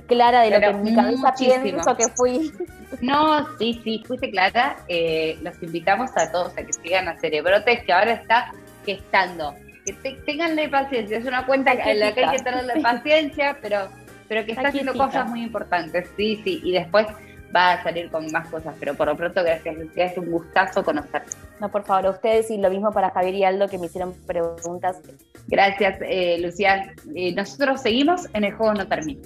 clara 0.07 0.40
de 0.42 0.51
lo 0.51 0.61
que 0.61 0.66
en 0.66 0.82
mi 0.82 0.94
cabeza 0.94 1.30
muchísimo. 1.30 1.62
pienso 1.62 1.96
que 1.96 2.09
fui. 2.14 2.53
No, 3.01 3.46
sí, 3.59 3.80
sí, 3.84 4.03
fuiste 4.07 4.30
clara. 4.30 4.76
Eh, 4.88 5.38
los 5.42 5.61
invitamos 5.62 6.11
a 6.16 6.30
todos 6.32 6.53
a 6.57 6.62
que 6.64 6.72
sigan 6.72 7.09
a 7.09 7.18
Cerebrotes, 7.18 7.82
que 7.84 7.92
ahora 7.92 8.12
está 8.12 8.53
gestando. 8.86 9.55
Que 9.84 9.92
te- 9.94 10.18
tenganle 10.26 10.68
paciencia, 10.68 11.18
es 11.18 11.24
una 11.26 11.46
cuenta 11.46 11.72
en 11.72 12.01
la 12.01 12.12
que 12.12 12.24
hay 12.24 12.36
que 12.36 12.42
tenerle 12.42 12.80
paciencia, 12.80 13.59
pero, 13.61 13.88
pero 14.28 14.44
que 14.44 14.53
está 14.53 14.68
haciendo 14.68 14.94
cosas 14.94 15.28
muy 15.28 15.42
importantes. 15.42 16.09
Sí, 16.16 16.40
sí, 16.44 16.61
y 16.64 16.72
después 16.72 17.07
va 17.55 17.72
a 17.72 17.82
salir 17.82 18.11
con 18.11 18.30
más 18.30 18.49
cosas, 18.49 18.74
pero 18.78 18.94
por 18.94 19.07
lo 19.09 19.16
pronto, 19.16 19.42
gracias 19.42 19.76
Lucía, 19.76 20.07
es 20.07 20.18
un 20.18 20.30
gustazo 20.30 20.84
conocerte. 20.84 21.30
No, 21.61 21.70
por 21.70 21.84
favor, 21.84 22.07
a 22.07 22.11
ustedes 22.11 22.51
y 22.51 22.59
lo 22.59 22.70
mismo 22.70 22.92
para 22.92 23.11
Javier 23.11 23.34
y 23.34 23.44
Aldo 23.44 23.68
que 23.68 23.78
me 23.78 23.86
hicieron 23.86 24.14
preguntas. 24.26 25.01
Gracias, 25.46 25.99
eh, 26.03 26.38
Lucía. 26.40 26.92
Eh, 27.14 27.34
nosotros 27.34 27.80
seguimos 27.80 28.26
en 28.32 28.44
el 28.44 28.55
juego 28.55 28.74
no 28.74 28.86
termina. 28.86 29.22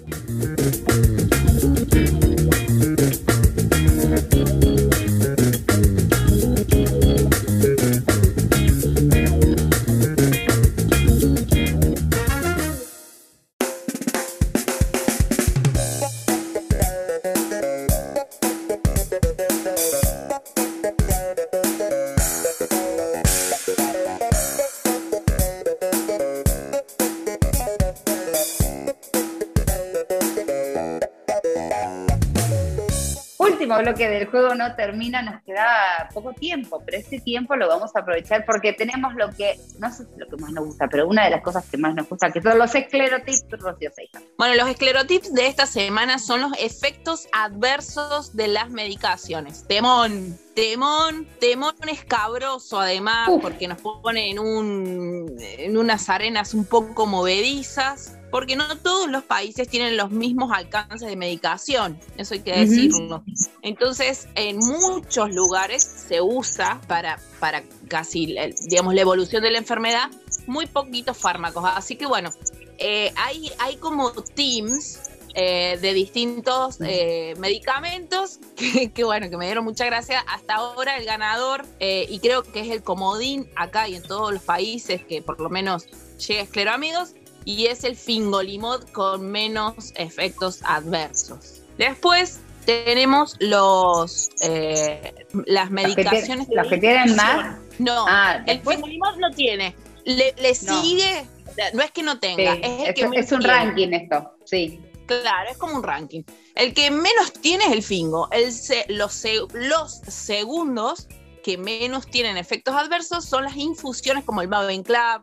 Último 33.82 33.96
bloque 33.96 34.08
del 34.08 34.26
juego 34.26 34.54
no 34.54 34.74
termina, 34.76 35.22
nos 35.22 35.42
queda 35.42 36.08
poco 36.14 36.32
tiempo, 36.32 36.82
pero 36.84 36.98
este 36.98 37.20
tiempo 37.20 37.56
lo 37.56 37.68
vamos 37.68 37.90
a 37.94 38.00
aprovechar 38.00 38.44
porque 38.44 38.72
tenemos 38.72 39.14
lo 39.14 39.30
que, 39.30 39.58
no 39.78 39.90
sé 39.92 40.04
si 40.04 40.16
lo 40.16 40.28
que 40.28 40.36
más 40.36 40.52
nos 40.52 40.66
gusta, 40.66 40.88
pero 40.88 41.08
una 41.08 41.24
de 41.24 41.30
las 41.30 41.42
cosas 41.42 41.64
que 41.68 41.76
más 41.76 41.94
nos 41.94 42.08
gusta, 42.08 42.30
que 42.30 42.40
son 42.40 42.58
los 42.58 42.74
esclerotips, 42.74 43.44
Rocío 43.50 43.90
Seija. 43.94 44.20
Bueno, 44.38 44.54
los 44.54 44.68
esclerotips 44.68 45.34
de 45.34 45.46
esta 45.46 45.66
semana 45.66 46.18
son 46.18 46.42
los 46.42 46.52
efectos 46.58 47.26
adversos 47.32 48.36
de 48.36 48.48
las 48.48 48.70
medicaciones. 48.70 49.66
Temón, 49.66 50.38
temón, 50.54 51.26
temón 51.40 51.74
escabroso 51.88 52.80
además, 52.80 53.28
Uf. 53.28 53.42
porque 53.42 53.66
nos 53.66 53.80
pone 53.80 54.30
en, 54.30 54.38
un, 54.38 55.36
en 55.40 55.76
unas 55.76 56.08
arenas 56.08 56.54
un 56.54 56.64
poco 56.64 57.06
movedizas, 57.06 58.18
porque 58.32 58.56
no 58.56 58.76
todos 58.78 59.08
los 59.08 59.22
países 59.22 59.68
tienen 59.68 59.96
los 59.96 60.10
mismos 60.10 60.50
alcances 60.52 61.08
de 61.08 61.14
medicación, 61.14 62.00
eso 62.16 62.34
hay 62.34 62.40
que 62.40 62.56
decirlo. 62.56 63.22
Entonces, 63.60 64.26
en 64.34 64.56
muchos 64.56 65.32
lugares 65.32 65.84
se 65.84 66.20
usa 66.20 66.80
para, 66.88 67.20
para 67.38 67.62
casi, 67.88 68.36
eh, 68.36 68.54
digamos, 68.68 68.94
la 68.94 69.02
evolución 69.02 69.42
de 69.42 69.50
la 69.50 69.58
enfermedad, 69.58 70.10
muy 70.46 70.66
poquitos 70.66 71.16
fármacos. 71.16 71.62
Así 71.64 71.94
que 71.96 72.06
bueno, 72.06 72.30
eh, 72.78 73.12
hay, 73.16 73.52
hay 73.60 73.76
como 73.76 74.10
teams 74.10 74.98
eh, 75.34 75.78
de 75.80 75.94
distintos 75.94 76.76
eh, 76.80 77.34
medicamentos 77.38 78.38
que, 78.56 78.92
que, 78.92 79.02
bueno, 79.02 79.30
que 79.30 79.38
me 79.38 79.46
dieron 79.46 79.64
mucha 79.64 79.86
gracia. 79.86 80.20
Hasta 80.28 80.56
ahora 80.56 80.98
el 80.98 81.06
ganador, 81.06 81.64
eh, 81.80 82.06
y 82.08 82.18
creo 82.18 82.42
que 82.42 82.60
es 82.60 82.70
el 82.70 82.82
comodín 82.82 83.48
acá 83.56 83.88
y 83.88 83.94
en 83.94 84.02
todos 84.02 84.32
los 84.32 84.42
países 84.42 85.02
que 85.04 85.22
por 85.22 85.40
lo 85.40 85.48
menos 85.48 85.86
llega 86.18 86.40
a 86.40 86.44
escleroamigos, 86.44 87.14
y 87.44 87.66
es 87.66 87.84
el 87.84 87.96
fingolimod 87.96 88.84
con 88.90 89.30
menos 89.30 89.92
efectos 89.96 90.60
adversos. 90.64 91.62
Después 91.78 92.40
tenemos 92.64 93.36
los 93.40 94.30
eh, 94.42 95.26
las 95.46 95.68
Los 95.68 95.68
que, 95.68 95.74
medicaciones. 95.74 96.46
tienen- 96.48 96.56
los 96.56 96.68
que 96.68 96.78
tienen 96.78 97.16
más, 97.16 97.56
No, 97.78 98.04
ah, 98.08 98.42
el 98.46 98.60
fingolimod 98.60 99.16
no 99.16 99.30
tiene. 99.32 99.74
Le, 100.04 100.34
le 100.38 100.56
No. 100.62 100.82
sigue, 100.82 101.26
no 101.74 101.82
es 101.82 101.90
que 101.92 102.02
no 102.02 102.12
sí, 102.12 102.18
tenga, 102.20 102.54
es 102.54 102.80
el 102.82 102.86
es, 102.88 102.94
que 102.94 103.08
menos 103.08 103.26
es 103.26 103.32
un 103.32 103.38
tiene. 103.40 103.54
ranking 103.54 103.88
esto, 103.92 104.32
sí. 104.44 104.80
Claro, 105.06 105.50
es 105.50 105.58
como 105.58 105.74
un 105.76 105.82
ranking. 105.82 106.22
El 106.54 106.72
que 106.74 106.90
menos 106.90 107.32
tiene 107.40 107.64
es 107.66 107.72
el 107.72 107.82
fingo. 107.82 108.28
El 108.30 108.52
se- 108.52 108.84
los, 108.88 109.22
los 109.52 109.92
segundos 110.08 111.08
que 111.42 111.58
menos 111.58 112.06
tienen 112.06 112.36
efectos 112.36 112.74
adversos 112.74 113.24
son 113.24 113.44
las 113.44 113.56
infusiones 113.56 114.24
como 114.24 114.42
el 114.42 114.48
Mavenclap, 114.48 115.22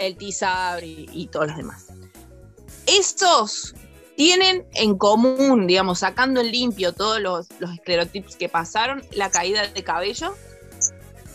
el 0.00 0.16
Tisabri 0.16 1.06
y, 1.12 1.22
y 1.22 1.26
todos 1.28 1.48
los 1.48 1.56
demás. 1.56 1.86
Estos 2.86 3.74
tienen 4.16 4.66
en 4.74 4.98
común, 4.98 5.66
digamos, 5.66 6.00
sacando 6.00 6.40
en 6.40 6.50
limpio 6.50 6.92
todos 6.92 7.20
los, 7.20 7.48
los 7.60 7.72
esclerotips 7.74 8.36
que 8.36 8.48
pasaron, 8.48 9.02
la 9.12 9.30
caída 9.30 9.66
de 9.66 9.84
cabello, 9.84 10.34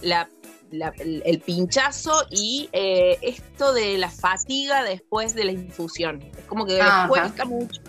la- 0.02 0.30
la- 0.72 0.94
el, 1.00 1.22
el 1.26 1.40
pinchazo 1.40 2.26
y 2.30 2.70
eh, 2.74 3.18
esto 3.22 3.72
de 3.74 3.98
la 3.98 4.10
fatiga 4.10 4.84
después 4.84 5.34
de 5.36 5.46
la 5.46 5.52
infusión. 5.54 6.22
Es 6.38 6.46
como 6.46 6.66
que 6.66 6.74
les 6.74 6.82
Ajá. 6.84 7.08
cuesta 7.08 7.46
mucho 7.46 7.82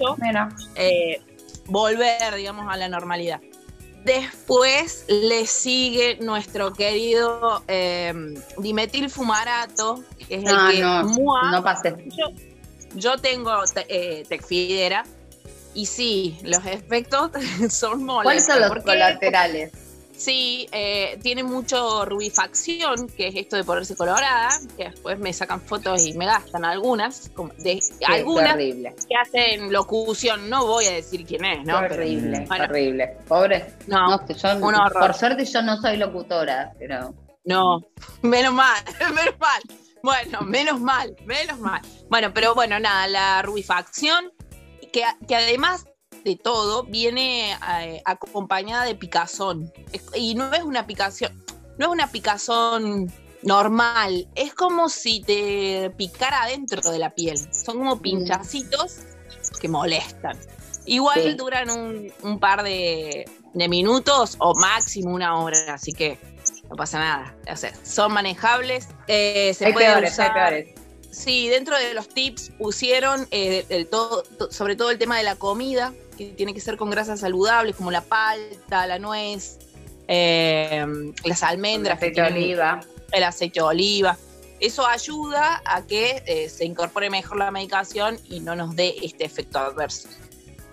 eh, 0.76 1.20
volver, 1.66 2.34
digamos, 2.36 2.66
a 2.72 2.76
la 2.76 2.88
normalidad. 2.88 3.40
Después 4.06 5.04
le 5.08 5.46
sigue 5.48 6.16
nuestro 6.20 6.72
querido 6.72 7.62
eh, 7.66 8.14
dimetilfumarato, 8.58 10.04
que 10.28 10.36
es 10.36 10.44
el 10.44 10.54
no, 10.54 10.70
que 10.70 10.80
no, 10.80 11.02
mua- 11.08 11.50
no 11.50 11.64
pases. 11.64 11.94
yo, 12.06 12.26
yo 12.94 13.16
tengo 13.18 13.50
te- 13.74 13.86
eh, 13.88 14.24
Tecfidera 14.28 15.04
y 15.74 15.86
sí, 15.86 16.38
los 16.44 16.64
efectos 16.66 17.32
son 17.70 18.04
molestos. 18.04 18.22
¿Cuáles 18.22 18.46
son 18.46 18.60
los 18.60 18.84
colaterales? 18.84 19.72
Sí, 20.16 20.66
eh, 20.72 21.18
tiene 21.22 21.42
mucho 21.42 22.04
rubifacción, 22.06 23.06
que 23.08 23.28
es 23.28 23.34
esto 23.36 23.56
de 23.56 23.64
ponerse 23.64 23.94
colorada, 23.96 24.48
que 24.76 24.84
después 24.84 25.18
me 25.18 25.32
sacan 25.32 25.60
fotos 25.60 26.06
y 26.06 26.14
me 26.14 26.24
gastan 26.24 26.64
algunas, 26.64 27.30
como 27.34 27.52
de, 27.58 27.80
algunas 28.06 28.56
terrible, 28.56 28.94
que 29.08 29.14
hacen 29.14 29.70
locución, 29.72 30.48
no 30.48 30.66
voy 30.66 30.86
a 30.86 30.92
decir 30.92 31.26
quién 31.26 31.44
es, 31.44 31.64
¿no? 31.66 31.80
qué 31.82 31.88
Pero- 31.88 31.94
horrible, 32.02 32.44
bueno. 32.48 32.64
horrible. 32.64 33.16
Pobre, 33.28 33.66
no, 33.86 34.10
no, 34.10 34.26
que 34.26 34.32
yo, 34.34 34.48
por 34.58 35.14
suerte 35.14 35.44
yo 35.44 35.60
no 35.62 35.76
soy 35.80 35.96
locutora, 35.98 36.72
pero 36.78 37.14
No, 37.44 37.84
menos 38.22 38.54
mal, 38.54 38.82
menos 39.14 39.38
mal. 39.38 39.62
Bueno, 40.02 40.40
menos 40.42 40.80
mal, 40.80 41.14
menos 41.26 41.58
mal. 41.58 41.82
Bueno, 42.08 42.32
pero 42.32 42.54
bueno, 42.54 42.78
nada, 42.80 43.06
la 43.08 43.42
rubifacción, 43.42 44.32
que, 44.92 45.02
que 45.28 45.36
además 45.36 45.84
de 46.26 46.36
todo, 46.36 46.82
viene 46.82 47.52
eh, 47.80 48.02
acompañada 48.04 48.84
de 48.84 48.94
picazón. 48.96 49.72
Y 50.14 50.34
no 50.34 50.52
es 50.52 50.62
una 50.64 50.86
picación, 50.86 51.32
no 51.78 51.86
es 51.86 51.92
una 51.92 52.10
picazón 52.10 53.10
normal, 53.42 54.26
es 54.34 54.52
como 54.54 54.88
si 54.88 55.22
te 55.22 55.90
picara 55.96 56.42
adentro 56.42 56.90
de 56.90 56.98
la 56.98 57.10
piel. 57.14 57.38
Son 57.54 57.78
como 57.78 58.00
pinchacitos 58.02 58.98
que 59.60 59.68
molestan. 59.68 60.36
Igual 60.84 61.22
Sí. 61.22 61.34
duran 61.34 61.70
un, 61.70 62.12
un 62.22 62.38
par 62.40 62.62
de, 62.64 63.24
de 63.54 63.68
minutos 63.68 64.36
o 64.38 64.54
máximo 64.54 65.14
una 65.14 65.38
hora, 65.38 65.74
así 65.74 65.92
que 65.92 66.18
no 66.68 66.74
pasa 66.76 66.98
nada. 66.98 67.36
O 67.52 67.56
sea, 67.56 67.72
son 67.84 68.12
manejables. 68.12 68.88
eh, 69.06 69.54
se 69.54 69.66
hay 69.66 69.72
puede 69.72 69.86
peores, 69.86 70.18
hay 70.18 70.26
usar- 70.28 70.34
peores. 70.34 70.74
Sí, 71.12 71.48
dentro 71.48 71.78
de 71.78 71.94
los 71.94 72.08
tips 72.08 72.50
pusieron 72.58 73.26
eh, 73.30 73.64
el 73.70 73.86
todo, 73.86 74.22
to- 74.38 74.50
sobre 74.52 74.76
todo 74.76 74.90
el 74.90 74.98
tema 74.98 75.16
de 75.16 75.22
la 75.22 75.36
comida, 75.36 75.94
que 76.16 76.26
tiene 76.32 76.54
que 76.54 76.60
ser 76.60 76.76
con 76.76 76.90
grasas 76.90 77.20
saludables, 77.20 77.76
como 77.76 77.90
la 77.90 78.00
palta, 78.02 78.86
la 78.86 78.98
nuez, 78.98 79.58
eh, 80.08 80.84
las 81.24 81.42
almendras, 81.42 81.98
que 81.98 82.06
aceite 82.06 82.22
de 82.22 82.26
oliva. 82.28 82.80
el 83.12 83.24
aceite 83.24 83.60
de 83.60 83.66
oliva. 83.66 84.16
Eso 84.60 84.86
ayuda 84.86 85.60
a 85.66 85.82
que 85.86 86.22
eh, 86.26 86.48
se 86.48 86.64
incorpore 86.64 87.10
mejor 87.10 87.36
la 87.38 87.50
medicación 87.50 88.18
y 88.28 88.40
no 88.40 88.56
nos 88.56 88.74
dé 88.74 88.94
este 89.02 89.24
efecto 89.24 89.58
adverso. 89.58 90.08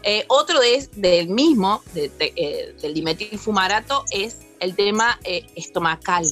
Eh, 0.03 0.25
otro 0.27 0.59
de- 0.59 0.87
del 0.95 1.29
mismo, 1.29 1.81
de- 1.93 2.09
de- 2.09 2.33
eh, 2.35 2.75
del 2.81 2.93
dimetilfumarato, 2.93 4.05
es 4.11 4.37
el 4.59 4.75
tema 4.75 5.19
estomacal. 5.55 6.25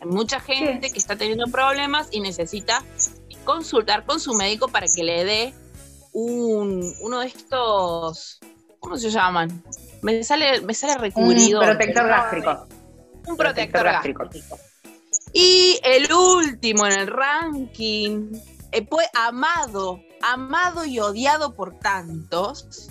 Hay 0.00 0.08
mucha 0.08 0.38
gente 0.40 0.90
que 0.90 0.98
está 0.98 1.16
teniendo 1.16 1.46
problemas 1.46 2.08
y 2.12 2.20
necesita 2.20 2.84
consultar 3.44 4.04
con 4.04 4.20
su 4.20 4.34
médico 4.34 4.68
para 4.68 4.86
que 4.94 5.02
le 5.04 5.24
dé 5.24 5.54
un, 6.16 6.94
uno 7.02 7.20
de 7.20 7.26
estos, 7.26 8.40
¿cómo 8.80 8.96
se 8.96 9.10
llaman? 9.10 9.62
Me 10.00 10.24
sale, 10.24 10.62
me 10.62 10.72
sale 10.72 10.96
recubrido. 10.96 11.60
Un 11.60 11.66
protector 11.66 12.08
gástrico. 12.08 12.66
Un 13.26 13.36
protector, 13.36 13.84
gástrico. 13.84 14.28
Y 15.34 15.78
el 15.82 16.10
último 16.10 16.86
en 16.86 17.00
el 17.00 17.06
ranking 17.08 18.32
eh, 18.72 18.86
fue 18.88 19.04
amado, 19.12 20.00
amado 20.22 20.86
y 20.86 20.98
odiado 21.00 21.54
por 21.54 21.78
tantos, 21.80 22.88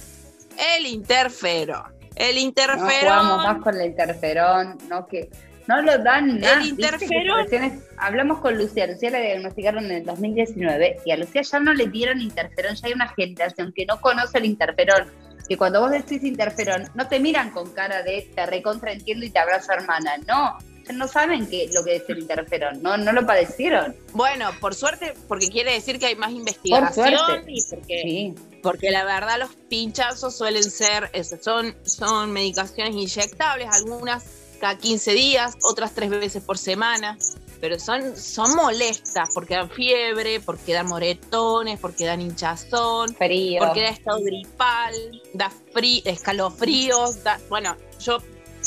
el 0.77 0.85
interferón. 0.85 1.95
El 2.15 2.37
interferón. 2.37 2.77
No 2.77 3.21
jugamos 3.21 3.43
más 3.43 3.63
con 3.63 3.75
el 3.75 3.87
interferón, 3.87 4.77
no 4.87 5.07
que 5.07 5.31
no 5.67 5.81
lo 5.81 5.97
dan 5.99 6.39
nada. 6.39 6.61
El 6.61 6.67
interferón. 6.69 7.81
Hablamos 7.97 8.39
con 8.39 8.57
Lucía, 8.57 8.87
Lucía 8.87 9.09
le 9.09 9.21
diagnosticaron 9.21 9.85
en 9.85 9.91
el 9.91 10.05
2019 10.05 10.99
y 11.05 11.11
a 11.11 11.17
Lucía 11.17 11.41
ya 11.41 11.59
no 11.59 11.73
le 11.73 11.87
dieron 11.87 12.21
interferón, 12.21 12.75
ya 12.75 12.87
hay 12.87 12.93
una 12.93 13.09
generación 13.09 13.73
que 13.75 13.85
no 13.85 13.99
conoce 14.01 14.37
el 14.37 14.45
interferón. 14.45 15.09
Que 15.47 15.57
cuando 15.57 15.79
vos 15.79 15.91
decís 15.91 16.23
interferón, 16.23 16.85
no 16.95 17.07
te 17.07 17.19
miran 17.19 17.51
con 17.51 17.71
cara 17.71 18.01
de 18.01 18.27
te 18.33 18.45
recontraentiendo 18.47 19.25
y 19.25 19.29
te 19.29 19.37
abrazo 19.37 19.73
hermana. 19.73 20.17
No, 20.27 20.57
no 20.93 21.07
saben 21.07 21.47
qué, 21.47 21.69
lo 21.73 21.83
que 21.83 21.97
es 21.97 22.03
el 22.07 22.19
interferón, 22.19 22.81
no, 22.81 22.97
no 22.97 23.11
lo 23.11 23.25
padecieron. 23.25 23.95
Bueno, 24.13 24.49
por 24.59 24.73
suerte, 24.73 25.13
porque 25.27 25.49
quiere 25.49 25.73
decir 25.73 25.99
que 25.99 26.07
hay 26.07 26.15
más 26.15 26.31
investigación 26.31 27.43
y 27.47 27.63
porque, 27.63 28.33
porque 28.63 28.91
la 28.91 29.03
verdad 29.05 29.39
los 29.39 29.55
pinchazos 29.69 30.35
suelen 30.35 30.63
ser, 30.63 31.11
son, 31.41 31.75
son 31.83 32.31
medicaciones 32.31 32.95
inyectables, 32.95 33.67
algunas 33.71 34.44
cada 34.65 34.79
15 34.79 35.13
días, 35.13 35.57
otras 35.61 35.93
tres 35.93 36.09
veces 36.09 36.41
por 36.41 36.57
semana, 36.57 37.19
pero 37.61 37.77
son, 37.77 38.17
son 38.17 38.55
molestas 38.55 39.29
porque 39.31 39.53
dan 39.53 39.69
fiebre, 39.69 40.39
porque 40.39 40.73
dan 40.73 40.87
moretones, 40.87 41.79
porque 41.79 42.03
dan 42.05 42.19
hinchazón, 42.19 43.13
Frío. 43.13 43.59
porque 43.59 43.81
da 43.81 43.89
estado 43.89 44.19
gripal, 44.23 45.21
da 45.35 45.51
frío, 45.71 46.01
escalofríos, 46.05 47.23
da, 47.23 47.39
bueno, 47.47 47.75
yo 47.99 48.17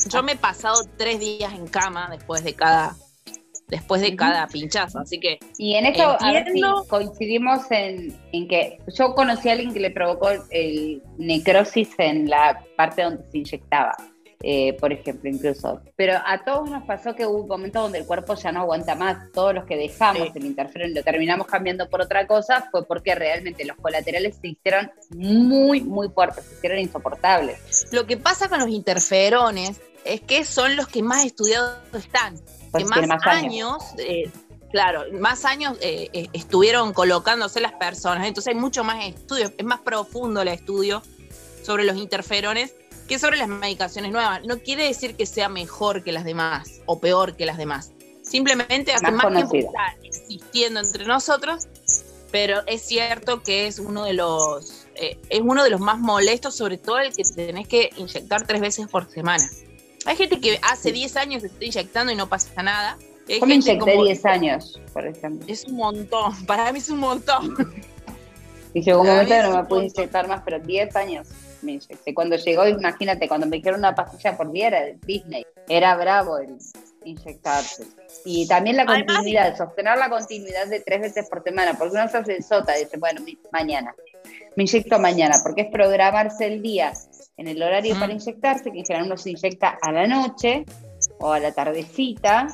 yo 0.09 0.23
me 0.23 0.33
he 0.33 0.37
pasado 0.37 0.85
tres 0.97 1.19
días 1.19 1.53
en 1.53 1.67
cama 1.67 2.07
después 2.13 2.45
de 2.45 2.55
cada 2.55 2.95
después 3.67 4.01
de 4.01 4.15
cada 4.15 4.47
pinchazo, 4.47 5.01
así 5.01 5.19
que 5.19 5.41
y 5.59 5.75
en 5.75 5.87
esto 5.87 6.17
coincidimos 6.89 7.63
en, 7.71 8.17
que 8.47 8.79
yo 8.97 9.17
conocí 9.17 9.49
a 9.49 9.53
alguien 9.53 9.75
que 9.75 9.81
le 9.81 9.91
provocó 9.91 10.31
el 10.51 11.03
necrosis 11.19 11.89
en 11.99 12.31
la 12.31 12.65
parte 12.77 13.03
donde 13.03 13.29
se 13.33 13.39
inyectaba. 13.39 13.97
Eh, 14.41 14.75
por 14.75 14.93
ejemplo, 14.93 15.29
incluso. 15.29 15.81
Pero 15.97 16.15
a 16.25 16.45
todos 16.45 16.71
nos 16.71 16.85
pasó 16.85 17.15
que 17.17 17.27
hubo 17.27 17.43
un 17.43 17.49
momento 17.49 17.83
donde 17.83 17.99
el 17.99 18.07
cuerpo 18.07 18.35
ya 18.37 18.53
no 18.53 18.61
aguanta 18.61 18.95
más. 18.95 19.33
Todos 19.33 19.53
los 19.53 19.65
que 19.65 19.77
dejamos 19.77 20.29
el 20.35 20.45
interferón 20.45 20.91
y 20.91 20.95
lo 20.95 21.03
terminamos 21.03 21.49
cambiando 21.49 21.89
por 21.89 22.03
otra 22.03 22.27
cosa 22.27 22.69
fue 22.71 22.87
porque 22.87 23.17
realmente 23.17 23.65
los 23.65 23.77
colaterales 23.77 24.37
se 24.41 24.49
hicieron 24.49 24.93
muy, 25.11 25.81
muy 25.81 26.09
fuertes, 26.09 26.45
se 26.45 26.55
hicieron 26.55 26.79
insoportables. 26.79 27.89
Lo 27.91 28.07
que 28.07 28.17
pasa 28.17 28.49
con 28.49 28.61
los 28.61 28.69
interferones 28.69 29.81
es 30.05 30.21
que 30.21 30.45
son 30.45 30.77
los 30.77 30.87
que 30.87 31.03
más 31.03 31.25
estudiados 31.25 31.79
están. 31.93 32.37
Pues 32.71 32.89
que 32.89 33.07
más, 33.07 33.27
años, 33.27 33.83
eh, 33.99 34.31
claro, 34.71 35.05
más 35.19 35.45
años 35.45 35.77
eh, 35.81 36.11
eh, 36.13 36.29
estuvieron 36.33 36.93
colocándose 36.93 37.61
las 37.61 37.73
personas, 37.73 38.27
entonces 38.27 38.55
hay 38.55 38.61
mucho 38.61 38.85
más 38.85 39.05
estudios, 39.05 39.53
es 39.57 39.65
más 39.65 39.81
profundo 39.81 40.43
el 40.43 40.49
estudio 40.49 41.03
sobre 41.63 41.85
los 41.85 41.97
interferones 41.97 42.75
que 43.09 43.19
sobre 43.19 43.39
las 43.39 43.49
medicaciones 43.49 44.13
nuevas. 44.13 44.43
No 44.45 44.59
quiere 44.59 44.85
decir 44.85 45.17
que 45.17 45.27
sea 45.27 45.49
mejor 45.49 46.05
que 46.05 46.13
las 46.13 46.25
demás 46.25 46.81
o 46.87 47.01
peor 47.01 47.35
que 47.35 47.47
las 47.47 47.57
demás. 47.57 47.91
Simplemente 48.23 48.93
hace 48.93 49.11
más, 49.11 49.27
tiempo 49.33 49.51
que 49.51 49.59
está 49.61 49.97
existiendo 50.03 50.81
entre 50.81 51.07
nosotros, 51.07 51.67
pero 52.31 52.61
es 52.67 52.83
cierto 52.83 53.43
que 53.43 53.67
es 53.67 53.79
uno 53.79 54.05
de 54.05 54.13
los 54.13 54.85
es 55.01 55.41
uno 55.41 55.63
de 55.63 55.71
los 55.71 55.81
más 55.81 55.99
molestos, 55.99 56.57
sobre 56.57 56.77
todo 56.77 56.99
el 56.99 57.15
que 57.15 57.23
tenés 57.23 57.69
que 57.69 57.91
inyectar 57.97 58.47
tres 58.47 58.61
veces 58.61 58.89
por 58.89 59.09
semana. 59.09 59.45
Hay 60.07 60.17
gente 60.17 60.41
que 60.41 60.59
hace 60.63 60.91
10 60.91 61.17
años 61.17 61.43
se 61.43 61.47
está 61.47 61.65
inyectando 61.65 62.13
y 62.13 62.17
no 62.17 62.29
pasa 62.29 62.63
nada. 62.63 62.99
¿Cómo 63.39 63.53
inyecté 63.53 63.97
10 63.97 64.25
años, 64.27 64.81
por 64.93 65.07
ejemplo? 65.07 65.47
Es 65.47 65.65
un 65.67 65.77
montón, 65.77 66.35
para 66.47 66.73
mí 66.73 66.81
es 66.81 66.91
un 66.91 66.99
montón. 66.99 67.55
Y 68.75 68.83
llegó 68.83 69.03
un 69.03 69.07
momento 69.07 69.35
que 69.35 69.43
no 69.43 69.57
me 69.57 69.65
pude 69.65 69.85
inyectar 69.87 70.27
más, 70.27 70.43
pero 70.45 70.59
10 70.59 70.97
años 70.97 71.29
me 71.63 71.73
inyecté. 71.73 72.15
Cuando 72.15 72.37
llegó, 72.37 72.67
imagínate, 72.67 73.29
cuando 73.29 73.47
me 73.47 73.57
dijeron 73.57 73.81
una 73.81 73.95
pastilla 73.95 74.37
por 74.37 74.51
día 74.53 74.69
era 74.69 74.81
de 74.83 74.99
Disney. 75.07 75.45
Era 75.69 75.97
bravo 75.97 76.39
el 76.39 76.59
inyectarse. 77.05 77.85
Y 78.25 78.47
también 78.47 78.77
la 78.77 78.87
continuidad, 78.87 79.57
sostener 79.57 79.99
la 79.99 80.09
continuidad 80.09 80.67
de 80.67 80.81
tres 80.81 81.01
veces 81.01 81.29
por 81.29 81.43
semana, 81.43 81.75
porque 81.79 81.95
uno 81.95 82.09
se 82.09 82.19
hace 82.19 82.37
el 82.37 82.45
sota 82.45 82.79
y 82.79 82.85
dice, 82.85 82.99
bueno, 82.99 83.23
mañana, 83.53 83.95
me 84.57 84.65
inyecto 84.65 84.99
mañana, 84.99 85.37
porque 85.43 85.63
es 85.63 85.69
programarse 85.71 86.47
el 86.47 86.63
día 86.63 86.93
en 87.37 87.49
el 87.49 87.63
horario 87.63 87.99
para 87.99 88.13
inyectarse, 88.13 88.71
que 88.73 88.79
en 88.79 88.85
general 88.85 89.07
uno 89.07 89.17
se 89.17 89.31
inyecta 89.31 89.79
a 89.81 89.93
la 89.93 90.07
noche 90.07 90.65
o 91.21 91.33
a 91.33 91.39
la 91.39 91.53
tardecita 91.53 92.49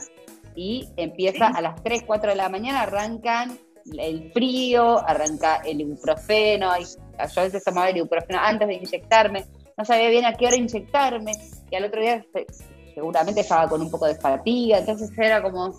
y 0.55 0.89
empieza 0.97 1.49
a 1.49 1.61
las 1.61 1.83
3, 1.83 2.05
4 2.07 2.31
de 2.31 2.37
la 2.37 2.49
mañana, 2.49 2.83
arrancan 2.83 3.59
el 3.99 4.31
frío, 4.33 5.07
arranca 5.07 5.57
el 5.65 5.81
ibuprofeno, 5.81 6.71
yo 7.19 7.41
a 7.41 7.45
veces 7.45 7.65
tomaba 7.65 7.91
el 7.91 7.97
ibuprofeno 7.97 8.39
antes 8.41 8.69
de 8.69 8.75
inyectarme, 8.75 9.45
no 9.77 9.85
sabía 9.85 10.09
bien 10.09 10.25
a 10.25 10.35
qué 10.35 10.47
hora 10.47 10.57
inyectarme, 10.57 11.33
y 11.71 11.77
al 11.77 11.85
otro 11.85 12.01
día 12.01 12.25
seguramente 12.95 13.41
estaba 13.41 13.69
con 13.69 13.81
un 13.81 13.91
poco 13.91 14.07
de 14.07 14.15
fatiga, 14.15 14.79
entonces 14.79 15.11
era 15.17 15.43
como 15.43 15.75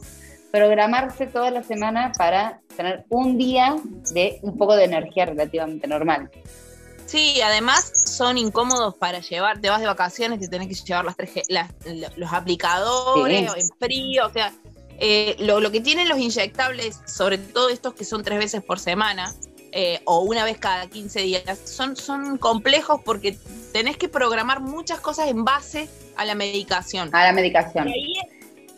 programarse 0.52 1.28
toda 1.28 1.52
la 1.52 1.64
semana 1.64 2.12
para 2.18 2.62
tener 2.76 3.06
un 3.10 3.38
día 3.38 3.76
de 4.14 4.40
un 4.42 4.58
poco 4.58 4.76
de 4.76 4.86
energía 4.86 5.26
relativamente 5.26 5.88
normal. 5.88 6.30
Sí, 7.06 7.40
además 7.42 7.92
son 8.06 8.38
incómodos 8.38 8.96
para 8.96 9.20
llevar, 9.20 9.60
te 9.60 9.70
vas 9.70 9.80
de 9.80 9.88
vacaciones 9.88 10.42
y 10.42 10.50
tenés 10.50 10.68
que 10.68 10.74
llevar 10.74 11.06
las, 11.06 11.16
tres, 11.16 11.44
los 12.16 12.34
aplicadores 12.34 13.52
en 13.56 13.68
frío, 13.80 14.26
o 14.26 14.30
sea, 14.32 14.52
eh, 14.98 15.36
lo, 15.40 15.72
que 15.72 15.82
tienen 15.82 16.10
los 16.10 16.18
inyectables, 16.18 17.02
sobre 17.06 17.38
todo 17.38 17.70
estos 17.70 17.94
que 17.94 18.06
son 18.06 18.24
tres 18.24 18.40
veces 18.40 18.64
por 18.64 18.80
semana 18.80 19.34
eh, 19.78 20.00
o 20.06 20.22
una 20.22 20.46
vez 20.46 20.58
cada 20.58 20.88
15 20.88 21.20
días, 21.20 21.60
son, 21.66 21.98
son 21.98 22.38
complejos 22.38 23.02
porque 23.04 23.38
tenés 23.74 23.98
que 23.98 24.08
programar 24.08 24.62
muchas 24.62 25.02
cosas 25.02 25.28
en 25.28 25.44
base 25.44 25.90
a 26.16 26.24
la 26.24 26.34
medicación. 26.34 27.14
A 27.14 27.26
la 27.26 27.34
medicación. 27.34 27.84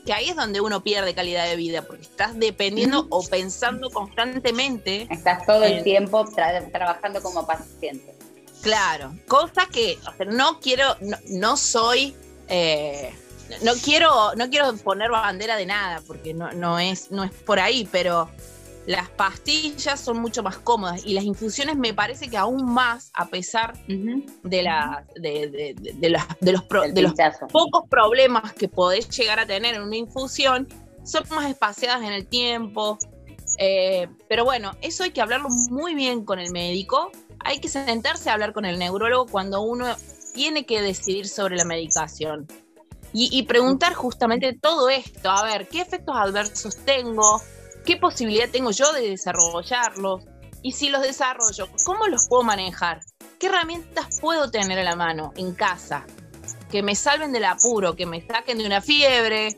Que 0.07 0.13
ahí 0.13 0.29
es, 0.29 0.35
donde 0.35 0.59
uno 0.59 0.81
pierde 0.81 1.13
calidad 1.13 1.45
de 1.45 1.55
vida, 1.55 1.83
porque 1.83 2.01
estás 2.01 2.39
dependiendo 2.39 3.05
o 3.11 3.23
pensando 3.23 3.91
constantemente. 3.91 5.05
Estás 5.11 5.45
todo 5.45 5.65
el 5.65 5.83
tiempo 5.83 6.27
trabajando 6.71 7.21
como 7.21 7.45
paciente. 7.45 8.15
Claro, 8.63 9.13
cosa 9.27 9.67
que 9.71 9.99
no 10.25 10.59
quiero, 10.59 10.95
no, 11.29 11.57
soy, 11.57 12.15
eh, 12.47 13.13
no 13.61 13.73
quiero, 13.75 14.33
no 14.35 14.49
quiero 14.49 14.75
poner 14.77 15.11
bandera 15.11 15.55
de 15.57 15.67
nada, 15.67 16.01
porque 16.07 16.33
no, 16.33 16.51
no, 16.53 16.79
es, 16.79 17.11
no 17.11 17.23
es 17.23 17.31
por 17.31 17.59
ahí, 17.59 17.87
pero 17.91 18.31
las 18.87 19.09
pastillas 19.09 19.99
son 19.99 20.19
mucho 20.19 20.41
más 20.41 20.57
cómodas 20.57 21.05
y 21.05 21.13
las 21.13 21.23
infusiones 21.23 21.77
me 21.77 21.93
parece 21.93 22.29
que 22.29 22.37
aún 22.37 22.65
más, 22.65 23.11
a 23.13 23.27
pesar 23.27 23.77
de, 23.85 24.63
la, 24.63 25.05
de, 25.15 25.75
de, 25.99 26.09
los, 26.09 26.21
de 26.93 27.01
los 27.03 27.13
pocos 27.51 27.87
problemas 27.89 28.53
que 28.53 28.67
podés 28.67 29.09
llegar 29.09 29.39
a 29.39 29.45
tener 29.45 29.75
en 29.75 29.83
una 29.83 29.97
infusión, 29.97 30.67
son 31.03 31.23
más 31.29 31.49
espaciadas 31.49 32.01
en 32.01 32.13
el 32.13 32.25
tiempo. 32.25 32.97
Eh, 33.59 34.07
pero 34.27 34.43
bueno, 34.43 34.71
eso 34.81 35.03
hay 35.03 35.11
que 35.11 35.21
hablarlo 35.21 35.49
muy 35.69 35.93
bien 35.93 36.25
con 36.25 36.39
el 36.39 36.51
médico 36.51 37.11
hay 37.47 37.59
que 37.59 37.69
sentarse 37.69 38.29
a 38.29 38.33
hablar 38.33 38.51
con 38.53 38.65
el 38.65 38.77
neurólogo 38.77 39.25
cuando 39.25 39.61
uno 39.61 39.85
tiene 40.33 40.65
que 40.65 40.81
decidir 40.81 41.27
sobre 41.27 41.55
la 41.55 41.63
medicación. 41.63 42.47
Y, 43.13 43.41
preguntar 43.43 43.93
justamente 43.93 44.53
todo 44.53 44.89
esto, 44.89 45.31
a 45.31 45.43
ver, 45.43 45.67
¿qué 45.69 45.81
efectos 45.81 46.15
adversos 46.15 46.75
tengo? 46.85 47.41
¿Qué 47.87 47.95
posibilidad 47.95 48.49
tengo 48.49 48.71
yo 48.71 48.91
de 48.91 49.11
desarrollarlos? 49.11 50.25
Y 50.61 50.73
si 50.73 50.89
los 50.89 51.01
desarrollo, 51.01 51.69
¿cómo 51.85 52.07
los 52.07 52.27
puedo 52.27 52.43
manejar? 52.43 52.99
¿Qué 53.39 53.47
herramientas 53.47 54.19
puedo 54.19 54.51
tener 54.51 54.77
a 54.77 54.83
la 54.83 54.97
mano 54.97 55.31
en 55.37 55.53
casa? 55.53 56.05
Que 56.69 56.83
me 56.83 56.95
salven 56.95 57.31
del 57.31 57.45
apuro, 57.45 57.95
que 57.95 58.05
me 58.05 58.27
saquen 58.27 58.57
de 58.57 58.65
una 58.65 58.81
fiebre, 58.81 59.57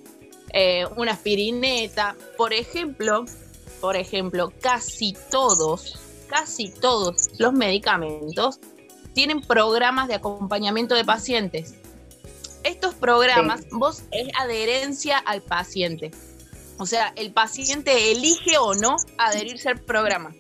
eh, 0.54 0.86
una 0.96 1.14
aspirineta. 1.14 2.16
Por 2.38 2.54
ejemplo, 2.54 3.26
por 3.82 3.96
ejemplo, 3.96 4.54
casi 4.62 5.18
todos 5.32 6.00
casi 6.30 6.70
todos 6.70 7.32
los 7.40 7.54
medicamentos 7.54 8.60
tienen 9.14 9.42
programas 9.42 10.08
de 10.08 10.14
acompañamiento 10.14 10.94
de 10.94 11.04
pacientes. 11.04 11.74
Estos 12.64 12.94
programas, 12.94 13.62
vos 13.72 14.04
es 14.12 14.30
adherencia 14.38 15.18
al 15.18 15.42
paciente. 15.42 16.12
O 16.80 16.86
sea, 16.86 17.14
el 17.18 17.32
paciente 17.34 18.12
elige 18.12 18.58
o 18.58 18.74
no 18.74 18.96
adherirse 19.18 19.70
al 19.70 19.80
programa. 19.80 20.34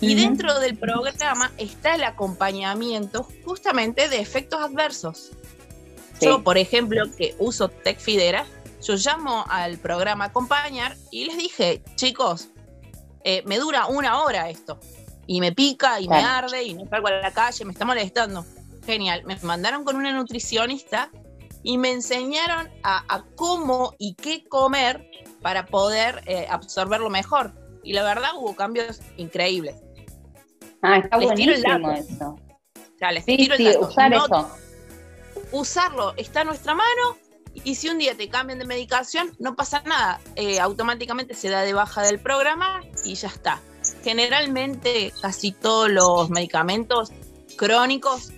Y 0.00 0.16
dentro 0.16 0.58
del 0.58 0.76
programa 0.76 1.52
está 1.58 1.94
el 1.94 2.02
acompañamiento 2.02 3.28
justamente 3.44 4.08
de 4.08 4.18
efectos 4.18 4.60
adversos. 4.60 5.30
Yo, 6.20 6.42
por 6.42 6.58
ejemplo, 6.58 7.04
que 7.16 7.36
uso 7.38 7.68
Tecfidera, 7.68 8.46
yo 8.82 8.94
llamo 8.96 9.44
al 9.48 9.78
programa 9.78 10.24
Acompañar 10.24 10.96
y 11.10 11.26
les 11.26 11.36
dije, 11.36 11.82
chicos, 11.94 12.48
eh, 13.22 13.42
me 13.46 13.58
dura 13.58 13.86
una 13.86 14.22
hora 14.22 14.50
esto 14.50 14.80
y 15.26 15.40
me 15.40 15.52
pica 15.52 16.00
y 16.00 16.08
me 16.08 16.16
arde 16.16 16.64
y 16.64 16.74
no 16.74 16.88
salgo 16.88 17.08
a 17.08 17.12
la 17.12 17.30
calle, 17.32 17.64
me 17.64 17.72
está 17.72 17.84
molestando. 17.84 18.44
Genial. 18.84 19.22
Me 19.24 19.36
mandaron 19.42 19.84
con 19.84 19.94
una 19.94 20.12
nutricionista 20.12 21.10
y 21.62 21.78
me 21.78 21.92
enseñaron 21.92 22.68
a, 22.82 23.24
cómo 23.36 23.94
y 23.98 24.14
qué 24.14 24.44
comer 24.48 25.08
para 25.40 25.66
poder 25.66 26.22
eh, 26.26 26.46
absorberlo 26.48 27.10
mejor. 27.10 27.52
Y 27.82 27.92
la 27.92 28.02
verdad 28.02 28.30
hubo 28.36 28.54
cambios 28.54 29.00
increíbles. 29.16 29.76
Ah, 30.82 30.98
está 30.98 31.16
buenísimo 31.16 31.92
eso. 31.92 32.36
sí, 33.24 33.50
sí, 33.56 33.76
usar 33.78 34.12
eso. 34.12 34.50
Usarlo 35.52 36.14
está 36.16 36.40
a 36.40 36.44
nuestra 36.44 36.74
mano 36.74 37.18
y 37.54 37.74
si 37.74 37.88
un 37.88 37.98
día 37.98 38.16
te 38.16 38.28
cambian 38.28 38.58
de 38.58 38.64
medicación, 38.64 39.32
no 39.38 39.54
pasa 39.54 39.82
nada. 39.84 40.20
Eh, 40.36 40.58
automáticamente 40.58 41.34
se 41.34 41.50
da 41.50 41.62
de 41.62 41.74
baja 41.74 42.02
del 42.02 42.18
programa 42.18 42.82
y 43.04 43.14
ya 43.14 43.28
está. 43.28 43.60
Generalmente 44.02 45.12
casi 45.20 45.52
todos 45.52 45.90
los 45.90 46.30
medicamentos 46.30 47.10
crónicos 47.56 48.32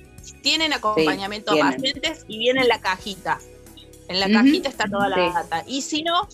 tienen 0.45 0.75
acompañamiento 0.75 1.53
a 1.53 1.59
pacientes 1.59 2.25
y 2.29 2.39
viene 2.39 2.61
en 2.61 2.69
la 2.69 2.79
cajita. 2.79 3.41
En 4.09 4.21
la 4.21 4.29
cajita 4.29 4.69
está 4.69 4.85
toda 4.85 5.09
la 5.09 5.31
data. 5.33 5.65
Y 5.67 5.81
si 5.81 6.03
no, 6.03 6.29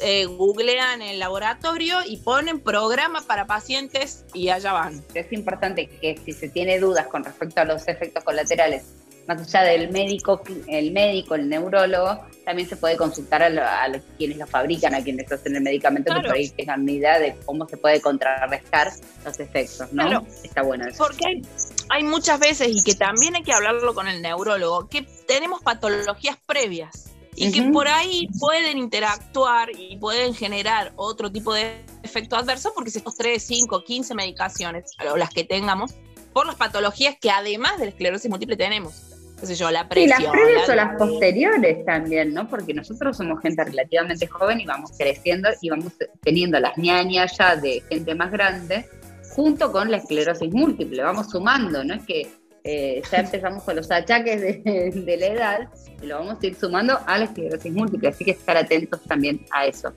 eh, 0.00 0.26
googlean 0.26 1.00
el 1.00 1.20
laboratorio 1.20 1.98
y 2.04 2.16
ponen 2.16 2.58
programa 2.58 3.22
para 3.22 3.46
pacientes 3.46 4.24
y 4.34 4.48
allá 4.48 4.72
van. 4.72 5.04
Es 5.14 5.32
importante 5.32 5.86
que 5.86 6.18
si 6.24 6.32
se 6.32 6.48
tiene 6.48 6.80
dudas 6.80 7.06
con 7.06 7.22
respecto 7.22 7.60
a 7.60 7.64
los 7.64 7.86
efectos 7.86 8.24
colaterales, 8.24 8.82
más 9.28 9.54
allá 9.54 9.70
del 9.70 9.92
médico, 9.92 10.42
el 10.66 10.90
médico, 10.90 11.36
el 11.36 11.48
neurólogo, 11.48 12.26
también 12.44 12.68
se 12.68 12.74
puede 12.74 12.96
consultar 12.96 13.44
a, 13.44 13.88
los, 13.88 14.02
quienes 14.18 14.38
lo 14.38 14.46
fabrican, 14.48 14.92
a 14.96 15.04
quienes 15.04 15.30
hacen 15.30 15.54
el 15.54 15.62
medicamento, 15.62 16.12
que 16.12 16.20
por 16.20 16.32
ahí 16.32 16.48
tengan 16.48 16.82
una 16.82 16.90
idea 16.90 17.18
de 17.20 17.36
cómo 17.44 17.68
se 17.68 17.76
puede 17.76 18.00
contrarrestar 18.00 18.90
los 19.24 19.38
efectos, 19.38 19.92
¿no? 19.92 20.26
Está 20.42 20.62
bueno 20.62 20.88
eso. 20.88 21.04
Porque 21.04 21.26
hay, 21.28 21.42
hay 21.90 22.04
muchas 22.04 22.38
veces, 22.38 22.68
y 22.70 22.82
que 22.84 22.94
también 22.94 23.34
hay 23.34 23.42
que 23.42 23.52
hablarlo 23.52 23.94
con 23.94 24.06
el 24.06 24.22
neurólogo, 24.22 24.88
que 24.88 25.02
tenemos 25.26 25.60
patologías 25.60 26.38
previas 26.46 27.10
y 27.34 27.50
que 27.52 27.62
por 27.70 27.88
ahí 27.88 28.28
pueden 28.38 28.78
interactuar 28.78 29.70
y 29.76 29.96
pueden 29.96 30.34
generar 30.34 30.92
otro 30.96 31.32
tipo 31.32 31.52
de 31.52 31.84
efecto 32.02 32.36
adverso 32.36 32.72
porque 32.74 32.90
si 32.90 32.98
estos 32.98 33.16
3, 33.16 33.42
5, 33.42 33.84
15 33.84 34.14
medicaciones, 34.14 34.92
o 35.10 35.16
las 35.16 35.30
que 35.30 35.44
tengamos, 35.44 35.94
por 36.32 36.46
las 36.46 36.56
patologías 36.56 37.16
que 37.20 37.30
además 37.30 37.78
de 37.78 37.86
la 37.86 37.90
esclerosis 37.90 38.30
múltiple 38.30 38.56
tenemos. 38.56 39.06
Qué 39.40 39.46
sé 39.46 39.54
yo, 39.56 39.70
la 39.70 39.88
presión. 39.88 40.20
Y 40.20 40.24
las 40.24 40.32
previas 40.32 40.68
o 40.68 40.74
las 40.74 40.96
posteriores 40.96 41.84
también, 41.86 42.34
¿no? 42.34 42.46
Porque 42.46 42.74
nosotros 42.74 43.16
somos 43.16 43.40
gente 43.40 43.64
relativamente 43.64 44.26
joven 44.26 44.60
y 44.60 44.66
vamos 44.66 44.92
creciendo 44.96 45.48
y 45.60 45.70
vamos 45.70 45.94
teniendo 46.22 46.60
las 46.60 46.76
ñañas 46.76 47.36
ya 47.38 47.56
de 47.56 47.82
gente 47.88 48.14
más 48.14 48.30
grande 48.30 48.86
junto 49.30 49.72
con 49.72 49.90
la 49.90 49.98
esclerosis 49.98 50.52
múltiple. 50.52 51.02
Vamos 51.02 51.30
sumando, 51.30 51.82
¿no? 51.84 51.94
Es 51.94 52.04
que 52.04 52.30
eh, 52.64 53.02
ya 53.10 53.18
empezamos 53.20 53.62
con 53.62 53.76
los 53.76 53.90
achaques 53.90 54.40
de, 54.64 55.16
la 55.18 55.26
edad 55.26 55.68
y 56.02 56.06
lo 56.06 56.18
vamos 56.18 56.38
a 56.42 56.46
ir 56.46 56.56
sumando 56.56 56.98
a 57.06 57.18
la 57.18 57.24
esclerosis 57.24 57.72
múltiple, 57.72 58.08
así 58.08 58.24
que 58.24 58.32
estar 58.32 58.56
atentos 58.56 59.02
también 59.04 59.44
a 59.50 59.66
eso. 59.66 59.92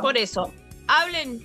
Por 0.00 0.16
eso, 0.16 0.52
hablen, 0.88 1.40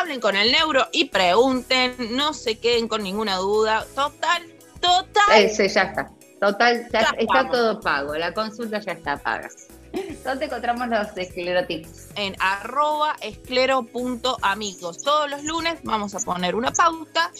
hablen 0.00 0.20
con 0.20 0.34
el 0.34 0.50
neuro 0.50 0.86
y 0.92 1.04
pregunten, 1.06 1.94
no 2.16 2.32
se 2.32 2.58
queden 2.58 2.88
con 2.88 3.02
ninguna 3.02 3.36
duda. 3.36 3.86
Total, 3.94 4.42
total. 4.80 5.22
Ese 5.36 5.68
ya 5.68 5.82
está. 5.82 6.10
Total, 6.40 6.88
ya, 6.90 7.14
está 7.18 7.50
todo 7.50 7.80
pago, 7.80 8.16
la 8.16 8.32
consulta 8.32 8.80
ya 8.80 8.92
está 8.92 9.18
paga. 9.18 9.48
¿Dónde 10.24 10.46
encontramos 10.46 10.88
los 10.88 11.16
esclerotips? 11.16 12.08
En 12.16 12.36
arroba 12.38 13.16
esclero.amigos. 13.22 14.98
Todos 15.02 15.30
los 15.30 15.44
lunes 15.44 15.80
vamos 15.82 16.14
a 16.14 16.20
poner 16.20 16.54
una 16.54 16.72
pauta 16.72 17.30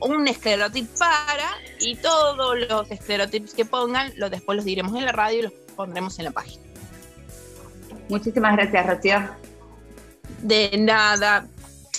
un 0.00 0.28
esclerotip 0.28 0.88
para 0.98 1.50
y 1.80 1.96
todos 1.96 2.58
los 2.68 2.90
esclerotips 2.90 3.54
que 3.54 3.64
pongan, 3.64 4.12
lo, 4.16 4.30
después 4.30 4.56
los 4.56 4.64
diremos 4.64 4.94
en 4.96 5.04
la 5.04 5.12
radio 5.12 5.38
y 5.38 5.42
los 5.42 5.52
pondremos 5.74 6.18
en 6.18 6.26
la 6.26 6.30
página. 6.30 6.62
Muchísimas 8.08 8.56
gracias, 8.56 8.86
Rocío. 8.86 9.30
De 10.42 10.76
nada. 10.78 11.46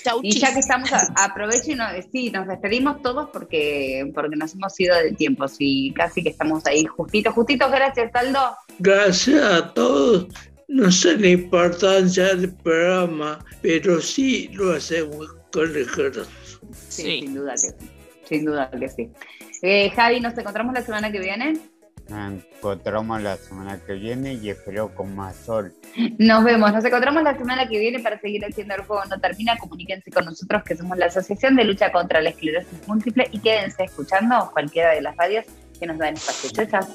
Chau, 0.07 0.19
y 0.23 0.39
ya 0.39 0.53
que 0.53 0.59
estamos, 0.59 0.89
aprovecho 1.15 1.71
y 1.71 1.75
nos, 1.75 1.91
sí, 2.11 2.31
nos 2.31 2.47
despedimos 2.47 3.01
todos 3.01 3.29
porque, 3.31 4.09
porque 4.13 4.35
nos 4.35 4.53
hemos 4.53 4.79
ido 4.79 4.95
de 4.95 5.11
tiempo, 5.11 5.45
y 5.59 5.93
casi 5.93 6.23
que 6.23 6.29
estamos 6.29 6.65
ahí 6.65 6.85
justitos, 6.85 7.33
justitos. 7.33 7.69
Gracias, 7.69 8.11
Taldo. 8.11 8.55
Gracias 8.79 9.43
a 9.43 9.73
todos. 9.73 10.27
No 10.69 10.91
sé 10.91 11.17
la 11.17 11.29
importancia 11.29 12.35
del 12.35 12.53
programa, 12.55 13.43
pero 13.61 14.01
sí 14.01 14.49
lo 14.53 14.73
hacemos 14.73 15.27
con 15.51 15.75
el 15.75 15.89
corazón. 15.91 16.27
Sí, 16.89 17.21
sin 17.21 17.35
duda 17.35 17.53
que 17.53 17.57
sí. 17.57 17.91
Sin 18.27 18.45
duda 18.45 18.69
que 18.71 18.89
sí. 18.89 19.09
Eh, 19.61 19.89
Javi, 19.95 20.19
¿nos 20.19 20.37
encontramos 20.37 20.73
la 20.73 20.81
semana 20.81 21.11
que 21.11 21.19
viene? 21.19 21.57
Nos 22.09 22.43
encontramos 22.57 23.21
la 23.21 23.37
semana 23.37 23.79
que 23.85 23.93
viene 23.93 24.33
y 24.33 24.49
espero 24.49 24.93
con 24.95 25.15
más 25.15 25.35
sol. 25.35 25.73
Nos 26.17 26.43
vemos, 26.43 26.71
nos 26.71 26.85
encontramos 26.85 27.23
la 27.23 27.37
semana 27.37 27.67
que 27.67 27.79
viene 27.79 27.99
para 27.99 28.19
seguir 28.19 28.45
haciendo 28.45 28.75
el 28.75 28.81
juego 28.81 29.03
no 29.05 29.19
termina. 29.19 29.57
Comuníquense 29.57 30.11
con 30.11 30.25
nosotros 30.25 30.63
que 30.63 30.75
somos 30.75 30.97
la 30.97 31.07
Asociación 31.07 31.55
de 31.55 31.65
Lucha 31.65 31.91
contra 31.91 32.21
la 32.21 32.29
Esclerosis 32.29 32.87
Múltiple 32.87 33.27
y 33.31 33.39
quédense 33.39 33.83
escuchando 33.83 34.49
cualquiera 34.53 34.91
de 34.91 35.01
las 35.01 35.15
radios 35.17 35.45
que 35.79 35.85
nos 35.85 35.97
dan 35.97 36.13
espacio. 36.13 36.49
Chao, 36.51 36.65
chao. 36.65 36.87